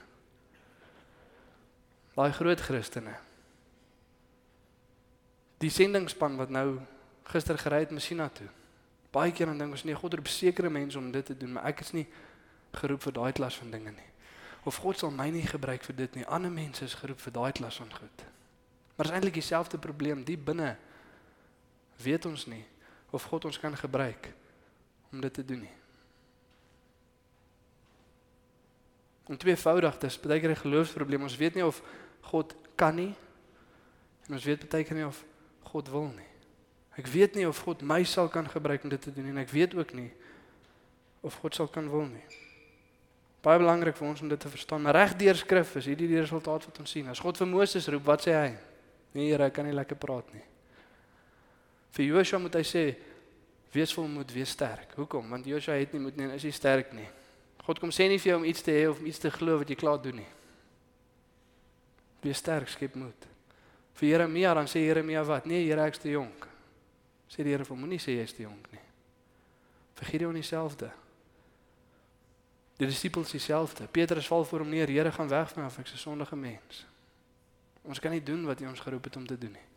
Daai 2.14 2.32
groot 2.32 2.60
Christene. 2.60 3.16
Die 5.58 5.72
sendingspan 5.72 6.36
wat 6.36 6.52
nou 6.52 6.78
gister 7.32 7.58
gery 7.58 7.80
het 7.86 7.90
Messina 7.90 8.28
toe. 8.28 8.48
Baie 9.10 9.32
keer 9.32 9.48
dan 9.48 9.58
dink 9.58 9.72
ons 9.72 9.84
nee, 9.88 9.96
God 9.96 10.14
roep 10.14 10.28
sekere 10.28 10.70
mense 10.70 10.98
om 10.98 11.10
dit 11.10 11.24
te 11.24 11.36
doen, 11.36 11.56
maar 11.56 11.72
ek 11.72 11.80
is 11.80 11.94
nie 11.96 12.06
geroep 12.76 13.02
vir 13.08 13.16
daai 13.16 13.32
klas 13.32 13.56
van 13.56 13.72
dinge 13.72 13.92
nie. 13.96 14.10
Of 14.68 14.82
God 14.84 14.98
sal 15.00 15.10
my 15.14 15.30
nie 15.32 15.46
gebruik 15.46 15.84
vir 15.86 15.96
dit 15.96 16.18
nie. 16.20 16.26
Ander 16.26 16.52
mense 16.52 16.84
is 16.84 16.96
geroep 16.98 17.20
vir 17.24 17.32
daai 17.32 17.52
klas 17.56 17.80
van 17.80 17.92
goed. 17.94 18.24
Maar 18.96 19.08
is 19.08 19.12
eintlik 19.16 19.38
dieselfde 19.40 19.78
probleem 19.78 20.24
diep 20.24 20.44
binne. 20.44 20.74
Weet 22.04 22.28
ons 22.28 22.46
nie 22.52 22.64
of 23.16 23.24
God 23.30 23.46
ons 23.48 23.58
kan 23.60 23.76
gebruik 23.76 24.32
om 25.12 25.20
dit 25.20 25.34
te 25.34 25.44
doen 25.44 25.60
nie. 25.60 25.74
En 29.26 29.36
tweevoudig, 29.36 29.98
dis 29.98 30.20
baie 30.20 30.40
keer 30.40 30.50
'n 30.50 30.62
geloofsprobleem. 30.62 31.22
Ons 31.22 31.36
weet 31.36 31.54
nie 31.54 31.66
of 31.66 31.82
God 32.20 32.54
kan 32.74 32.94
nie 32.94 33.14
en 34.28 34.34
ons 34.34 34.44
weet 34.44 34.68
baie 34.68 34.84
keer 34.84 34.96
nie 34.96 35.06
of 35.06 35.24
God 35.62 35.88
wil 35.88 36.08
nie. 36.14 36.30
Ek 36.96 37.06
weet 37.06 37.34
nie 37.34 37.46
of 37.48 37.58
God 37.58 37.82
my 37.82 38.04
sal 38.04 38.28
kan 38.28 38.48
gebruik 38.48 38.82
om 38.82 38.88
dit 38.88 39.02
te 39.02 39.12
doen 39.12 39.24
nie 39.24 39.32
en 39.32 39.38
ek 39.38 39.50
weet 39.50 39.74
ook 39.74 39.92
nie 39.92 40.12
of 41.20 41.34
God 41.34 41.54
sal 41.54 41.68
kan 41.68 41.90
wil 41.90 42.06
nie. 42.06 42.24
Baie 43.42 43.58
belangrik 43.58 43.96
vir 43.96 44.08
ons 44.08 44.20
om 44.20 44.28
dit 44.28 44.40
te 44.40 44.48
verstaan. 44.48 44.82
Maar 44.82 44.94
reg 44.94 45.16
deur 45.16 45.38
skrif 45.38 45.76
is 45.76 45.86
hierdie 45.86 46.08
die 46.08 46.20
resultaat 46.20 46.64
wat 46.66 46.78
ons 46.82 46.90
sien. 46.90 47.08
As 47.08 47.20
God 47.22 47.38
vir 47.38 47.46
Moses 47.46 47.86
roep, 47.88 48.04
wat 48.04 48.26
sê 48.26 48.34
hy? 48.34 48.56
Nee, 49.14 49.30
Here, 49.30 49.46
ek 49.46 49.54
kan 49.54 49.64
nie 49.64 49.74
lekker 49.74 49.96
praat 49.96 50.32
nie. 50.34 50.42
Vir 51.96 52.04
Joshua 52.04 52.40
moet 52.42 52.58
hy 52.58 52.64
sê 52.66 52.82
wees 53.72 53.92
volmoed, 53.94 54.32
wees 54.32 54.50
sterk. 54.50 54.94
Hoekom? 54.94 55.28
Want 55.28 55.46
Joshua 55.46 55.74
het 55.74 55.92
nie 55.92 56.00
moet 56.00 56.16
nie 56.16 56.26
en 56.28 56.34
is 56.36 56.42
hy 56.42 56.50
sterk 56.50 56.92
nie. 56.92 57.08
God 57.66 57.80
kom 57.82 57.90
sê 57.90 58.06
nie 58.08 58.18
vir 58.22 58.30
jou 58.30 58.38
om 58.38 58.46
iets 58.46 58.62
te 58.62 58.74
hê 58.74 58.84
of 58.88 59.00
om 59.00 59.06
iets 59.06 59.18
te 59.18 59.30
glo 59.30 59.58
wat 59.58 59.70
jy 59.70 59.76
klaar 59.78 59.98
doen 60.02 60.20
nie. 60.20 60.28
Wees 62.22 62.38
sterk, 62.38 62.68
skep 62.70 62.94
moed. 62.94 63.26
Vir 63.96 64.08
Jeremia 64.12 64.54
dan 64.54 64.68
sê 64.70 64.84
Jeremia 64.84 65.24
wat? 65.26 65.46
Nee, 65.48 65.64
Here, 65.66 65.86
ek's 65.88 66.02
te 66.02 66.12
jonk. 66.12 66.46
Sê 67.32 67.42
die 67.42 67.54
Here 67.54 67.64
vir 67.64 67.74
hom, 67.74 67.82
moenie 67.82 68.00
sê 68.02 68.18
jy's 68.18 68.34
te 68.36 68.44
jonk 68.44 68.70
nie. 68.72 68.82
Vir 69.96 70.10
Gideon 70.12 70.36
dieselfde. 70.36 70.90
Die 72.76 72.88
disippels 72.88 73.32
dieselfde. 73.32 73.88
Petrus 73.88 74.28
val 74.28 74.44
voor 74.44 74.64
hom 74.64 74.70
neer, 74.70 74.92
Here, 74.92 75.12
gaan 75.12 75.32
weg 75.32 75.50
van 75.52 75.64
my 75.64 75.68
af, 75.70 75.78
ek's 75.80 75.94
'n 75.94 75.98
sondige 75.98 76.36
mens. 76.36 76.86
Ons 77.82 78.00
kan 78.00 78.10
nie 78.10 78.22
doen 78.22 78.44
wat 78.46 78.60
U 78.60 78.66
ons 78.66 78.80
geroep 78.80 79.04
het 79.04 79.16
om 79.16 79.26
te 79.26 79.38
doen 79.38 79.52
nie. 79.52 79.68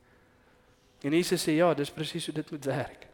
En 1.02 1.13
Jesus 1.13 1.47
sê 1.47 1.56
ja, 1.56 1.73
dis 1.73 1.91
presies 1.91 2.25
hoe 2.25 2.34
dit 2.34 2.52
moet 2.52 2.65
werk. 2.65 3.09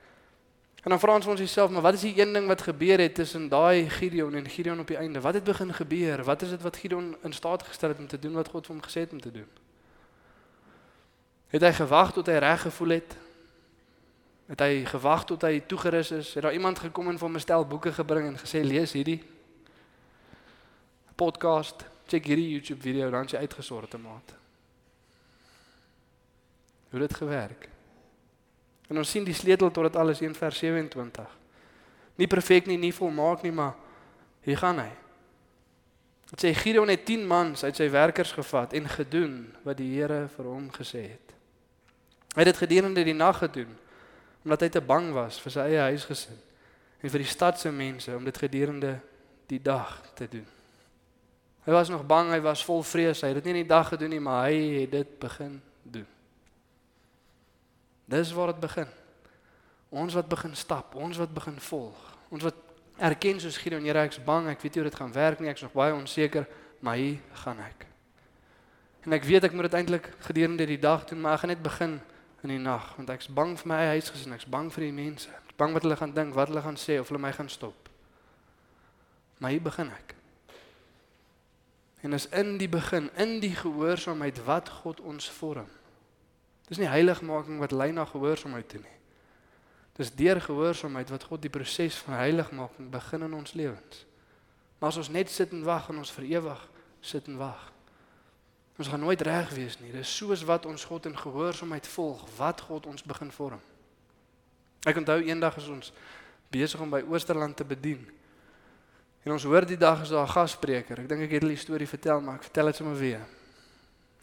En 0.86 0.92
dan 0.92 1.00
vra 1.00 1.16
ons 1.18 1.26
ons 1.26 1.52
self, 1.52 1.72
maar 1.74 1.82
wat 1.82 1.94
is 1.98 2.04
die 2.06 2.20
een 2.22 2.34
ding 2.34 2.48
wat 2.48 2.62
gebeur 2.62 3.00
het 3.02 3.16
tussen 3.16 3.48
daai 3.50 3.90
Gideon 3.90 4.36
en 4.38 4.50
Gideon 4.50 4.80
op 4.80 4.88
die 4.88 4.98
einde? 4.98 5.22
Wat 5.22 5.34
het 5.34 5.44
begin 5.44 5.74
gebeur? 5.74 6.24
Wat 6.24 6.42
is 6.42 6.50
dit 6.50 6.62
wat 6.62 6.78
Gideon 6.78 7.16
in 7.22 7.34
staat 7.34 7.64
gestel 7.64 7.90
het 7.90 7.98
om 7.98 8.08
te 8.08 8.20
doen 8.20 8.34
wat 8.34 8.48
God 8.48 8.66
vir 8.66 8.76
hom 8.76 8.84
gesê 8.84 9.02
het 9.02 9.12
om 9.12 9.22
te 9.22 9.32
doen? 9.32 9.48
Het 11.48 11.62
hy 11.62 11.72
gewag 11.74 12.14
tot 12.14 12.30
hy 12.30 12.38
reg 12.38 12.62
gevoel 12.62 12.90
het? 12.90 13.18
Het 14.46 14.60
hy 14.60 14.86
gewag 14.86 15.26
tot 15.26 15.42
hy 15.42 15.60
toegerus 15.66 16.12
is? 16.12 16.34
Het 16.34 16.44
daar 16.44 16.54
iemand 16.54 16.80
gekom 16.80 17.10
en 17.10 17.18
vir 17.18 17.28
hom 17.28 17.36
'n 17.36 17.48
stel 17.48 17.66
boeke 17.66 17.94
gebring 17.94 18.28
en 18.28 18.38
gesê 18.38 18.62
lees 18.62 18.94
hierdie 18.94 19.24
podcast, 21.16 21.86
check 22.06 22.26
hierdie 22.26 22.50
YouTube 22.50 22.82
video 22.82 23.10
dan 23.10 23.26
jy 23.26 23.38
uitgesorte 23.38 23.98
maat. 23.98 24.36
Hoe 26.90 27.02
het 27.02 27.10
dit 27.10 27.18
gewerk? 27.18 27.75
En 28.90 28.98
ons 29.02 29.10
sien 29.10 29.26
die 29.26 29.34
sleutel 29.34 29.72
tot 29.72 29.88
dit 29.88 29.96
alles 29.96 30.22
1 30.22 30.36
vers 30.38 30.58
27. 30.62 31.38
Nie 32.16 32.28
perfek 32.32 32.70
nie, 32.70 32.78
nie 32.78 32.94
volmaak 32.94 33.44
nie, 33.44 33.52
maar 33.52 33.74
hier 34.46 34.58
gaan 34.62 34.80
hy. 34.80 34.92
Dit 36.32 36.42
sê 36.42 36.54
Gideon 36.58 36.90
het 36.90 37.06
10 37.06 37.26
mans 37.28 37.64
uit 37.64 37.78
sy 37.78 37.90
werkers 37.94 38.32
gevat 38.34 38.74
en 38.78 38.90
gedoen 38.90 39.38
wat 39.66 39.78
die 39.78 39.92
Here 39.94 40.26
vir 40.36 40.50
hom 40.50 40.70
gesê 40.74 41.04
het. 41.14 41.36
Hy 42.36 42.44
het 42.44 42.52
dit 42.52 42.64
gedurende 42.66 43.06
die 43.06 43.16
nag 43.16 43.40
gedoen 43.44 43.72
omdat 44.46 44.62
hy 44.62 44.68
te 44.70 44.82
bang 44.82 45.08
was 45.16 45.40
vir 45.42 45.54
sy 45.56 45.64
eie 45.72 45.86
huisgesin 45.90 46.38
en 47.02 47.10
vir 47.10 47.24
die 47.24 47.30
stad 47.30 47.58
se 47.58 47.72
mense 47.74 48.14
om 48.14 48.26
dit 48.28 48.38
gedurende 48.38 49.00
die 49.50 49.62
dag 49.62 49.96
te 50.18 50.28
doen. 50.30 50.46
Hy 51.66 51.74
was 51.74 51.90
nog 51.90 52.06
bang, 52.06 52.30
hy 52.30 52.42
was 52.46 52.62
vol 52.66 52.84
vrees. 52.86 53.24
Hy 53.26 53.32
het 53.32 53.40
dit 53.40 53.48
nie 53.48 53.56
in 53.56 53.64
die 53.64 53.72
dag 53.72 53.90
gedoen 53.90 54.14
nie, 54.14 54.22
maar 54.22 54.44
hy 54.46 54.84
het 54.84 54.92
dit 54.94 55.16
begin 55.22 55.58
doen. 55.82 56.06
Dis 58.06 58.32
waar 58.32 58.54
dit 58.54 58.60
begin. 58.60 58.88
Ons 59.90 60.14
wat 60.14 60.28
begin 60.28 60.56
stap, 60.56 60.96
ons 60.96 61.18
wat 61.18 61.34
begin 61.34 61.60
volg. 61.60 62.18
Ons 62.30 62.44
wat 62.44 62.56
erken 62.98 63.40
soos 63.40 63.58
Gideon, 63.58 63.84
Here, 63.84 64.06
ek's 64.06 64.20
bang, 64.24 64.50
ek 64.52 64.62
weet 64.62 64.76
nie 64.76 64.84
hoe 64.84 64.90
dit 64.90 65.00
gaan 65.00 65.14
werk 65.14 65.40
nie, 65.40 65.50
ek's 65.50 65.66
nog 65.66 65.76
baie 65.76 65.94
onseker, 65.94 66.48
maar 66.80 67.00
hier 67.00 67.20
gaan 67.44 67.60
ek. 67.64 67.86
En 69.06 69.14
ek 69.14 69.26
weet 69.28 69.48
ek 69.48 69.54
moet 69.54 69.70
dit 69.70 69.78
eintlik 69.80 70.10
gedurende 70.26 70.66
die 70.66 70.80
dag 70.82 71.06
doen, 71.06 71.22
maar 71.22 71.38
ek 71.38 71.44
gaan 71.44 71.54
net 71.54 71.64
begin 71.64 72.00
in 72.46 72.54
die 72.54 72.62
nag, 72.62 72.92
want 72.98 73.10
ek's 73.14 73.30
bang 73.30 73.56
vir 73.60 73.70
my 73.70 73.80
huisgesin, 73.96 74.34
ek's 74.38 74.50
bang 74.50 74.72
vir 74.74 74.88
die 74.88 74.96
mense. 74.96 75.32
Ek's 75.46 75.58
bang 75.58 75.74
wat 75.78 75.86
hulle 75.86 75.98
gaan 76.00 76.14
dink, 76.14 76.36
wat 76.38 76.52
hulle 76.52 76.64
gaan 76.66 76.80
sê 76.80 77.00
of 77.02 77.10
hulle 77.10 77.22
my 77.22 77.32
gaan 77.36 77.50
stop. 77.50 77.90
Maar 79.40 79.56
hier 79.56 79.66
begin 79.66 79.92
ek. 79.94 80.16
En 82.06 82.14
is 82.14 82.28
in 82.30 82.58
die 82.62 82.70
begin, 82.70 83.10
in 83.18 83.40
die 83.42 83.54
gehoorsaamheid 83.56 84.44
wat 84.46 84.70
God 84.82 85.02
ons 85.02 85.30
vorm. 85.40 85.70
Dis 86.68 86.82
nie 86.82 86.90
heiligmaking 86.90 87.60
wat 87.62 87.72
lei 87.72 87.92
na 87.94 88.06
gehoorsaamheid 88.10 88.70
toe 88.70 88.82
nie. 88.82 88.98
Dis 89.96 90.12
deur 90.16 90.42
gehoorsaamheid 90.42 91.10
wat 91.14 91.24
God 91.24 91.42
die 91.42 91.54
proses 91.54 91.96
van 92.04 92.18
heiligmaking 92.20 92.90
begin 92.92 93.22
in 93.22 93.34
ons 93.34 93.54
lewens. 93.54 94.06
Maar 94.80 94.90
as 94.90 94.98
ons 94.98 95.10
net 95.14 95.30
sit 95.32 95.54
en 95.56 95.64
wag 95.64 95.88
en 95.90 96.02
ons 96.02 96.12
vir 96.18 96.26
ewig 96.36 96.66
sit 97.06 97.30
en 97.32 97.38
wag. 97.38 97.72
Ons 98.76 98.90
gaan 98.92 99.00
nooit 99.00 99.22
reg 99.22 99.54
wees 99.56 99.78
nie. 99.80 99.94
Dis 99.94 100.18
soos 100.18 100.44
wat 100.44 100.66
ons 100.66 100.84
God 100.84 101.06
in 101.08 101.16
gehoorsaamheid 101.18 101.88
volg, 101.88 102.26
wat 102.38 102.62
God 102.68 102.90
ons 102.92 103.06
begin 103.08 103.32
vorm. 103.32 103.62
Ek 104.86 105.00
onthou 105.00 105.22
eendag 105.24 105.56
as 105.58 105.70
ons 105.72 105.94
besig 106.52 106.82
om 106.82 106.92
by 106.92 107.02
Oosterland 107.08 107.56
te 107.56 107.66
bedien. 107.66 108.04
En 109.26 109.34
ons 109.34 109.48
hoor 109.48 109.66
die 109.66 109.80
dag 109.80 110.04
is 110.04 110.12
daar 110.12 110.28
'n 110.28 110.36
gasspreker. 110.36 111.00
Ek 111.00 111.10
dink 111.10 111.22
ek 111.22 111.32
het 111.32 111.44
al 111.44 111.56
die 111.56 111.58
storie 111.58 111.88
vertel, 111.88 112.22
maar 112.22 112.36
ek 112.36 112.44
vertel 112.44 112.66
dit 112.66 112.76
sommer 112.76 112.98
weer. 112.98 113.22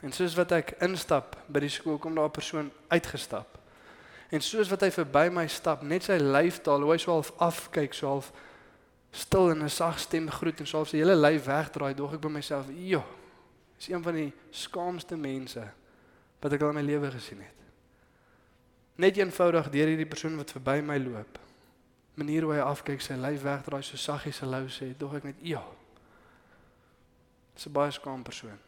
En 0.03 0.13
soos 0.13 0.35
wat 0.35 0.53
ek 0.53 0.75
instap 0.83 1.37
by 1.47 1.63
die 1.65 1.71
skool, 1.71 1.99
kom 1.99 2.15
daar 2.15 2.29
'n 2.29 2.39
persoon 2.39 2.71
uitgestap. 2.89 3.59
En 4.31 4.41
soos 4.41 4.69
wat 4.69 4.81
hy 4.81 4.91
verby 4.91 5.29
my 5.31 5.47
stap, 5.47 5.83
net 5.83 6.03
sy 6.03 6.17
lyfstaal, 6.19 6.81
hoe 6.83 6.93
hy 6.93 6.99
so 6.99 7.13
half 7.13 7.33
afkyk, 7.39 7.95
so 7.95 8.07
half 8.07 8.33
stil 9.11 9.51
en 9.51 9.63
'n 9.63 9.69
sag 9.69 9.99
stem 9.99 10.31
groet 10.31 10.61
en 10.61 10.67
so 10.67 10.77
half 10.77 10.89
sy 10.89 10.97
hele 10.97 11.15
lyf 11.15 11.45
wegdraai, 11.45 11.95
dog 11.95 12.15
ek 12.15 12.21
by 12.21 12.29
myself, 12.29 12.67
"Jo, 12.73 13.05
is 13.79 13.89
een 13.89 14.03
van 14.03 14.15
die 14.15 14.33
skaamste 14.51 15.17
mense 15.17 15.73
wat 16.41 16.53
ek 16.53 16.63
al 16.63 16.69
in 16.69 16.75
my 16.75 16.83
lewe 16.83 17.11
gesien 17.11 17.41
het." 17.41 17.61
Net 18.97 19.17
eenvoudig 19.17 19.71
deur 19.71 19.87
hierdie 19.87 20.07
persoon 20.07 20.37
wat 20.37 20.53
verby 20.53 20.81
my 20.81 20.99
loop 20.99 21.39
manier 22.15 22.43
hoe 22.43 22.53
hy 22.53 22.65
afkyk, 22.65 23.01
sy 23.01 23.17
lyf 23.17 23.45
wegdraai 23.47 23.83
so 23.85 23.97
saggies 23.97 24.37
se 24.43 24.49
lou 24.49 24.67
sê, 24.73 24.91
dog 24.99 25.17
ek 25.17 25.31
net 25.31 25.41
ja. 25.41 25.63
Dis 27.55 27.67
'n 27.67 27.73
baie 27.73 27.91
skaam 27.91 28.23
persoon. 28.23 28.59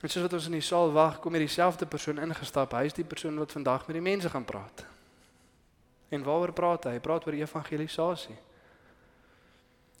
En 0.00 0.08
soos 0.08 0.22
wat 0.22 0.32
ons 0.32 0.46
in 0.46 0.58
die 0.58 0.62
saal 0.62 0.92
wag, 0.94 1.18
kom 1.18 1.34
hier 1.34 1.42
dieselfde 1.42 1.86
persoon 1.86 2.20
ingestap. 2.22 2.72
Hy 2.72 2.84
is 2.86 2.94
die 2.94 3.06
persoon 3.06 3.38
wat 3.38 3.52
vandag 3.52 3.86
met 3.86 3.98
die 3.98 4.04
mense 4.04 4.30
gaan 4.30 4.46
praat. 4.46 4.84
En 6.08 6.22
waaroor 6.22 6.52
praat 6.52 6.86
hy? 6.86 6.92
Hy 6.96 7.02
praat 7.04 7.26
oor 7.26 7.36
evangelisasie. 7.36 8.36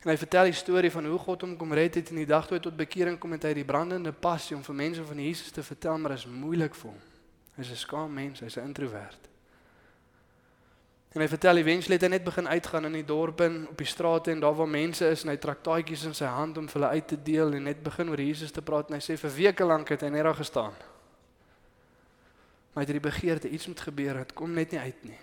En 0.04 0.12
hy 0.12 0.16
vertel 0.20 0.52
die 0.52 0.54
storie 0.54 0.90
van 0.94 1.08
hoe 1.10 1.18
God 1.18 1.42
hom 1.42 1.56
kom 1.58 1.74
red 1.74 1.98
het 1.98 2.12
in 2.14 2.20
die 2.22 2.28
dag 2.28 2.46
toe 2.46 2.56
hy 2.56 2.62
tot 2.62 2.76
bekering 2.78 3.18
kom 3.18 3.34
en 3.34 3.42
hy 3.42 3.56
die 3.58 3.66
brandende 3.66 4.12
passie 4.14 4.54
om 4.56 4.62
vir 4.62 4.78
mense 4.78 5.04
van 5.04 5.18
Jesus 5.18 5.50
te 5.50 5.64
vertel, 5.66 5.98
maar 5.98 6.14
dit 6.14 6.22
is 6.22 6.30
moeilik 6.30 6.78
vir 6.78 6.92
hom. 6.92 7.00
Hy's 7.56 7.70
'n 7.70 7.82
skaam 7.82 8.14
mens, 8.14 8.40
hy's 8.40 8.56
'n 8.56 8.70
introwert. 8.70 9.28
En 11.12 11.22
hy 11.22 11.28
vertel 11.28 11.62
eventueel 11.62 11.94
het 11.96 12.04
hy 12.04 12.08
net 12.12 12.24
begin 12.24 12.48
uitgaan 12.48 12.84
in 12.90 12.98
die 12.98 13.06
dorpe 13.06 13.46
en 13.48 13.62
op 13.70 13.78
die 13.80 13.88
strate 13.88 14.30
en 14.30 14.42
daar 14.44 14.56
waar 14.58 14.68
mense 14.68 15.06
is 15.08 15.24
en 15.24 15.32
hy 15.32 15.38
trek 15.40 15.62
taaitjies 15.64 16.04
in 16.10 16.16
sy 16.16 16.28
hand 16.28 16.58
om 16.60 16.68
vir 16.68 16.80
hulle 16.80 16.90
uit 16.98 17.08
te 17.08 17.16
deel 17.30 17.56
en 17.56 17.64
net 17.70 17.80
begin 17.82 18.12
oor 18.12 18.20
Jesus 18.20 18.52
te 18.52 18.64
praat 18.64 18.90
en 18.90 18.98
hy 18.98 19.00
sê 19.04 19.16
vir 19.16 19.32
weke 19.38 19.64
lank 19.64 19.88
het 19.94 20.04
hy 20.04 20.10
net 20.12 20.28
daar 20.28 20.36
gestaan. 20.36 20.76
Maar 22.74 22.82
hy 22.82 22.84
het 22.84 22.98
die 22.98 23.08
begeerte 23.08 23.48
iets 23.48 23.70
moet 23.70 23.80
gebeur, 23.88 24.20
dit 24.20 24.36
kom 24.36 24.52
net 24.52 24.76
nie 24.76 24.82
uit 24.84 25.08
nie. 25.08 25.18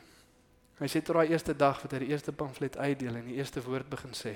Hy 0.82 0.90
sê 0.92 1.04
tot 1.06 1.20
daai 1.20 1.30
eerste 1.32 1.54
dag 1.56 1.78
wat 1.86 1.94
hy 1.94 2.02
die 2.02 2.12
eerste 2.12 2.34
pamflet 2.34 2.76
uitdeel 2.82 3.22
en 3.22 3.30
die 3.30 3.38
eerste 3.38 3.62
woord 3.64 3.88
begin 3.94 4.18
sê. 4.18 4.34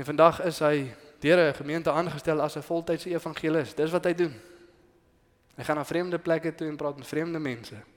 En 0.00 0.08
vandag 0.08 0.40
is 0.48 0.58
hy 0.64 0.88
deur 1.20 1.38
'n 1.38 1.54
gemeente 1.60 1.92
aangestel 1.92 2.40
as 2.40 2.56
'n 2.56 2.64
voltydse 2.64 3.10
evangelis. 3.10 3.74
Dis 3.74 3.92
wat 3.92 4.04
hy 4.04 4.14
doen. 4.14 4.34
Hy 5.56 5.64
gaan 5.64 5.76
na 5.76 5.84
vreemde 5.84 6.18
plekke 6.18 6.54
toe 6.54 6.68
en 6.68 6.76
praat 6.76 6.96
met 6.96 7.06
vreemde 7.06 7.38
mense 7.38 7.91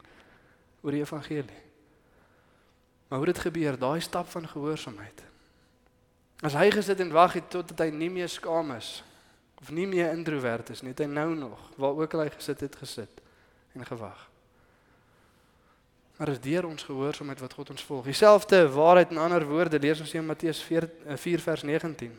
oor 0.85 0.93
die 0.93 1.01
evangelie. 1.01 1.61
Maar 3.09 3.17
hoe 3.17 3.31
dit 3.31 3.39
gebeur, 3.39 3.77
daai 3.77 3.99
stap 4.01 4.29
van 4.29 4.47
gehoorsaamheid. 4.47 5.23
As 6.45 6.53
hy 6.53 6.69
gesit 6.73 7.01
en 7.01 7.13
wag 7.15 7.33
het 7.39 7.49
totdat 7.49 7.85
hy 7.85 7.89
nie 7.95 8.11
meer 8.13 8.29
skaam 8.29 8.75
is 8.75 8.99
of 9.61 9.71
nie 9.73 9.87
meer 9.89 10.11
introwert 10.13 10.69
is 10.69 10.83
nie, 10.83 10.91
het 10.93 11.01
hy 11.01 11.09
nou 11.09 11.31
nog 11.35 11.69
waar 11.81 11.97
ook 11.97 12.13
al 12.13 12.25
hy 12.25 12.31
gesit 12.35 12.61
het 12.65 12.75
gesit 12.75 13.21
en 13.73 13.85
gewag. 13.87 14.27
Maar 16.15 16.31
dis 16.31 16.43
deur 16.43 16.67
ons 16.69 16.83
gehoorsaamheid 16.87 17.41
wat 17.43 17.53
God 17.53 17.69
ons 17.73 17.83
volg. 17.83 18.05
Dieselfde 18.07 18.61
waarheid 18.71 19.11
in 19.11 19.19
ander 19.19 19.43
woorde 19.47 19.79
lees 19.79 19.99
ons 19.99 20.13
in 20.13 20.25
Matteus 20.25 20.61
4, 20.63 20.87
4 21.17 21.43
vers 21.43 21.63
19. 21.67 22.13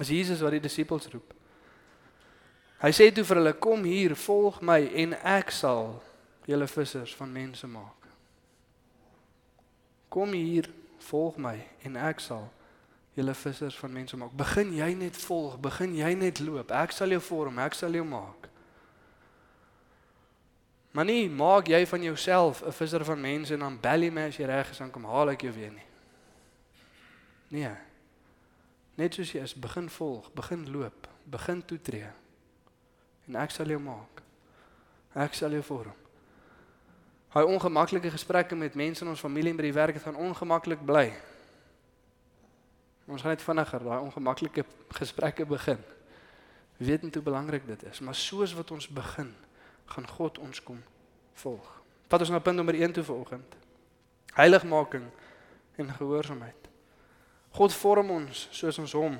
As 0.00 0.08
Jesus 0.08 0.40
wat 0.40 0.54
die 0.56 0.62
disippels 0.64 1.10
roep. 1.12 1.34
Hy 2.80 2.90
sê 2.92 3.10
toe 3.12 3.24
vir 3.24 3.40
hulle: 3.40 3.52
"Kom 3.56 3.84
hier, 3.84 4.16
volg 4.16 4.60
my 4.60 4.80
en 5.04 5.12
ek 5.20 5.50
sal 5.50 6.02
julle 6.44 6.66
vissers 6.68 7.14
van 7.16 7.32
mense 7.32 7.66
maak." 7.66 8.08
Kom 10.08 10.32
hier, 10.32 10.70
volg 10.98 11.36
my 11.36 11.56
en 11.82 11.96
ek 11.96 12.20
sal 12.20 12.48
julle 13.14 13.34
vissers 13.34 13.76
van 13.78 13.92
mense 13.92 14.16
maak. 14.16 14.32
Begin 14.36 14.72
jy 14.74 14.90
net 14.98 15.16
volg, 15.16 15.58
begin 15.62 15.94
jy 15.94 16.14
net 16.18 16.40
loop. 16.42 16.72
Ek 16.74 16.92
sal 16.94 17.14
jou 17.14 17.20
vorm, 17.22 17.58
ek 17.62 17.76
sal 17.78 17.94
jou 17.94 18.04
maak. 18.06 18.48
Maar 20.94 21.08
nie 21.08 21.26
maak 21.30 21.70
jy 21.70 21.82
van 21.90 22.02
jouself 22.02 22.62
'n 22.62 22.72
visser 22.72 23.04
van 23.04 23.20
mense 23.20 23.54
en 23.54 23.60
dan 23.60 23.80
bel 23.80 24.02
jy 24.02 24.10
my 24.10 24.28
as 24.28 24.36
jy 24.36 24.46
reg 24.46 24.70
is 24.70 24.80
en 24.80 24.90
kom 24.90 25.04
haal 25.04 25.30
ek 25.30 25.42
jou 25.42 25.52
weer 25.52 25.70
nie. 25.70 25.86
Nee. 27.48 27.74
Net 28.94 29.14
soos 29.14 29.32
jy 29.32 29.42
is, 29.42 29.54
begin 29.54 29.88
volg, 29.90 30.32
begin 30.32 30.70
loop, 30.70 31.08
begin 31.24 31.64
toetree. 31.64 32.10
En 33.26 33.36
ek 33.36 33.50
sal 33.50 33.66
jou 33.66 33.80
maak. 33.80 34.22
Ek 35.14 35.34
sal 35.34 35.50
jou 35.50 35.62
vorm. 35.62 36.03
Hy 37.34 37.42
ongemaklike 37.42 38.12
gesprekke 38.14 38.54
met 38.54 38.76
mense 38.78 39.02
in 39.02 39.10
ons 39.10 39.20
familie 39.20 39.50
en 39.50 39.58
by 39.58 39.66
die 39.66 39.74
werk 39.74 39.96
het 39.98 40.04
gaan 40.06 40.18
ongemaklik 40.22 40.84
bly. 40.86 41.08
Ons 43.10 43.24
gaan 43.24 43.34
net 43.34 43.42
vinniger 43.42 43.82
daai 43.82 43.98
ongemaklike 43.98 44.64
gesprekke 44.94 45.46
begin. 45.46 45.82
Weet 46.78 47.02
net 47.02 47.18
hoe 47.18 47.24
belangrik 47.26 47.66
dit 47.66 47.82
is, 47.90 48.00
maar 48.00 48.14
soos 48.14 48.54
wat 48.54 48.70
ons 48.70 48.86
begin, 48.88 49.34
gaan 49.90 50.06
God 50.08 50.38
ons 50.38 50.62
kom 50.62 50.78
volg. 51.42 51.66
Vat 52.08 52.22
ons 52.22 52.30
na 52.30 52.38
punt 52.38 52.56
nommer 52.56 52.78
1 52.78 52.94
toe 52.94 53.04
vanoggend. 53.04 53.58
Heiligmaking 54.38 55.10
en 55.76 55.94
gehoorsaamheid. 55.98 56.70
God 57.54 57.74
vorm 57.74 58.10
ons 58.10 58.48
soos 58.54 58.78
ons 58.78 58.94
hom 58.94 59.18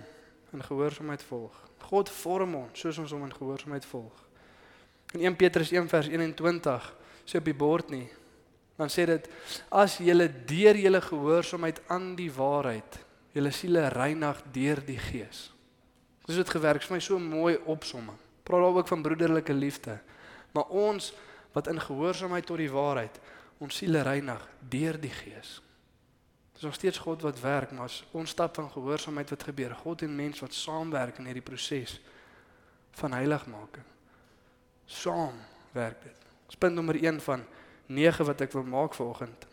in 0.54 0.62
gehoorsaamheid 0.62 1.22
volg. 1.26 1.54
God 1.90 2.10
vorm 2.10 2.54
ons 2.62 2.80
soos 2.80 2.98
ons 3.02 3.10
hom 3.10 3.26
in 3.26 3.34
gehoorsaamheid 3.34 3.86
volg. 3.90 4.22
In 5.12 5.20
1 5.20 5.36
Petrus 5.36 5.74
1 5.74 5.90
vers 5.90 6.08
21 6.08 6.94
sê 7.24 7.40
op 7.40 7.48
die 7.48 7.56
bord 7.56 7.90
nie. 7.90 8.06
Dan 8.78 8.90
sê 8.90 9.06
dit 9.06 9.26
as 9.70 9.98
julle 10.02 10.26
deur 10.48 10.76
julle 10.76 11.00
gehoorsaamheid 11.00 11.80
aan 11.92 12.14
die 12.18 12.30
waarheid 12.32 13.00
julle 13.34 13.50
siele 13.50 13.88
reinig 13.90 14.40
deur 14.54 14.80
die 14.86 14.98
Gees. 14.98 15.48
Dis 16.24 16.38
dit 16.38 16.50
gewerk, 16.54 16.84
vir 16.86 16.96
my 16.96 17.00
so 17.02 17.18
mooi 17.20 17.56
opsomming. 17.68 18.16
Praat 18.46 18.62
daar 18.62 18.78
ook 18.78 18.88
van 18.88 19.02
broederlike 19.02 19.54
liefde. 19.54 19.98
Maar 20.54 20.70
ons 20.70 21.12
wat 21.52 21.68
in 21.70 21.80
gehoorsaamheid 21.80 22.46
tot 22.46 22.62
die 22.62 22.70
waarheid 22.70 23.18
ons 23.62 23.76
siele 23.76 24.02
reinig 24.06 24.42
deur 24.70 24.98
die 25.00 25.12
Gees. 25.12 25.58
Dit 26.54 26.62
is 26.62 26.68
nog 26.68 26.74
steeds 26.78 26.98
God 27.02 27.22
wat 27.26 27.40
werk, 27.42 27.72
maar 27.74 27.90
as 27.90 28.04
ons 28.14 28.30
stap 28.30 28.54
van 28.54 28.70
gehoorsaamheid 28.70 29.30
wat 29.34 29.42
gebeur, 29.42 29.74
God 29.74 30.02
en 30.06 30.14
mens 30.16 30.38
wat 30.40 30.54
saamwerk 30.54 31.18
in 31.18 31.26
hierdie 31.26 31.42
proses 31.42 31.98
van 33.00 33.16
heiligmaking. 33.18 33.86
Saam 34.86 35.34
werk 35.74 36.02
dit. 36.02 36.20
Dis 36.54 36.60
punt 36.62 36.74
nommer 36.74 36.94
1 36.94 37.20
van 37.20 37.40
9 37.86 38.24
wat 38.24 38.42
ek 38.44 38.52
wil 38.54 38.62
maak 38.62 38.92
vanoggend. 38.94 39.46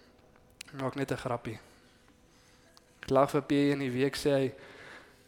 Maak 0.77 0.95
net 0.95 1.11
'n 1.11 1.17
grappie. 1.17 1.57
Ek 3.01 3.09
lag 3.09 3.31
vir 3.31 3.41
P 3.41 3.51
in 3.73 3.79
die 3.79 3.89
week 3.89 4.15
sê 4.15 4.29
hy 4.29 4.53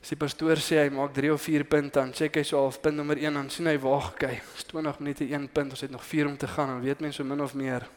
as 0.01 0.09
die 0.09 0.15
pastoor 0.15 0.57
sê 0.61 0.84
hy 0.84 0.89
maak 0.93 1.13
3 1.13 1.32
of 1.34 1.41
4 1.41 1.63
punte 1.63 1.99
dan 1.99 2.13
check 2.13 2.36
hy 2.36 2.43
so 2.43 2.61
half 2.61 2.80
punt 2.80 2.95
nommer 2.95 3.17
1 3.17 3.34
dan 3.34 3.49
sien 3.49 3.65
hy 3.65 3.80
wag 3.80 4.13
kyk. 4.13 4.43
Dis 4.53 4.65
20 4.65 4.99
minute 4.99 5.24
1 5.26 5.49
punt, 5.49 5.71
ons 5.71 5.82
het 5.82 5.91
nog 5.91 6.05
4 6.05 6.28
om 6.28 6.38
te 6.38 6.47
gaan. 6.47 6.67
Dan 6.67 6.82
weet 6.82 6.99
mense 6.99 7.17
so 7.17 7.24
min 7.24 7.41
of 7.41 7.53
meer. 7.55 7.89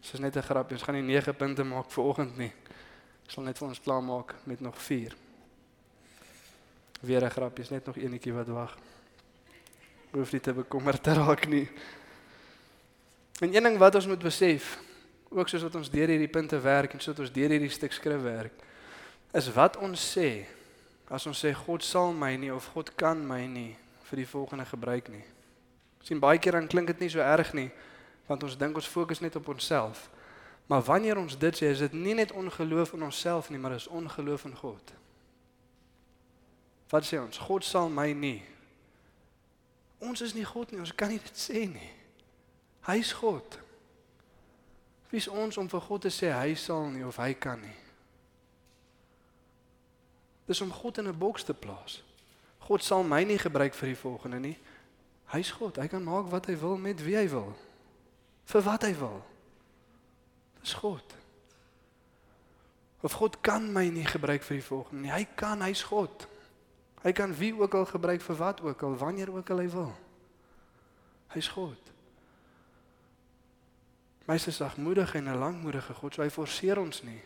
Dis 0.00 0.20
net 0.20 0.36
'n 0.36 0.42
grappie. 0.42 0.76
Ons 0.76 0.82
gaan 0.82 0.94
nie 0.94 1.02
9 1.02 1.34
punte 1.34 1.64
maak 1.64 1.90
vanoggend 1.90 2.36
nie. 2.38 2.52
Ek 3.24 3.30
sal 3.30 3.44
net 3.44 3.58
vir 3.58 3.68
ons 3.68 3.80
klaar 3.80 4.02
maak 4.02 4.34
met 4.46 4.60
nog 4.60 4.78
4. 4.78 5.14
Weer 7.02 7.24
'n 7.24 7.30
grappie, 7.30 7.62
is 7.64 7.70
net 7.70 7.84
nog 7.84 7.96
eenetjie 7.96 8.32
wat 8.32 8.46
wag. 8.46 8.78
Hoef 10.12 10.32
nie 10.32 10.40
te 10.40 10.52
bekommerd 10.54 11.02
te 11.02 11.12
raak 11.12 11.46
nie. 11.46 11.68
En 13.42 13.54
een 13.54 13.62
ding 13.62 13.78
wat 13.78 13.94
ons 13.94 14.06
moet 14.06 14.22
besef, 14.22 14.78
ook 15.28 15.48
soos 15.48 15.62
wat 15.66 15.74
ons 15.74 15.90
deur 15.90 16.06
hierdie 16.06 16.30
punte 16.30 16.60
werk 16.62 16.92
en 16.94 17.00
soos 17.02 17.18
ons 17.18 17.32
deur 17.34 17.50
hierdie 17.50 17.72
stuk 17.74 17.90
skrif 17.92 18.20
werk, 18.22 18.52
is 19.34 19.48
wat 19.50 19.76
ons 19.82 19.98
sê 20.12 20.44
as 21.10 21.26
ons 21.26 21.40
sê 21.42 21.50
God 21.64 21.82
sal 21.82 22.12
my 22.14 22.36
nie 22.38 22.52
of 22.54 22.68
God 22.70 22.92
kan 22.94 23.18
my 23.26 23.40
nie 23.50 23.72
vir 24.06 24.20
die 24.22 24.28
volgende 24.30 24.64
gebruik 24.68 25.08
nie. 25.10 25.24
Sien 26.06 26.22
baie 26.22 26.38
keer 26.38 26.54
dan 26.54 26.68
klink 26.70 26.92
dit 26.92 27.02
nie 27.02 27.08
so 27.10 27.18
erg 27.18 27.50
nie 27.58 27.66
want 28.28 28.44
ons 28.46 28.54
dink 28.56 28.78
ons 28.78 28.88
fokus 28.88 29.20
net 29.20 29.34
op 29.36 29.50
onsself. 29.50 30.04
Maar 30.70 30.84
wanneer 30.86 31.18
ons 31.18 31.34
dit 31.34 31.58
sê, 31.58 31.72
is 31.74 31.82
dit 31.82 31.96
nie 31.98 32.14
net 32.14 32.30
ongeloof 32.30 32.94
in 32.94 33.02
onsself 33.08 33.50
nie, 33.50 33.58
maar 33.58 33.74
is 33.74 33.88
ongeloof 33.90 34.46
in 34.46 34.54
God. 34.56 34.94
Wat 36.94 37.10
sê 37.10 37.18
ons? 37.18 37.42
God 37.42 37.66
sal 37.66 37.90
my 37.90 38.12
nie. 38.14 38.38
Ons 39.98 40.22
is 40.22 40.36
nie 40.38 40.46
God 40.46 40.70
nie, 40.70 40.78
ons 40.86 40.94
kan 40.94 41.10
nie 41.10 41.18
dit 41.18 41.42
sê 41.42 41.66
nie. 41.66 41.90
Hy 42.86 42.98
is 42.98 43.12
God. 43.12 43.58
Wie 45.10 45.20
is 45.20 45.28
ons 45.28 45.58
om 45.60 45.68
vir 45.68 45.80
God 45.80 46.02
te 46.06 46.10
sê 46.10 46.32
hy 46.32 46.54
sal 46.58 46.88
nie 46.90 47.04
of 47.06 47.20
hy 47.20 47.34
kan 47.34 47.60
nie? 47.60 47.78
Dis 50.48 50.60
om 50.60 50.72
God 50.72 50.98
in 50.98 51.08
'n 51.08 51.18
boks 51.18 51.44
te 51.44 51.54
plaas. 51.54 52.02
God 52.58 52.82
sal 52.82 53.02
my 53.04 53.22
nie 53.24 53.38
gebruik 53.38 53.74
vir 53.74 53.88
die 53.88 53.96
volgende 53.96 54.38
nie. 54.40 54.58
Hy's 55.26 55.50
God. 55.50 55.76
Hy 55.76 55.86
kan 55.86 56.02
maak 56.02 56.30
wat 56.30 56.46
hy 56.46 56.56
wil 56.56 56.76
met 56.76 57.02
wie 57.04 57.16
hy 57.16 57.28
wil. 57.28 57.56
Vir 58.44 58.62
wat 58.62 58.82
hy 58.82 58.94
wil. 58.94 59.22
Dis 60.60 60.74
God. 60.74 61.14
Of 63.02 63.12
God 63.12 63.40
kan 63.40 63.72
my 63.72 63.88
nie 63.88 64.06
gebruik 64.06 64.42
vir 64.42 64.56
die 64.56 64.66
volgende 64.66 65.02
nie. 65.02 65.10
Hy 65.10 65.24
kan, 65.34 65.60
hy's 65.60 65.82
God. 65.82 66.28
Hy 67.02 67.12
kan 67.12 67.34
wie 67.34 67.54
ook 67.58 67.74
al 67.74 67.86
gebruik 67.86 68.20
vir 68.22 68.36
wat 68.36 68.60
ook 68.62 68.82
al, 68.82 68.96
wanneer 68.96 69.32
ook 69.34 69.50
al 69.50 69.58
hy 69.58 69.68
wil. 69.68 69.92
Hy's 71.34 71.48
God. 71.48 71.91
Hy's 74.26 74.46
'n 74.46 74.52
sagmoedige 74.52 75.18
en 75.18 75.28
'n 75.28 75.38
lankmoedige 75.38 75.94
God, 75.94 76.14
so 76.14 76.22
hy 76.22 76.30
forceer 76.30 76.78
ons 76.78 77.02
nie 77.02 77.22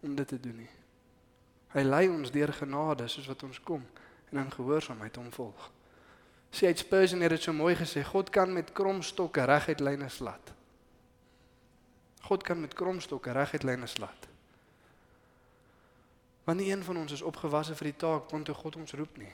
om 0.00 0.14
dit 0.14 0.28
te 0.28 0.40
doen 0.40 0.56
nie. 0.56 0.70
Hy 1.68 1.82
lei 1.82 2.08
ons 2.08 2.30
deur 2.30 2.52
genade 2.52 3.08
soos 3.08 3.26
wat 3.26 3.42
ons 3.42 3.60
kom 3.60 3.86
en 4.30 4.38
in 4.38 4.50
gehoorsaamheid 4.50 5.16
hom 5.16 5.32
volg. 5.32 5.70
Sê 6.50 6.66
hy 6.66 6.74
Spurgeon 6.74 7.20
het 7.20 7.30
dit 7.30 7.42
so 7.42 7.52
mooi 7.52 7.74
gesê, 7.74 8.04
God 8.04 8.30
kan 8.30 8.52
met 8.52 8.72
kromstokke 8.72 9.44
reguit 9.44 9.80
lyne 9.80 10.08
slat. 10.08 10.52
God 12.20 12.42
kan 12.42 12.60
met 12.60 12.74
kromstokke 12.74 13.32
reguit 13.32 13.62
lyne 13.62 13.86
slat. 13.86 14.28
Want 16.44 16.58
nie 16.58 16.70
een 16.72 16.84
van 16.84 16.96
ons 16.96 17.12
is 17.12 17.22
opgewasse 17.22 17.74
vir 17.74 17.90
die 17.90 17.98
taak 17.98 18.30
waartoe 18.30 18.54
God 18.54 18.76
ons 18.76 18.92
roep 18.92 19.16
nie. 19.16 19.32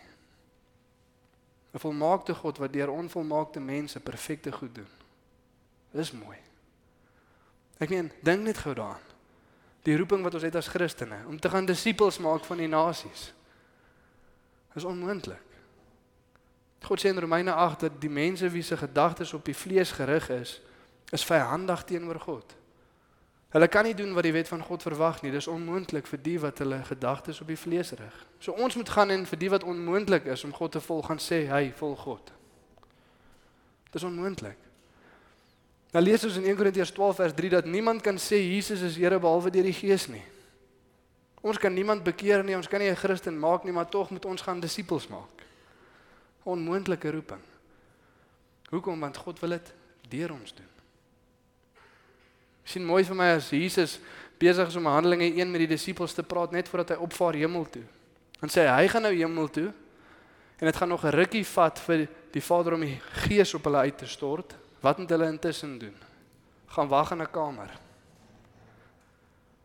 'n 1.72 1.78
Volmaakte 1.78 2.34
God 2.34 2.58
wat 2.58 2.72
deur 2.72 2.90
onvolmaakte 2.90 3.60
mense 3.60 4.00
perfekte 4.00 4.52
goed 4.52 4.74
doen. 4.74 4.92
Dis 5.92 6.12
mooi. 6.12 6.51
Ek 7.82 7.90
meen, 7.90 8.12
dink 8.22 8.46
net 8.46 8.60
gou 8.62 8.74
daaraan. 8.78 9.10
Die 9.82 9.96
roeping 9.98 10.22
wat 10.22 10.36
ons 10.38 10.46
het 10.46 10.56
as 10.58 10.70
Christene 10.70 11.24
om 11.26 11.40
te 11.40 11.50
gaan 11.50 11.66
disippels 11.66 12.20
maak 12.22 12.44
van 12.46 12.60
die 12.62 12.70
nasies. 12.70 13.32
Is 14.78 14.86
onmoontlik. 14.86 15.42
God 16.82 17.02
sê 17.02 17.10
in 17.10 17.18
Romeine 17.18 17.52
8 17.52 17.86
dat 17.86 18.00
die 18.02 18.10
mense 18.10 18.48
wie 18.50 18.62
se 18.62 18.76
gedagtes 18.76 19.34
op 19.34 19.44
die 19.44 19.56
vlees 19.56 19.92
gerig 19.94 20.28
is, 20.34 20.60
is 21.10 21.24
vyandig 21.26 21.84
teenoor 21.84 22.18
God. 22.20 22.54
Hulle 23.52 23.68
kan 23.68 23.84
nie 23.84 23.94
doen 23.94 24.14
wat 24.16 24.24
die 24.24 24.32
wet 24.32 24.48
van 24.48 24.62
God 24.64 24.82
verwag 24.82 25.20
nie. 25.22 25.30
Dis 25.30 25.46
onmoontlik 25.50 26.06
vir 26.08 26.22
die 26.24 26.38
wat 26.40 26.62
hulle 26.62 26.80
gedagtes 26.88 27.42
op 27.44 27.50
die 27.52 27.58
vlees 27.58 27.92
rig. 27.98 28.14
So 28.40 28.56
ons 28.56 28.78
moet 28.78 28.88
gaan 28.88 29.12
en 29.12 29.26
vir 29.28 29.38
die 29.38 29.50
wat 29.52 29.66
onmoontlik 29.68 30.24
is 30.32 30.44
om 30.44 30.54
God 30.56 30.72
te 30.72 30.80
volg 30.80 31.06
gaan 31.06 31.20
sê, 31.20 31.46
"Hy, 31.50 31.72
volg 31.76 32.00
God." 32.00 32.32
Dis 33.90 34.02
onmoontlik. 34.02 34.56
Nou 35.92 36.00
lees 36.00 36.24
ons 36.24 36.38
in 36.40 36.46
1 36.48 36.56
Korintiërs 36.56 36.94
12 36.96 37.18
vers 37.20 37.34
3 37.36 37.50
dat 37.52 37.66
niemand 37.68 38.00
kan 38.00 38.16
sê 38.16 38.38
Jesus 38.40 38.80
is 38.80 38.96
Here 38.96 39.18
behalwe 39.20 39.50
deur 39.52 39.66
die 39.68 39.76
Gees 39.76 40.06
nie. 40.08 40.24
Ons 41.44 41.58
kan 41.60 41.74
niemand 41.74 42.04
bekeer 42.06 42.44
nie, 42.46 42.56
ons 42.56 42.68
kan 42.68 42.80
nie 42.80 42.88
'n 42.88 42.96
Christen 42.96 43.38
maak 43.38 43.64
nie, 43.64 43.72
maar 43.72 43.88
tog 43.88 44.10
moet 44.10 44.24
ons 44.24 44.40
gaan 44.40 44.60
disippels 44.60 45.08
maak. 45.08 45.44
Onmoontlike 46.44 47.10
roeping. 47.10 47.40
Hoekom? 48.70 49.00
Want 49.00 49.16
God 49.16 49.40
wil 49.40 49.50
dit 49.50 49.72
deur 50.08 50.32
ons 50.32 50.54
doen. 50.54 50.70
sien 52.64 52.84
mooi 52.84 53.04
vir 53.04 53.16
my 53.16 53.34
as 53.34 53.50
Jesus 53.50 53.98
besig 54.38 54.68
is 54.68 54.76
om 54.76 54.86
Handelinge 54.86 55.34
1 55.34 55.50
met 55.50 55.58
die 55.58 55.74
disippels 55.74 56.14
te 56.14 56.22
praat 56.22 56.52
net 56.52 56.68
voordat 56.68 56.96
hy 56.96 57.04
opvaar 57.04 57.34
hemel 57.34 57.66
toe. 57.70 57.82
Dan 58.40 58.48
sê 58.48 58.66
hy 58.66 58.82
hy 58.82 58.88
gaan 58.88 59.02
nou 59.02 59.12
hemel 59.12 59.48
toe 59.48 59.72
en 60.58 60.66
dit 60.66 60.76
gaan 60.76 60.88
nog 60.88 61.04
'n 61.04 61.10
rukkie 61.10 61.44
vat 61.44 61.78
vir 61.78 62.08
die 62.30 62.40
Vader 62.40 62.74
om 62.74 62.80
die 62.80 63.00
Gees 63.26 63.54
op 63.54 63.64
hulle 63.64 63.78
uit 63.78 63.98
te 63.98 64.06
stort. 64.06 64.61
Wat 64.82 64.98
moet 64.98 65.10
hulle 65.10 65.26
intussen 65.26 65.78
doen? 65.78 65.94
Gaan 66.66 66.88
wag 66.88 67.10
in 67.10 67.22
'n 67.22 67.30
kamer. 67.30 67.70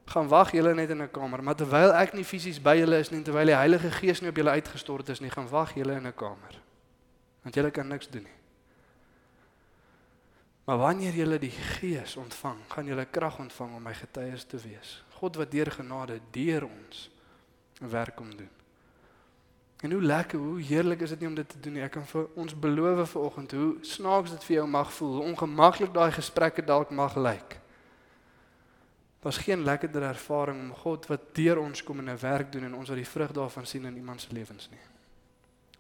Gaan 0.06 0.28
wag 0.28 0.52
julle 0.52 0.74
net 0.74 0.90
in 0.90 1.02
'n 1.02 1.12
kamer, 1.12 1.44
maar 1.44 1.56
terwyl 1.56 1.94
ek 1.94 2.14
nie 2.14 2.26
fisies 2.26 2.62
by 2.62 2.76
julle 2.78 2.98
is 2.98 3.10
nie, 3.10 3.22
terwyl 3.22 3.46
die 3.46 3.56
Heilige 3.56 3.92
Gees 3.92 4.22
nie 4.22 4.30
op 4.30 4.36
julle 4.36 4.50
uitgestort 4.50 5.10
is 5.10 5.20
nie, 5.20 5.30
gaan 5.30 5.50
wag 5.50 5.74
julle 5.74 5.94
in 5.94 6.08
'n 6.08 6.14
kamer. 6.14 6.62
Want 7.42 7.56
julle 7.56 7.72
kan 7.72 7.88
niks 7.88 8.10
doen 8.10 8.24
nie. 8.24 8.38
Maar 10.66 10.78
wanneer 10.78 11.14
julle 11.14 11.40
die 11.40 11.52
Gees 11.52 12.16
ontvang, 12.16 12.58
gaan 12.68 12.86
julle 12.86 13.06
krag 13.06 13.40
ontvang 13.40 13.76
om 13.76 13.84
my 13.84 13.94
getuies 13.94 14.44
te 14.44 14.58
wees. 14.58 15.04
God 15.10 15.36
wat 15.36 15.52
deur 15.52 15.72
genade 15.72 16.20
deur 16.32 16.64
ons 16.66 17.10
werk 17.80 18.16
kom 18.16 18.38
doen. 18.38 18.57
En 19.82 19.92
hoe 19.92 20.02
lekker, 20.02 20.40
hoe 20.40 20.62
heerlik 20.62 21.02
is 21.02 21.10
dit 21.10 21.20
nie 21.20 21.28
om 21.28 21.36
dit 21.36 21.50
te 21.50 21.60
doen 21.60 21.74
nie. 21.74 21.84
Ek 21.86 21.92
kan 21.92 22.06
vir 22.10 22.26
ons 22.36 22.56
beloof 22.60 23.12
vanoggend 23.14 23.52
hoe 23.52 23.76
snaaks 23.86 24.34
dit 24.34 24.44
vir 24.44 24.56
jou 24.56 24.68
mag 24.68 24.94
voel, 24.94 25.20
ongemaklik 25.22 25.94
daai 25.94 26.12
gesprekke 26.12 26.66
dalk 26.66 26.90
mag 26.90 27.16
lyk. 27.16 27.60
Daar's 29.22 29.38
geen 29.38 29.64
lekkerder 29.64 30.02
ervaring 30.02 30.60
om 30.62 30.74
God 30.82 31.06
wat 31.12 31.30
deur 31.36 31.62
ons 31.62 31.84
kom 31.84 32.00
en 32.00 32.10
'n 32.10 32.20
werk 32.20 32.52
doen 32.52 32.64
en 32.64 32.76
ons 32.76 32.90
wat 32.90 32.98
die 32.98 33.08
vrug 33.08 33.32
daarvan 33.32 33.66
sien 33.66 33.86
in 33.86 33.96
iemand 33.96 34.22
se 34.22 34.34
lewens 34.34 34.70
nie. 34.70 34.80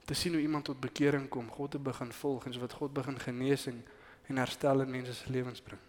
Te 0.05 0.13
sien 0.13 0.33
hoe 0.33 0.41
iemand 0.41 0.65
tot 0.65 0.79
bekering 0.79 1.29
kom, 1.29 1.49
God 1.49 1.71
te 1.71 1.79
begin 1.79 2.11
volg 2.11 2.45
en 2.45 2.53
so 2.53 2.59
wat 2.59 2.73
God 2.73 2.93
begin 2.93 3.19
genesing 3.19 3.81
en 4.27 4.37
herstel 4.37 4.81
in 4.81 4.91
mense 4.91 5.13
se 5.13 5.31
lewens 5.31 5.61
bring. 5.61 5.81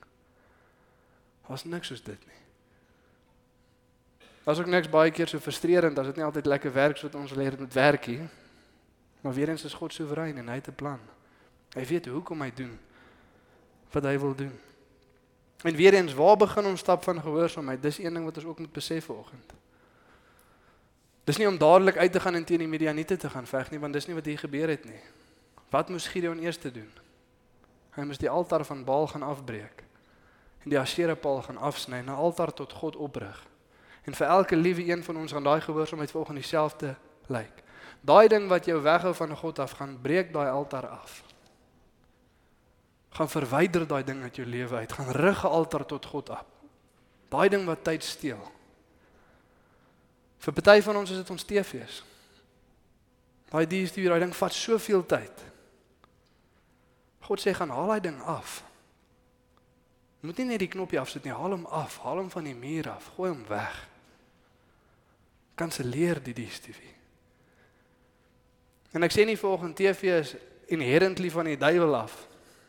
Daar's 1.49 1.65
niks 1.65 1.87
soos 1.87 2.03
dit 2.03 2.27
nie. 2.27 2.48
Daar's 4.49 4.61
ook 4.61 4.67
niks 4.73 4.89
baie 4.89 5.11
keer 5.13 5.29
so 5.29 5.39
frustrerend 5.39 5.99
as 6.01 6.07
dit 6.09 6.17
nie 6.17 6.25
altyd 6.25 6.47
lekker 6.49 6.73
werk 6.73 6.97
soos 6.97 7.13
ons 7.13 7.35
leer 7.37 7.53
dit 7.53 7.61
moet 7.61 7.75
werk 7.77 8.07
nie. 8.09 8.23
Maar 9.21 9.35
weer 9.37 9.49
eens 9.53 9.65
is 9.69 9.75
God 9.77 9.93
soewerein 9.93 10.39
en 10.41 10.49
hy 10.49 10.55
het 10.55 10.69
'n 10.69 10.75
plan. 10.75 11.01
Hy 11.77 11.85
weet 11.85 12.07
hoekom 12.07 12.41
hy 12.41 12.51
doen 12.55 12.79
wat 13.93 14.05
hy 14.05 14.19
wil 14.19 14.35
doen. 14.35 14.59
En 15.63 15.75
weer 15.77 15.95
eens, 15.95 16.15
waar 16.15 16.37
begin 16.37 16.65
ons 16.65 16.81
stap 16.81 17.05
van 17.05 17.21
gehoorsaamheid? 17.21 17.83
Dis 17.83 17.99
een 17.99 18.15
ding 18.15 18.25
wat 18.25 18.37
ons 18.37 18.47
ook 18.47 18.59
moet 18.59 18.73
besef 18.73 19.05
vanoggend. 19.05 19.53
Dis 21.25 21.37
nie 21.37 21.49
om 21.49 21.59
dadelik 21.59 21.97
uit 21.97 22.13
te 22.13 22.21
gaan 22.21 22.35
en 22.35 22.45
teen 22.45 22.59
die 22.59 22.69
Midianiete 22.69 23.17
te 23.17 23.31
gaan 23.31 23.47
veg 23.47 23.71
nie, 23.71 23.81
want 23.81 23.93
dis 23.93 24.07
nie 24.07 24.15
wat 24.15 24.25
hier 24.25 24.39
gebeur 24.39 24.69
het 24.69 24.85
nie. 24.85 25.01
Wat 25.71 25.89
moes 25.89 26.07
Gideon 26.07 26.39
eers 26.39 26.59
doen? 26.59 26.91
Hy 27.91 28.03
moes 28.03 28.19
die 28.19 28.31
altaar 28.31 28.65
van 28.65 28.85
Baal 28.85 29.07
gaan 29.07 29.23
afbreek 29.23 29.85
en 30.65 30.71
die 30.71 30.79
Asherah-paal 30.79 31.43
gaan 31.43 31.57
afsny 31.57 31.97
en 31.97 32.05
'n 32.05 32.09
altaar 32.09 32.53
tot 32.53 32.73
God 32.73 32.97
oprig. 32.97 33.48
En 34.09 34.15
vir 34.15 34.27
elke 34.27 34.57
liewe 34.57 34.89
een 34.89 35.05
van 35.05 35.17
ons 35.17 35.33
gaan 35.33 35.43
daai 35.45 35.61
gehoorsaamheid 35.61 36.11
volgens 36.11 36.39
dieselfde 36.41 36.97
lyk. 37.27 37.63
Daai 38.01 38.29
ding 38.29 38.49
wat 38.49 38.65
jou 38.65 38.81
weghou 38.83 39.15
van 39.15 39.37
God 39.37 39.59
af 39.59 39.71
gaan 39.71 39.99
breek 40.01 40.33
daai 40.33 40.49
altaar 40.49 40.87
af. 40.89 41.23
Gaan 43.09 43.29
verwyder 43.29 43.87
daai 43.87 44.05
ding 44.05 44.23
uit 44.23 44.37
jou 44.37 44.47
lewe 44.49 44.77
uit, 44.77 44.93
gaan 44.93 45.11
rig 45.11 45.43
'n 45.45 45.47
altaar 45.47 45.85
tot 45.87 46.07
God 46.07 46.31
af. 46.31 46.45
Daai 47.29 47.49
ding 47.49 47.67
wat 47.67 47.85
tyd 47.85 48.05
steel. 48.05 48.53
Vir 50.39 50.53
party 50.53 50.81
van 50.83 50.97
ons 50.97 51.11
is 51.11 51.17
dit 51.17 51.31
ons 51.31 51.45
TV's. 51.45 52.05
Daai 53.49 53.67
DStv, 53.67 54.05
daai 54.05 54.21
ding 54.21 54.37
vat 54.37 54.53
soveel 54.53 55.07
tyd. 55.07 55.45
God 57.21 57.41
sê 57.41 57.53
gaan 57.53 57.71
haal 57.71 57.87
daai 57.87 58.01
ding 58.01 58.23
af. 58.23 58.65
Moet 60.21 60.37
nie 60.37 60.47
net 60.47 60.59
die 60.59 60.69
knoppie 60.69 61.01
afsit 61.01 61.25
nie, 61.25 61.33
haal 61.33 61.51
hom 61.51 61.67
af, 61.67 61.99
haal 61.99 62.17
hom 62.17 62.31
van 62.31 62.45
die 62.45 62.55
muur 62.55 62.91
af, 62.91 63.13
gooi 63.17 63.31
hom 63.31 63.45
weg 63.49 63.88
kanselleer 65.59 66.23
die 66.23 66.37
DStv. 66.37 66.79
En 68.97 69.05
ek 69.05 69.13
sê 69.13 69.27
nie 69.29 69.39
volgens 69.39 69.77
TV 69.77 70.15
is 70.19 70.35
inherently 70.73 71.31
van 71.33 71.51
die 71.51 71.59
duiwel 71.61 71.97
af 71.99 72.25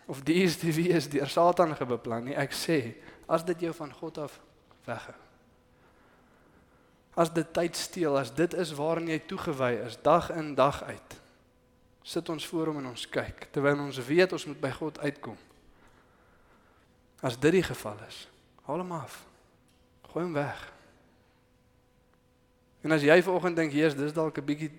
of 0.10 0.24
die 0.26 0.42
DStv 0.42 0.90
is 0.98 1.10
deur 1.12 1.30
Satan 1.30 1.76
gebeplan 1.78 2.26
nie. 2.26 2.36
Ek 2.36 2.56
sê 2.56 2.80
as 3.30 3.46
dit 3.46 3.68
jou 3.68 3.74
van 3.78 3.92
God 3.94 4.18
af 4.26 4.40
weghou. 4.88 5.18
As 7.20 7.30
dit 7.34 7.54
tyd 7.54 7.78
steel, 7.78 8.18
as 8.18 8.32
dit 8.34 8.54
is 8.58 8.74
waaraan 8.78 9.12
jy 9.12 9.20
toegewy 9.30 9.74
is 9.86 10.00
dag 10.02 10.32
in 10.34 10.56
dag 10.58 10.82
uit. 10.88 11.18
Sit 12.02 12.30
ons 12.30 12.48
voor 12.48 12.72
hom 12.72 12.80
en 12.82 12.90
ons 12.94 13.06
kyk 13.12 13.50
terwyl 13.54 13.84
ons 13.86 14.02
weet 14.08 14.34
ons 14.34 14.48
moet 14.50 14.62
by 14.62 14.72
God 14.80 14.98
uitkom. 15.04 15.38
As 17.22 17.38
dit 17.38 17.60
die 17.60 17.66
geval 17.66 18.00
is, 18.08 18.24
haal 18.66 18.82
hom 18.82 18.96
af. 18.98 19.22
Gooi 20.10 20.24
hom 20.26 20.34
weg. 20.34 20.78
En 22.82 22.91
as 22.91 23.01
jy 23.01 23.21
vanoggend 23.23 23.55
dink, 23.55 23.71
"Jesus, 23.71 23.99
dis 23.99 24.13
dalk 24.13 24.38
'n 24.38 24.45
bietjie 24.45 24.71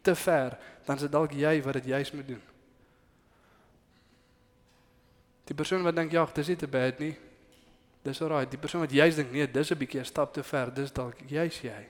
te 0.00 0.14
ver," 0.14 0.58
dan 0.84 0.96
is 0.96 1.02
dit 1.02 1.12
dalk 1.12 1.32
jy 1.32 1.62
wat 1.62 1.72
dit 1.72 1.84
juis 1.84 2.12
moet 2.12 2.26
doen. 2.26 2.42
Die 5.44 5.54
persoon 5.54 5.82
wat 5.82 5.96
dink, 5.96 6.12
"Ja, 6.12 6.28
dis 6.34 6.46
nie 6.46 6.56
te 6.56 6.68
bad 6.68 6.98
nie." 6.98 7.18
Dis 8.02 8.22
alraai. 8.22 8.48
Die 8.48 8.58
persoon 8.58 8.80
wat 8.80 8.90
juis 8.90 9.14
dink, 9.14 9.30
"Nee, 9.32 9.50
dis 9.50 9.70
'n 9.70 9.78
bietjie 9.78 10.00
'n 10.00 10.04
stap 10.04 10.32
te 10.32 10.42
ver," 10.42 10.74
dis 10.74 10.92
dalk 10.92 11.16
juis 11.26 11.60
jy 11.60 11.88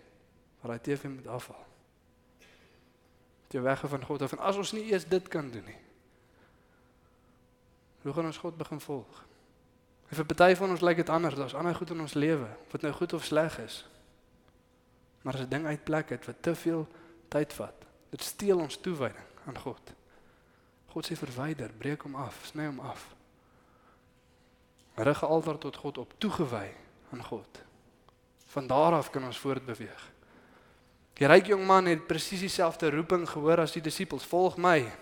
wat 0.60 0.70
daai 0.70 0.80
TV 0.80 1.08
moet 1.08 1.26
afhaal. 1.26 1.66
Jy 3.48 3.60
weg 3.60 3.80
van 3.88 4.04
God 4.04 4.22
af 4.22 4.32
en 4.32 4.38
as 4.38 4.56
ons 4.56 4.72
nie 4.72 4.84
eers 4.90 5.06
dit 5.08 5.28
kan 5.28 5.50
doen 5.50 5.64
nie. 5.64 5.78
Hoe 8.02 8.12
gaan 8.12 8.24
ons 8.24 8.36
God 8.36 8.56
begin 8.56 8.80
volg? 8.80 9.24
Vir 10.08 10.24
party 10.24 10.54
van 10.54 10.70
ons 10.70 10.80
lyk 10.80 10.96
dit 10.96 11.08
anders. 11.08 11.34
Daar's 11.34 11.54
ander 11.54 11.74
goed 11.74 11.90
in 11.90 12.00
ons 12.00 12.14
lewe, 12.14 12.48
wat 12.70 12.82
nou 12.82 12.92
goed 12.92 13.12
of 13.12 13.24
sleg 13.24 13.58
is. 13.58 13.82
Maar 15.22 15.34
as 15.34 15.40
'n 15.40 15.48
ding 15.48 15.66
uit 15.66 15.84
plek 15.84 16.08
het 16.08 16.26
wat 16.26 16.36
te 16.40 16.54
veel 16.54 16.88
tyd 17.28 17.52
vat, 17.52 17.74
dit 18.10 18.22
steel 18.22 18.58
ons 18.58 18.76
toewyding 18.76 19.26
aan 19.44 19.58
God. 19.58 19.92
God 20.86 21.10
sê 21.10 21.16
verwyder, 21.16 21.70
breek 21.78 22.02
hom 22.02 22.14
af, 22.14 22.44
sny 22.44 22.66
hom 22.66 22.80
af. 22.80 23.14
Rig 24.94 25.24
altaar 25.24 25.58
tot 25.58 25.76
God 25.76 25.98
op, 25.98 26.14
toegewy 26.18 26.70
aan 27.10 27.24
God. 27.24 27.62
Van 28.46 28.66
daar 28.66 28.92
af 28.92 29.10
kan 29.10 29.24
ons 29.24 29.38
voortbeweeg. 29.38 30.10
Die 31.12 31.26
ryk 31.26 31.46
jong 31.46 31.66
man 31.66 31.86
het 31.86 32.06
presies 32.06 32.40
dieselfde 32.40 32.90
roeping 32.90 33.28
gehoor 33.28 33.60
as 33.60 33.72
die 33.72 33.82
disippels: 33.82 34.24
"Volg 34.24 34.56
my." 34.56 34.92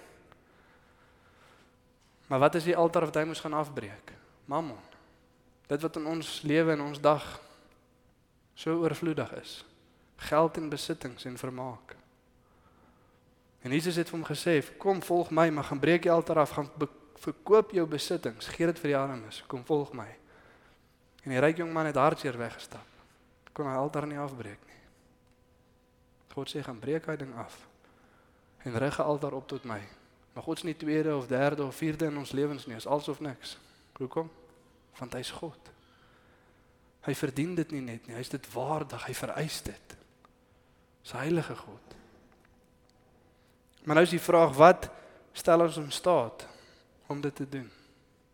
Maar 2.26 2.38
wat 2.38 2.54
is 2.54 2.64
die 2.64 2.76
altaar 2.76 3.04
wat 3.04 3.14
hy 3.14 3.24
moes 3.24 3.40
gaan 3.40 3.52
afbreek? 3.52 4.12
Mammon. 4.44 4.80
Dit 5.66 5.82
wat 5.82 5.96
in 5.96 6.06
ons 6.06 6.42
lewe 6.42 6.72
en 6.72 6.80
ons 6.80 7.00
dag 7.00 7.40
so 8.54 8.80
oorvloedig 8.80 9.32
is 9.32 9.64
geld 10.16 10.56
en 10.56 10.68
besittings 10.68 11.24
en 11.24 11.38
vermaak. 11.38 11.96
En 13.60 13.72
Jesus 13.72 13.96
het 13.96 14.08
vir 14.08 14.18
hom 14.18 14.28
gesê: 14.28 14.76
"Kom 14.78 15.02
volg 15.02 15.30
my, 15.30 15.48
maar 15.50 15.64
gaan 15.64 15.78
breek 15.78 16.04
jy 16.04 16.10
altaar 16.10 16.38
af, 16.38 16.50
gaan 16.50 16.70
verkoop 17.14 17.70
jou 17.70 17.86
besittings, 17.86 18.46
gee 18.46 18.66
dit 18.66 18.78
vir 18.78 18.88
die 18.88 18.96
armes, 18.96 19.44
kom 19.46 19.64
volg 19.64 19.92
my." 19.92 20.08
En 21.22 21.30
die 21.30 21.40
ryk 21.40 21.56
jong 21.56 21.72
man 21.72 21.86
het 21.86 21.96
hartseer 21.96 22.38
weggestap. 22.38 22.86
Kon 23.52 23.66
hy 23.66 23.74
altaar 23.74 24.06
nie 24.06 24.18
afbreek 24.18 24.60
nie. 24.66 24.82
God 26.34 26.48
sê: 26.48 26.62
"Gaan 26.62 26.78
breek 26.78 27.06
hy 27.06 27.16
ding 27.16 27.34
af 27.34 27.66
en 28.64 28.78
rig 28.78 28.98
'n 28.98 29.02
altaar 29.02 29.32
op 29.32 29.48
tot 29.48 29.64
my." 29.64 29.82
Maar 30.36 30.44
God 30.44 30.56
is 30.56 30.62
nie 30.62 30.76
tweede 30.76 31.16
of 31.16 31.26
derde 31.26 31.64
of 31.64 31.76
vierde 31.76 32.04
in 32.04 32.16
ons 32.16 32.32
lewens 32.32 32.66
nie, 32.66 32.76
is 32.76 32.86
alles 32.86 33.08
of 33.08 33.20
niks. 33.20 33.58
Hoekom? 33.96 34.30
Want 34.98 35.12
hy's 35.12 35.30
God. 35.30 35.70
Hy 37.00 37.14
verdien 37.14 37.54
dit 37.54 37.70
nie 37.70 37.80
net 37.80 38.06
nie, 38.06 38.16
hy's 38.18 38.28
dit 38.28 38.52
waardig, 38.52 39.06
hy 39.06 39.14
vereis 39.14 39.62
dit. 39.62 39.85
Dis 41.06 41.14
heilige 41.14 41.54
God. 41.54 41.94
Maar 43.86 43.94
nou 43.94 44.06
is 44.06 44.14
die 44.16 44.22
vraag 44.22 44.56
wat 44.58 44.88
stel 45.32 45.62
ons 45.62 45.76
in 45.78 45.92
staat 45.94 46.48
om 47.06 47.20
dit 47.22 47.34
te 47.34 47.46
doen? 47.48 47.68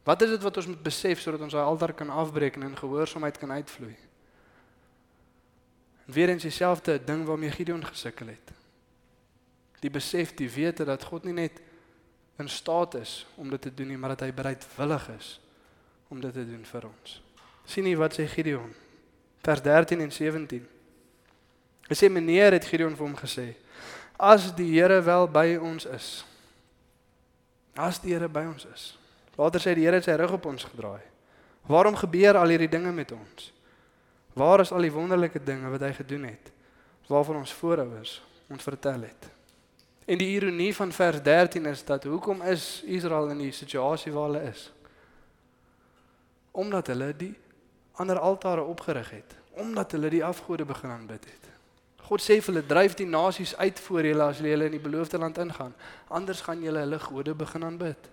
Wat 0.08 0.22
is 0.24 0.32
dit 0.32 0.42
wat 0.42 0.56
ons 0.56 0.70
moet 0.70 0.80
besef 0.82 1.20
sodat 1.20 1.44
ons 1.44 1.52
daai 1.52 1.66
altaar 1.66 1.92
kan 1.92 2.08
afbreek 2.08 2.56
en 2.56 2.70
in 2.70 2.78
gehoorsaamheid 2.78 3.36
kan 3.38 3.52
uitvloei? 3.52 3.92
En 6.06 6.16
weer 6.16 6.32
eens 6.32 6.48
dieselfde 6.48 6.96
ding 7.04 7.26
waarmee 7.28 7.52
Gideon 7.52 7.84
gesukkel 7.84 8.32
het. 8.32 8.56
Die 9.84 9.92
besef, 9.92 10.32
die 10.34 10.48
wete 10.50 10.88
dat 10.88 11.04
God 11.04 11.28
nie 11.28 11.36
net 11.36 11.60
in 12.40 12.48
staat 12.48 12.94
is 12.94 13.26
om 13.36 13.52
dit 13.52 13.60
te 13.60 13.74
doen 13.74 13.92
nie, 13.92 14.00
maar 14.00 14.16
dat 14.16 14.24
hy 14.24 14.32
bereidwillig 14.32 15.08
is 15.18 15.40
om 16.08 16.24
dit 16.24 16.32
te 16.32 16.48
doen 16.48 16.64
vir 16.64 16.88
ons. 16.88 17.22
Sien 17.68 17.84
jy 17.84 17.98
wat 18.00 18.16
sê 18.16 18.24
Gideon? 18.32 18.72
Vers 19.44 19.60
13 19.60 20.00
en 20.00 20.12
17. 20.12 20.71
Hy 21.93 21.97
sê 21.99 22.09
meneer 22.09 22.55
het 22.57 22.64
Gideon 22.64 22.95
vir 22.97 23.05
hom 23.05 23.16
gesê: 23.18 23.51
As 24.16 24.47
die 24.57 24.70
Here 24.72 24.97
wel 25.05 25.26
by 25.28 25.59
ons 25.61 25.84
is. 25.93 26.22
As 27.76 27.99
die 28.01 28.14
Here 28.14 28.30
by 28.32 28.47
ons 28.49 28.64
is. 28.72 28.84
Later 29.36 29.61
sê 29.61 29.74
die 29.76 29.84
Here 29.84 29.99
het 30.01 30.09
sy 30.09 30.14
rug 30.16 30.32
op 30.38 30.49
ons 30.49 30.64
gedraai. 30.64 31.05
Waarom 31.68 31.99
gebeur 32.01 32.38
al 32.40 32.55
hierdie 32.55 32.70
dinge 32.72 32.95
met 32.97 33.12
ons? 33.12 33.51
Waar 34.32 34.64
is 34.64 34.72
al 34.72 34.86
die 34.86 34.93
wonderlike 34.95 35.43
dinge 35.45 35.68
wat 35.68 35.84
hy 35.84 35.93
gedoen 35.99 36.24
het? 36.30 36.49
Waarvan 37.12 37.43
ons 37.43 37.53
voorouers 37.61 38.14
ons 38.49 38.64
vertel 38.64 39.05
het. 39.05 39.28
En 40.09 40.18
die 40.20 40.30
ironie 40.32 40.72
van 40.76 40.90
vers 40.93 41.20
13 41.24 41.68
is 41.68 41.84
dat 41.88 42.09
hoekom 42.09 42.40
is 42.49 42.82
Israel 42.88 43.30
in 43.36 43.45
die 43.45 43.53
situasie 43.53 44.12
waar 44.12 44.30
hulle 44.30 44.43
is? 44.49 44.64
Omdat 46.57 46.90
hulle 46.93 47.12
die 47.16 47.34
ander 48.01 48.18
altare 48.18 48.64
opgerig 48.64 49.12
het 49.12 49.36
omdat 49.53 49.93
hulle 49.93 50.09
die 50.09 50.24
afgode 50.24 50.64
begin 50.64 50.90
aanbid 50.90 51.24
het. 51.24 51.41
God 52.12 52.20
sê 52.20 52.42
vir 52.42 52.50
hulle 52.50 52.68
dryf 52.68 52.92
die 52.98 53.08
nasies 53.08 53.54
uit 53.56 53.78
voor 53.86 54.04
julle 54.04 54.24
as 54.28 54.40
julle 54.44 54.66
in 54.68 54.74
die 54.76 54.82
beloofde 54.82 55.16
land 55.16 55.38
ingaan. 55.40 55.72
Anders 56.12 56.42
gaan 56.44 56.60
julle 56.60 56.82
hulle 56.84 56.98
gode 57.00 57.32
begin 57.40 57.64
aanbid. 57.64 58.10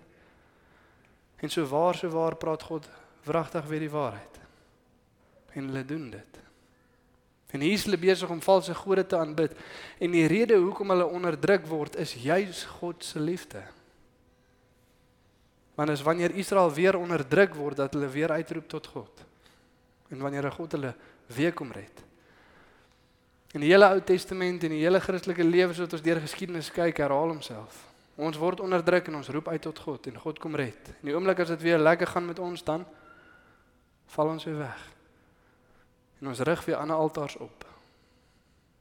En 1.44 1.52
so 1.52 1.66
waar 1.68 1.98
so 1.98 2.08
waar 2.08 2.38
praat 2.40 2.64
God 2.64 2.88
wragtig 3.28 3.68
weer 3.68 3.84
die 3.84 3.92
waarheid. 3.92 4.40
En 5.52 5.68
hulle 5.68 5.84
doen 5.84 6.08
dit. 6.16 6.40
En 7.52 7.60
hier 7.60 7.76
is 7.76 7.84
hulle 7.84 8.00
besig 8.00 8.32
om 8.32 8.40
valse 8.40 8.74
gode 8.74 9.04
te 9.04 9.18
aanbid 9.18 9.52
en 9.98 10.16
die 10.16 10.26
rede 10.30 10.56
hoekom 10.56 10.94
hulle 10.94 11.04
onderdruk 11.04 11.68
word 11.68 12.00
is 12.00 12.16
juis 12.24 12.64
God 12.80 13.04
se 13.04 13.20
liefde. 13.20 13.60
Want 15.76 15.92
as 15.92 16.06
wanneer 16.06 16.32
Israel 16.40 16.72
weer 16.72 16.96
onderdruk 16.96 17.52
word 17.58 17.84
dat 17.84 17.92
hulle 17.98 18.08
weer 18.08 18.32
uitroep 18.32 18.68
tot 18.68 18.86
God. 18.96 19.26
En 20.08 20.24
wanneer 20.24 20.48
God 20.52 20.78
hulle 20.78 20.94
weer 21.36 21.52
kom 21.52 21.74
red. 21.76 22.08
In 23.52 23.64
die 23.64 23.70
hele 23.72 23.88
Ou 23.90 24.00
Testament 24.06 24.62
en 24.62 24.74
die 24.74 24.82
hele 24.84 25.00
Christelike 25.02 25.44
lewe 25.44 25.74
wat 25.74 25.96
ons 25.96 26.04
deur 26.04 26.20
geskiedenis 26.22 26.70
kyk, 26.70 27.00
herhaal 27.02 27.32
homself. 27.32 27.82
Ons 28.20 28.38
word 28.38 28.60
onderdruk 28.60 29.08
en 29.08 29.18
ons 29.18 29.30
roep 29.32 29.48
uit 29.48 29.62
tot 29.64 29.78
God 29.78 30.06
en 30.06 30.18
God 30.22 30.38
kom 30.38 30.54
red. 30.58 30.92
In 31.00 31.10
die 31.10 31.16
oomblik 31.16 31.40
as 31.42 31.50
dit 31.54 31.64
weer 31.64 31.80
lekker 31.80 32.06
gaan 32.06 32.28
met 32.28 32.38
ons 32.38 32.62
dan 32.64 32.84
val 34.14 34.34
ons 34.34 34.44
weer 34.44 34.58
weg. 34.60 34.84
En 36.20 36.28
ons 36.30 36.42
rig 36.46 36.64
weer 36.68 36.76
ander 36.76 36.96
altaars 36.96 37.36
op. 37.40 37.64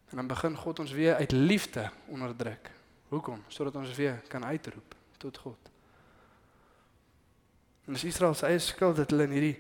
En 0.09 0.21
dan 0.21 0.27
begin 0.27 0.57
God 0.57 0.79
ons 0.79 0.91
weer 0.91 1.15
uit 1.15 1.31
liefde 1.31 1.89
onderdruk. 2.07 2.71
Hoekom? 3.09 3.41
Sodat 3.47 3.75
ons 3.75 3.95
weer 3.95 4.21
kan 4.27 4.45
uitroep 4.45 4.95
tot 5.17 5.37
God. 5.37 5.71
En 7.85 7.93
dis 7.93 8.03
Israel 8.03 8.33
se 8.33 8.45
eie 8.45 8.59
skuld 8.59 8.99
dat 9.01 9.09
hulle 9.09 9.25
in 9.25 9.33
hierdie 9.33 9.57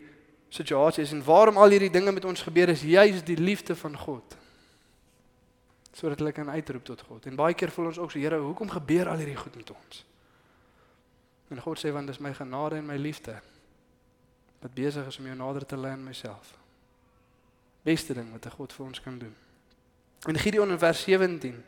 situasie 0.53 1.03
is 1.03 1.13
en 1.15 1.23
waarom 1.25 1.57
al 1.57 1.73
hierdie 1.73 1.93
dinge 1.93 2.11
met 2.11 2.25
ons 2.25 2.41
gebeur 2.45 2.69
is 2.69 2.83
juis 2.85 3.23
die 3.25 3.37
liefde 3.37 3.75
van 3.75 3.97
God. 3.97 4.35
Sodat 5.91 6.19
hulle 6.19 6.31
kan 6.31 6.49
uitroep 6.49 6.85
tot 6.85 7.01
God. 7.01 7.25
En 7.25 7.35
baie 7.35 7.53
keer 7.53 7.71
voel 7.71 7.85
ons 7.85 7.97
ook 7.97 8.11
so, 8.11 8.19
Here, 8.19 8.37
hoekom 8.37 8.69
gebeur 8.69 9.09
al 9.09 9.17
hierdie 9.17 9.39
goed 9.39 9.55
met 9.55 9.71
ons? 9.71 10.05
En 11.49 11.61
God 11.61 11.79
sê 11.81 11.91
want 11.91 12.07
dis 12.07 12.19
my 12.21 12.33
genade 12.33 12.77
en 12.77 12.85
my 12.85 12.97
liefde 12.97 13.39
wat 14.59 14.73
besig 14.75 15.07
is 15.07 15.17
om 15.17 15.25
jou 15.25 15.35
nader 15.39 15.65
te 15.65 15.77
lei 15.77 15.91
aan 15.95 16.03
myself. 16.03 16.57
Beste 17.87 18.13
ding 18.13 18.31
wat 18.31 18.45
'n 18.45 18.57
God 18.57 18.73
vir 18.73 18.85
ons 18.85 19.01
kan 19.01 19.17
doen. 19.17 19.35
In 20.27 20.35
Gideon 20.35 20.71
in 20.71 20.79
vers 20.79 21.03
17 21.03 21.63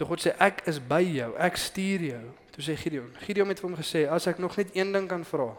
Toe 0.00 0.06
God 0.08 0.22
sê 0.24 0.32
ek 0.40 0.62
is 0.64 0.78
by 0.80 1.02
jou, 1.04 1.34
ek 1.36 1.58
stuur 1.60 2.00
jou. 2.00 2.22
Toe 2.54 2.62
sê 2.64 2.76
Gideon, 2.80 3.10
Gideon 3.20 3.48
het 3.52 3.60
vir 3.60 3.68
hom 3.68 3.76
gesê 3.76 4.06
as 4.08 4.26
ek 4.26 4.38
nog 4.40 4.56
net 4.56 4.72
een 4.72 4.92
ding 4.92 5.08
kan 5.08 5.26
vra, 5.28 5.50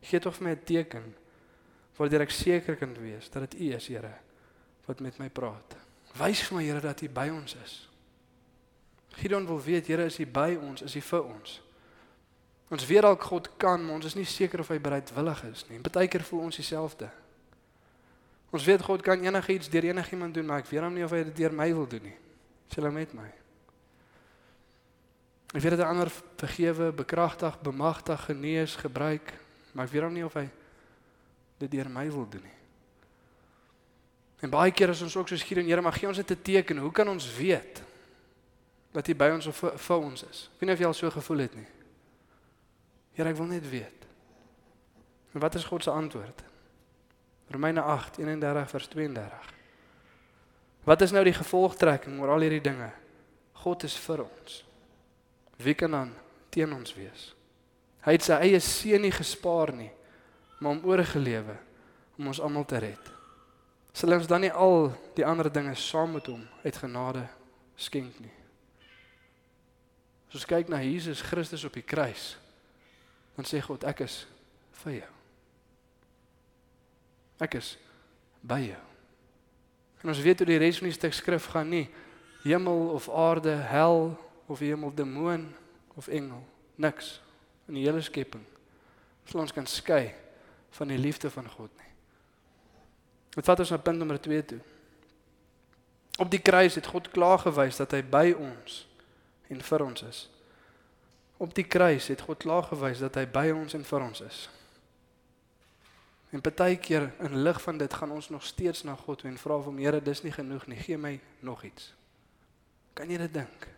gee 0.00 0.20
tog 0.20 0.34
vir 0.38 0.46
my 0.46 0.52
'n 0.56 0.64
teken 0.64 1.14
waardeur 1.98 2.22
ek 2.22 2.30
seker 2.30 2.76
kan 2.76 2.94
wees 2.94 3.28
dat 3.28 3.50
dit 3.50 3.60
U 3.60 3.74
is, 3.76 3.86
Here, 3.88 4.14
wat 4.86 5.00
met 5.00 5.18
my 5.18 5.28
praat. 5.28 5.76
Wys 6.16 6.42
vir 6.46 6.56
my, 6.56 6.64
Here, 6.64 6.80
dat 6.80 7.02
U 7.02 7.08
by 7.12 7.28
ons 7.32 7.56
is. 7.64 7.74
Gideon 9.16 9.46
wil 9.46 9.60
weet, 9.62 9.86
Here, 9.86 10.04
is 10.04 10.18
U 10.20 10.26
by 10.26 10.56
ons? 10.60 10.82
Is 10.82 10.96
U 10.96 11.00
vir 11.00 11.24
ons? 11.24 11.60
Ons 12.72 12.86
weet 12.86 13.04
dalk 13.06 13.22
God 13.22 13.48
kan, 13.62 13.82
maar 13.84 14.00
ons 14.00 14.08
is 14.08 14.16
nie 14.18 14.26
seker 14.26 14.64
of 14.64 14.70
hy 14.72 14.80
bereidwillig 14.82 15.42
is 15.52 15.62
nie. 15.68 15.78
Partykeer 15.84 16.24
voel 16.26 16.48
ons 16.48 16.58
dieselfde. 16.58 17.08
Ons 18.50 18.66
weet 18.66 18.82
God 18.82 19.04
kan 19.06 19.22
enigiets 19.22 19.70
deur 19.70 19.86
enigiemand 19.92 20.34
doen, 20.34 20.46
maar 20.48 20.64
ek 20.64 20.70
weet 20.72 20.82
hom 20.82 20.96
nie 20.96 21.04
of 21.06 21.14
hy 21.14 21.22
dit 21.28 21.42
deur 21.44 21.54
my 21.54 21.68
wil 21.76 21.86
doen 21.90 22.08
nie. 22.08 22.16
Sê 22.72 22.80
hulle 22.80 22.90
met 22.94 23.14
my. 23.14 23.28
Ek 25.54 25.62
weet 25.62 25.76
dat 25.76 25.86
ander 25.86 26.10
vergewe, 26.40 26.90
bekragtig, 26.96 27.54
bemagtig, 27.62 28.26
genees, 28.26 28.74
gebruik, 28.80 29.30
maar 29.72 29.86
ek 29.86 29.94
weet 29.94 30.06
hom 30.08 30.16
nie 30.16 30.26
of 30.26 30.34
hy 30.34 30.48
dit 31.62 31.70
deur 31.78 31.90
my 31.92 32.08
wil 32.10 32.26
doen 32.28 32.42
nie. 32.44 32.55
En 34.44 34.52
baie 34.52 34.72
keer 34.72 34.92
is 34.92 35.02
ons 35.02 35.16
ook 35.16 35.28
so 35.28 35.36
skier 35.40 35.62
en 35.62 35.68
Here, 35.68 35.82
maar 35.82 35.96
gee 35.96 36.08
ons 36.08 36.16
net 36.16 36.30
'n 36.30 36.42
teken. 36.42 36.78
Hoe 36.78 36.92
kan 36.92 37.08
ons 37.08 37.36
weet 37.36 37.82
dat 38.92 39.08
U 39.08 39.14
by 39.14 39.30
ons 39.32 39.46
of 39.46 39.56
vir 39.74 39.96
ons 39.96 40.22
is? 40.22 40.50
Ek 40.54 40.60
weet 40.60 40.68
nie 40.68 40.72
of 40.72 40.78
jy 40.78 40.86
al 40.86 40.94
so 40.94 41.10
gevoel 41.10 41.38
het 41.38 41.54
nie. 41.54 41.66
Here, 43.12 43.28
ek 43.28 43.36
wil 43.36 43.46
net 43.46 43.70
weet. 43.70 44.06
En 45.32 45.40
wat 45.40 45.54
is 45.54 45.64
God 45.64 45.82
se 45.82 45.90
antwoord? 45.90 46.42
Romeine 47.48 47.80
8:31 47.82 48.70
vers 48.70 48.86
32. 48.86 49.54
Wat 50.84 51.02
is 51.02 51.10
nou 51.10 51.24
die 51.24 51.34
gevolgtrekking 51.34 52.20
oor 52.20 52.28
al 52.28 52.40
hierdie 52.40 52.60
dinge? 52.60 52.90
God 53.52 53.82
is 53.82 53.96
vir 53.96 54.22
ons. 54.22 54.64
Wie 55.56 55.74
kan 55.74 55.90
dan 55.90 56.12
teen 56.48 56.72
ons 56.72 56.94
wees? 56.94 57.34
Hy 58.06 58.12
het 58.12 58.22
sy 58.22 58.32
eie 58.32 58.60
seun 58.60 59.02
nie 59.02 59.10
gespaar 59.10 59.72
nie, 59.74 59.90
maar 60.58 60.76
hom 60.76 60.84
oorgelewe 60.84 61.56
om 62.18 62.26
ons 62.26 62.40
almal 62.40 62.64
te 62.64 62.78
red. 62.78 63.15
Sal 63.96 64.12
ons 64.12 64.28
dan 64.28 64.42
nie 64.44 64.52
al 64.52 64.90
die 65.16 65.24
ander 65.24 65.48
dinge 65.48 65.72
saam 65.80 66.18
met 66.18 66.26
hom 66.28 66.42
uit 66.66 66.80
genade 66.82 67.22
skenk 67.80 68.18
nie? 68.20 68.32
As 70.28 70.36
ons 70.36 70.48
kyk 70.50 70.68
na 70.68 70.82
Jesus 70.84 71.22
Christus 71.24 71.64
op 71.64 71.78
die 71.78 71.84
kruis, 71.86 72.34
dan 73.38 73.48
sê 73.48 73.62
God 73.64 73.86
ek 73.88 74.02
is 74.04 74.18
vir 74.82 74.98
jou. 74.98 75.12
Ek 77.46 77.56
is 77.56 77.70
by 78.44 78.60
jou. 78.66 78.82
En 80.04 80.12
ons 80.12 80.22
weet 80.28 80.44
hoe 80.44 80.50
die 80.52 80.60
res 80.60 80.82
van 80.82 80.90
die 80.90 80.98
stuk 80.98 81.16
skrif 81.16 81.48
gaan 81.54 81.72
nie 81.72 81.86
hemel 82.44 82.90
of 82.98 83.08
aarde, 83.08 83.56
hel 83.72 84.12
of 84.46 84.60
hemel 84.60 84.92
demoon 84.92 85.48
of 85.96 86.12
engel, 86.12 86.44
niks 86.76 87.16
in 87.64 87.80
die 87.80 87.88
hele 87.88 88.04
skepping. 88.04 88.44
Sal 89.24 89.40
ons 89.46 89.56
kan 89.56 89.66
skei 89.66 90.12
van 90.76 90.92
die 90.92 91.00
liefde 91.00 91.32
van 91.32 91.48
God 91.56 91.72
nie. 91.80 91.85
Dit 93.36 93.44
vat 93.44 93.60
ons 93.60 93.70
na 93.74 93.78
punt 93.78 94.00
nommer 94.00 94.20
2 94.20 94.44
toe. 94.52 94.60
Op 96.16 96.30
die 96.32 96.40
kruis 96.40 96.74
het 96.74 96.88
God 96.88 97.10
klaar 97.12 97.38
gewys 97.44 97.76
dat 97.76 97.92
hy 97.92 98.00
by 98.00 98.30
ons 98.32 98.86
en 99.52 99.60
vir 99.60 99.84
ons 99.84 100.02
is. 100.06 100.22
Op 101.36 101.52
die 101.54 101.66
kruis 101.68 102.08
het 102.08 102.24
God 102.24 102.40
klaar 102.40 102.64
gewys 102.70 103.02
dat 103.04 103.18
hy 103.20 103.26
by 103.28 103.50
ons 103.52 103.76
en 103.76 103.84
vir 103.84 104.06
ons 104.06 104.22
is. 104.24 104.46
En 106.32 106.40
partykeer 106.40 107.10
in 107.28 107.42
lig 107.44 107.60
van 107.62 107.78
dit 107.78 107.94
gaan 107.94 108.16
ons 108.16 108.28
nog 108.32 108.44
steeds 108.44 108.82
na 108.88 108.96
God 108.96 109.22
en 109.28 109.36
vra 109.38 109.60
vir 109.60 109.70
hom, 109.70 109.78
Here, 109.84 110.00
dis 110.02 110.24
nie 110.24 110.32
genoeg 110.32 110.66
nie, 110.66 110.80
gee 110.80 110.96
my 110.98 111.14
nog 111.44 111.62
iets. 111.68 111.92
Kan 112.96 113.12
jy 113.12 113.20
dit 113.20 113.36
dink? 113.36 113.68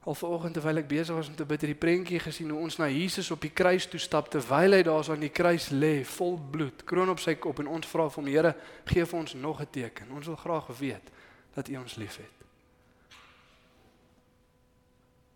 Al 0.00 0.16
vanoggend 0.16 0.54
terwyl 0.56 0.80
ek 0.80 0.88
besig 0.88 1.14
was 1.14 1.28
om 1.28 1.36
te 1.36 1.44
bid, 1.44 1.60
het 1.60 1.70
die 1.74 1.76
prentjie 1.76 2.20
gesien 2.24 2.48
hoe 2.50 2.62
ons 2.64 2.78
na 2.80 2.88
Jesus 2.88 3.28
op 3.30 3.42
die 3.44 3.52
kruis 3.52 3.84
toe 3.86 4.00
stap 4.00 4.30
terwyl 4.32 4.72
hy 4.72 4.80
daar 4.86 5.04
so 5.04 5.12
aan 5.12 5.26
die 5.26 5.32
kruis 5.32 5.68
lê, 5.74 6.00
vol 6.16 6.38
bloed, 6.40 6.84
kroon 6.88 7.12
op 7.12 7.20
sy 7.20 7.34
kop 7.36 7.60
en 7.60 7.68
ons 7.68 7.88
vra 7.90 8.08
vir 8.08 8.22
hom, 8.22 8.30
Here, 8.32 8.54
gee 8.88 9.04
vir 9.04 9.18
ons 9.20 9.34
nog 9.34 9.60
'n 9.60 9.68
teken. 9.70 10.12
Ons 10.16 10.26
wil 10.26 10.40
graag 10.40 10.66
weet 10.78 11.12
dat 11.54 11.68
U 11.68 11.76
ons 11.76 11.94
liefhet. 11.94 12.36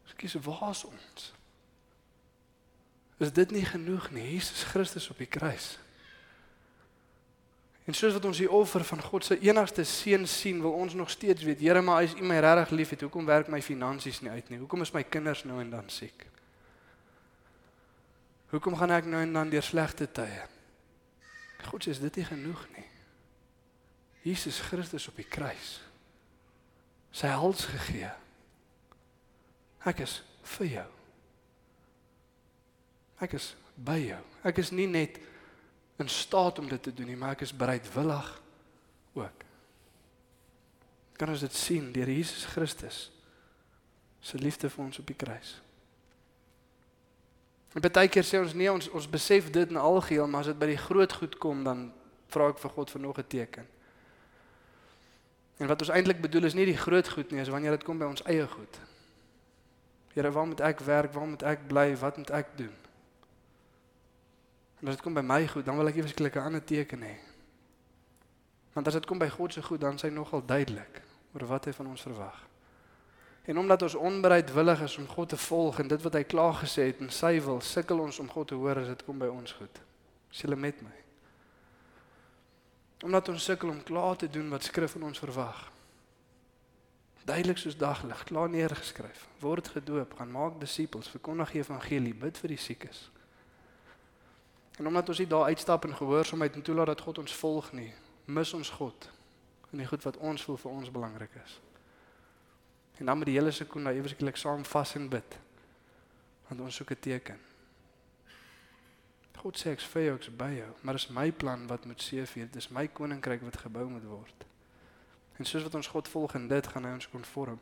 Skies, 0.05 0.35
waar 0.35 0.71
is 0.71 0.85
ons? 0.85 1.33
Is 3.19 3.33
dit 3.33 3.51
nie 3.51 3.65
genoeg 3.65 4.11
nie? 4.11 4.33
Jesus 4.33 4.63
Christus 4.63 5.11
op 5.11 5.19
die 5.19 5.27
kruis. 5.27 5.79
En 7.85 7.95
soos 7.95 8.15
wat 8.17 8.25
ons 8.25 8.41
die 8.41 8.51
offer 8.51 8.85
van 8.89 9.03
God 9.05 9.27
se 9.27 9.37
enigste 9.45 9.85
seun 9.85 10.25
sien, 10.29 10.61
wil 10.65 10.73
ons 10.73 10.95
nog 10.97 11.11
steeds 11.13 11.43
weet, 11.45 11.61
Here, 11.61 11.83
maar 11.85 12.05
as 12.05 12.15
U 12.17 12.25
my 12.25 12.39
regtig 12.41 12.71
liefhet, 12.71 13.05
hoekom 13.05 13.29
werk 13.29 13.51
my 13.53 13.61
finansies 13.63 14.23
nie 14.25 14.33
uit 14.33 14.49
nie? 14.49 14.59
Hoekom 14.59 14.81
is 14.81 14.93
my 14.95 15.03
kinders 15.05 15.45
nou 15.45 15.61
en 15.61 15.71
dan 15.71 15.91
siek? 15.93 16.25
Hoekom 18.55 18.77
gaan 18.81 18.95
ek 18.97 19.09
nou 19.11 19.21
en 19.21 19.33
dan 19.37 19.53
deur 19.53 19.65
slegte 19.65 20.09
tye? 20.09 20.47
God 21.69 21.85
sê, 21.85 21.93
is 21.93 22.01
dit 22.01 22.21
nie 22.21 22.27
genoeg 22.29 22.65
nie? 22.77 22.87
Jesus 24.25 24.63
Christus 24.65 25.09
op 25.11 25.19
die 25.21 25.29
kruis. 25.29 25.77
Sy 27.15 27.29
hals 27.37 27.67
gegee. 27.69 28.09
Ek 29.85 30.01
is 30.07 30.23
vir 30.57 30.71
jou. 30.79 30.87
Ek 33.25 33.37
is 33.37 33.53
by 33.77 33.99
jou. 34.01 34.23
Ek 34.49 34.59
is 34.63 34.73
nie 34.73 34.89
net 34.89 35.21
in 35.97 36.09
staat 36.09 36.59
om 36.59 36.69
dit 36.69 36.83
te 36.83 36.95
doen 36.95 37.07
nie, 37.07 37.17
maar 37.17 37.37
ek 37.37 37.45
is 37.47 37.57
bereidwillig 37.57 38.31
ook. 39.15 39.45
Kan 41.17 41.31
ons 41.31 41.45
dit 41.47 41.55
sien 41.55 41.93
deur 41.95 42.11
Jesus 42.11 42.45
Christus 42.51 43.11
se 44.25 44.39
liefde 44.41 44.71
vir 44.71 44.85
ons 44.85 44.99
op 44.99 45.07
die 45.07 45.17
kruis. 45.19 45.61
En 47.75 47.83
baie 47.83 48.09
keer 48.09 48.25
sê 48.27 48.39
ons 48.39 48.55
nee, 48.55 48.71
ons 48.71 48.89
ons 48.95 49.11
besef 49.11 49.51
dit 49.53 49.71
in 49.71 49.79
algeheel, 49.79 50.27
maar 50.31 50.45
as 50.45 50.51
dit 50.53 50.59
by 50.59 50.71
die 50.71 50.81
groot 50.81 51.13
goed 51.13 51.39
kom, 51.43 51.65
dan 51.67 51.89
vra 52.33 52.49
ek 52.53 52.61
vir 52.63 52.75
God 52.77 52.91
vir 52.91 53.03
nog 53.03 53.19
'n 53.19 53.27
teken. 53.29 53.67
En 55.59 55.67
wat 55.67 55.81
ons 55.81 55.91
eintlik 55.91 56.21
bedoel 56.21 56.45
is 56.45 56.55
nie 56.55 56.67
die 56.67 56.77
groot 56.77 57.09
goed 57.09 57.31
nie, 57.31 57.41
is 57.41 57.49
wanneer 57.49 57.71
dit 57.71 57.85
kom 57.85 57.99
by 57.99 58.07
ons 58.07 58.23
eie 58.27 58.47
goed. 58.47 58.81
Here, 60.15 60.31
waar 60.31 60.47
moet 60.47 60.61
ek 60.61 60.81
werk? 60.81 61.13
Waar 61.13 61.27
moet 61.27 61.43
ek 61.43 61.67
bly? 61.69 61.97
Wat 61.97 62.17
moet 62.17 62.31
ek 62.31 62.57
doen? 62.57 62.75
En 64.85 64.91
as 64.91 64.99
dit 64.99 65.05
kom 65.05 65.15
by 65.17 65.23
my 65.25 65.47
goed, 65.49 65.65
dan 65.65 65.79
wil 65.81 65.89
ek 65.89 65.97
eers 65.97 66.13
'n 66.13 66.39
ander 66.39 66.65
teken 66.65 67.01
hê. 67.01 67.17
Want 68.73 68.87
as 68.87 68.93
dit 68.93 69.07
kom 69.07 69.19
by 69.19 69.29
God 69.29 69.53
se 69.53 69.63
goed, 69.63 69.81
dan 69.81 69.95
is 69.95 70.03
hy 70.03 70.09
nogal 70.09 70.45
duidelik 70.45 71.03
oor 71.33 71.47
wat 71.47 71.65
hy 71.65 71.73
van 71.73 71.87
ons 71.87 72.03
verwag. 72.03 72.47
En 73.45 73.59
omdat 73.59 73.83
ons 73.83 73.95
onbereidwillig 73.95 74.81
is 74.81 74.99
om 74.99 75.07
God 75.07 75.29
te 75.29 75.37
volg 75.37 75.79
en 75.79 75.89
dit 75.89 76.03
wat 76.03 76.13
hy 76.13 76.23
klaar 76.25 76.55
gesê 76.55 76.83
het 76.91 77.01
en 77.01 77.11
sy 77.11 77.41
wil, 77.41 77.61
sukkel 77.61 77.99
ons 77.99 78.19
om 78.19 78.29
God 78.29 78.49
te 78.49 78.55
hoor 78.55 78.77
as 78.77 78.87
dit 78.87 79.05
kom 79.05 79.19
by 79.19 79.27
ons 79.27 79.53
goed. 79.53 79.81
Is 80.31 80.41
julle 80.41 80.57
met 80.57 80.83
my? 80.83 80.95
Omdat 83.05 83.29
ons 83.29 83.45
sukkel 83.45 83.69
om 83.69 83.83
klaar 83.83 84.17
te 84.17 84.29
doen 84.29 84.51
wat 84.51 84.63
Skrif 84.63 84.93
van 84.93 85.03
ons 85.03 85.19
verwag. 85.19 85.71
Duidelik 87.25 87.59
soos 87.59 87.77
daglig, 87.77 88.25
klaar 88.25 88.49
neergeskryf. 88.49 89.29
Word 89.41 89.69
gedoop, 89.69 90.15
gaan 90.15 90.31
maak 90.31 90.61
disippels, 90.61 91.09
verkondig 91.09 91.51
die 91.51 91.61
evangelie, 91.61 92.15
bid 92.15 92.39
vir 92.39 92.49
die 92.49 92.61
siekes. 92.61 93.11
En 94.79 94.87
omdat 94.87 95.09
ons 95.09 95.19
nie 95.19 95.27
daar 95.27 95.45
uitstap 95.45 95.85
in 95.85 95.97
gehoorsaamheid 95.97 96.55
en 96.55 96.63
toelaat 96.63 96.87
dat 96.87 97.01
God 97.01 97.19
ons 97.19 97.35
volg 97.35 97.73
nie, 97.73 97.93
mis 98.25 98.55
ons 98.55 98.71
God 98.71 99.11
en 99.71 99.79
die 99.79 99.87
goed 99.87 100.03
wat 100.03 100.17
ons 100.17 100.43
voel 100.43 100.57
vir 100.57 100.71
ons 100.71 100.91
belangrik 100.91 101.33
is. 101.45 101.61
En 102.99 103.07
dan 103.07 103.19
met 103.19 103.27
die 103.27 103.35
hele 103.35 103.51
sekonde 103.51 103.91
eweslik 103.95 104.37
saam 104.37 104.65
vas 104.65 104.95
en 104.95 105.09
bid. 105.09 105.39
Want 106.47 106.61
ons 106.61 106.75
soek 106.75 106.91
'n 106.91 107.01
teken. 107.01 107.39
God 109.45 109.59
sê 109.59 109.71
ek's 109.71 109.85
vir 109.85 110.03
jou, 110.03 110.15
ek's 110.17 110.31
by 110.37 110.53
jou, 110.57 110.71
maar 110.81 110.95
dis 110.95 111.09
my 111.09 111.33
plan 111.33 111.67
wat 111.67 111.85
moet 111.85 112.03
seëvier. 112.03 112.51
Dis 112.51 112.69
my 112.69 112.87
koninkryk 112.89 113.43
wat 113.43 113.57
gebou 113.57 113.89
moet 113.89 114.05
word. 114.05 114.45
En 115.37 115.45
soos 115.45 115.63
wat 115.63 115.75
ons 115.75 115.87
God 115.87 116.09
volg 116.09 116.35
in 116.35 116.49
dit, 116.49 116.67
gaan 116.67 116.85
hy 116.85 116.93
ons 116.93 117.09
konform. 117.09 117.61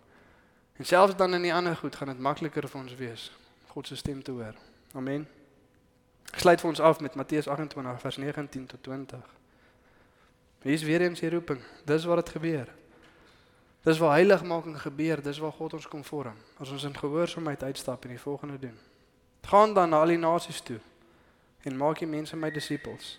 En 0.78 0.84
selfs 0.84 1.16
dan 1.16 1.34
in 1.34 1.42
die 1.42 1.54
ander 1.54 1.76
goed 1.76 1.96
gaan 1.96 2.08
dit 2.08 2.18
makliker 2.18 2.68
vir 2.68 2.80
ons 2.80 2.94
wees 2.94 3.30
God 3.66 3.86
se 3.86 3.96
stem 3.96 4.22
te 4.22 4.30
hoor. 4.30 4.54
Amen. 4.94 5.41
Ek 6.32 6.40
sluit 6.40 6.60
vir 6.60 6.70
ons 6.70 6.80
af 6.80 7.00
met 7.04 7.14
Matteus 7.14 7.48
28 7.48 8.00
vers 8.00 8.16
19 8.16 8.66
tot 8.66 8.82
20. 8.82 9.18
Hier 10.62 10.72
is 10.72 10.82
weer 10.82 11.04
eens 11.04 11.20
die 11.20 11.30
roeping. 11.30 11.60
Dis 11.84 12.06
wat 12.08 12.22
dit 12.24 12.28
gebeur. 12.36 12.70
Dis 13.82 13.98
waar 13.98 14.14
heiligmaking 14.16 14.78
gebeur, 14.80 15.22
dis 15.22 15.38
waar 15.42 15.52
God 15.52 15.74
ons 15.74 15.88
kom 15.88 16.04
vorm. 16.04 16.38
As 16.58 16.70
ons 16.70 16.86
in 16.88 16.96
gehoorsaamheid 16.96 17.62
uitstap 17.62 18.04
en 18.06 18.14
die 18.14 18.20
volgende 18.20 18.58
doen. 18.58 18.78
Gaan 19.42 19.74
dan 19.74 19.90
na 19.90 20.00
al 20.00 20.14
die 20.14 20.22
nasies 20.22 20.60
toe 20.60 20.78
en 21.62 21.76
maak 21.76 22.00
die 22.02 22.08
mense 22.10 22.36
my 22.36 22.50
disippels. 22.50 23.18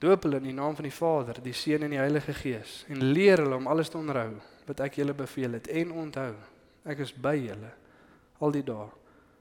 Doop 0.00 0.22
hulle 0.24 0.38
in 0.40 0.48
die 0.48 0.56
naam 0.56 0.76
van 0.76 0.86
die 0.86 0.94
Vader, 0.94 1.42
die 1.44 1.52
Seun 1.52 1.82
en 1.84 1.92
die 1.92 2.00
Heilige 2.00 2.32
Gees 2.36 2.84
en 2.88 3.02
leer 3.12 3.42
hulle 3.42 3.58
om 3.58 3.68
alles 3.68 3.92
te 3.92 3.98
onderhou 4.00 4.30
wat 4.68 4.80
ek 4.86 4.96
julle 5.00 5.16
beveel 5.16 5.58
het 5.58 5.68
en 5.68 5.92
onthou, 6.06 6.32
ek 6.88 7.04
is 7.04 7.12
by 7.12 7.34
julle 7.36 7.74
al 8.40 8.56
die 8.56 8.64
dae 8.64 8.88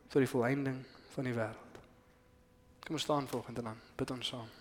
tot 0.09 0.19
die 0.19 0.31
volëinding 0.31 0.81
van 1.15 1.29
die 1.29 1.37
wêreld. 1.37 1.68
Kom 2.89 2.97
ons 2.97 3.03
staan 3.05 3.27
volgende 3.27 3.61
dan. 3.61 3.77
Bid 3.95 4.11
ons 4.11 4.27
saam. 4.27 4.59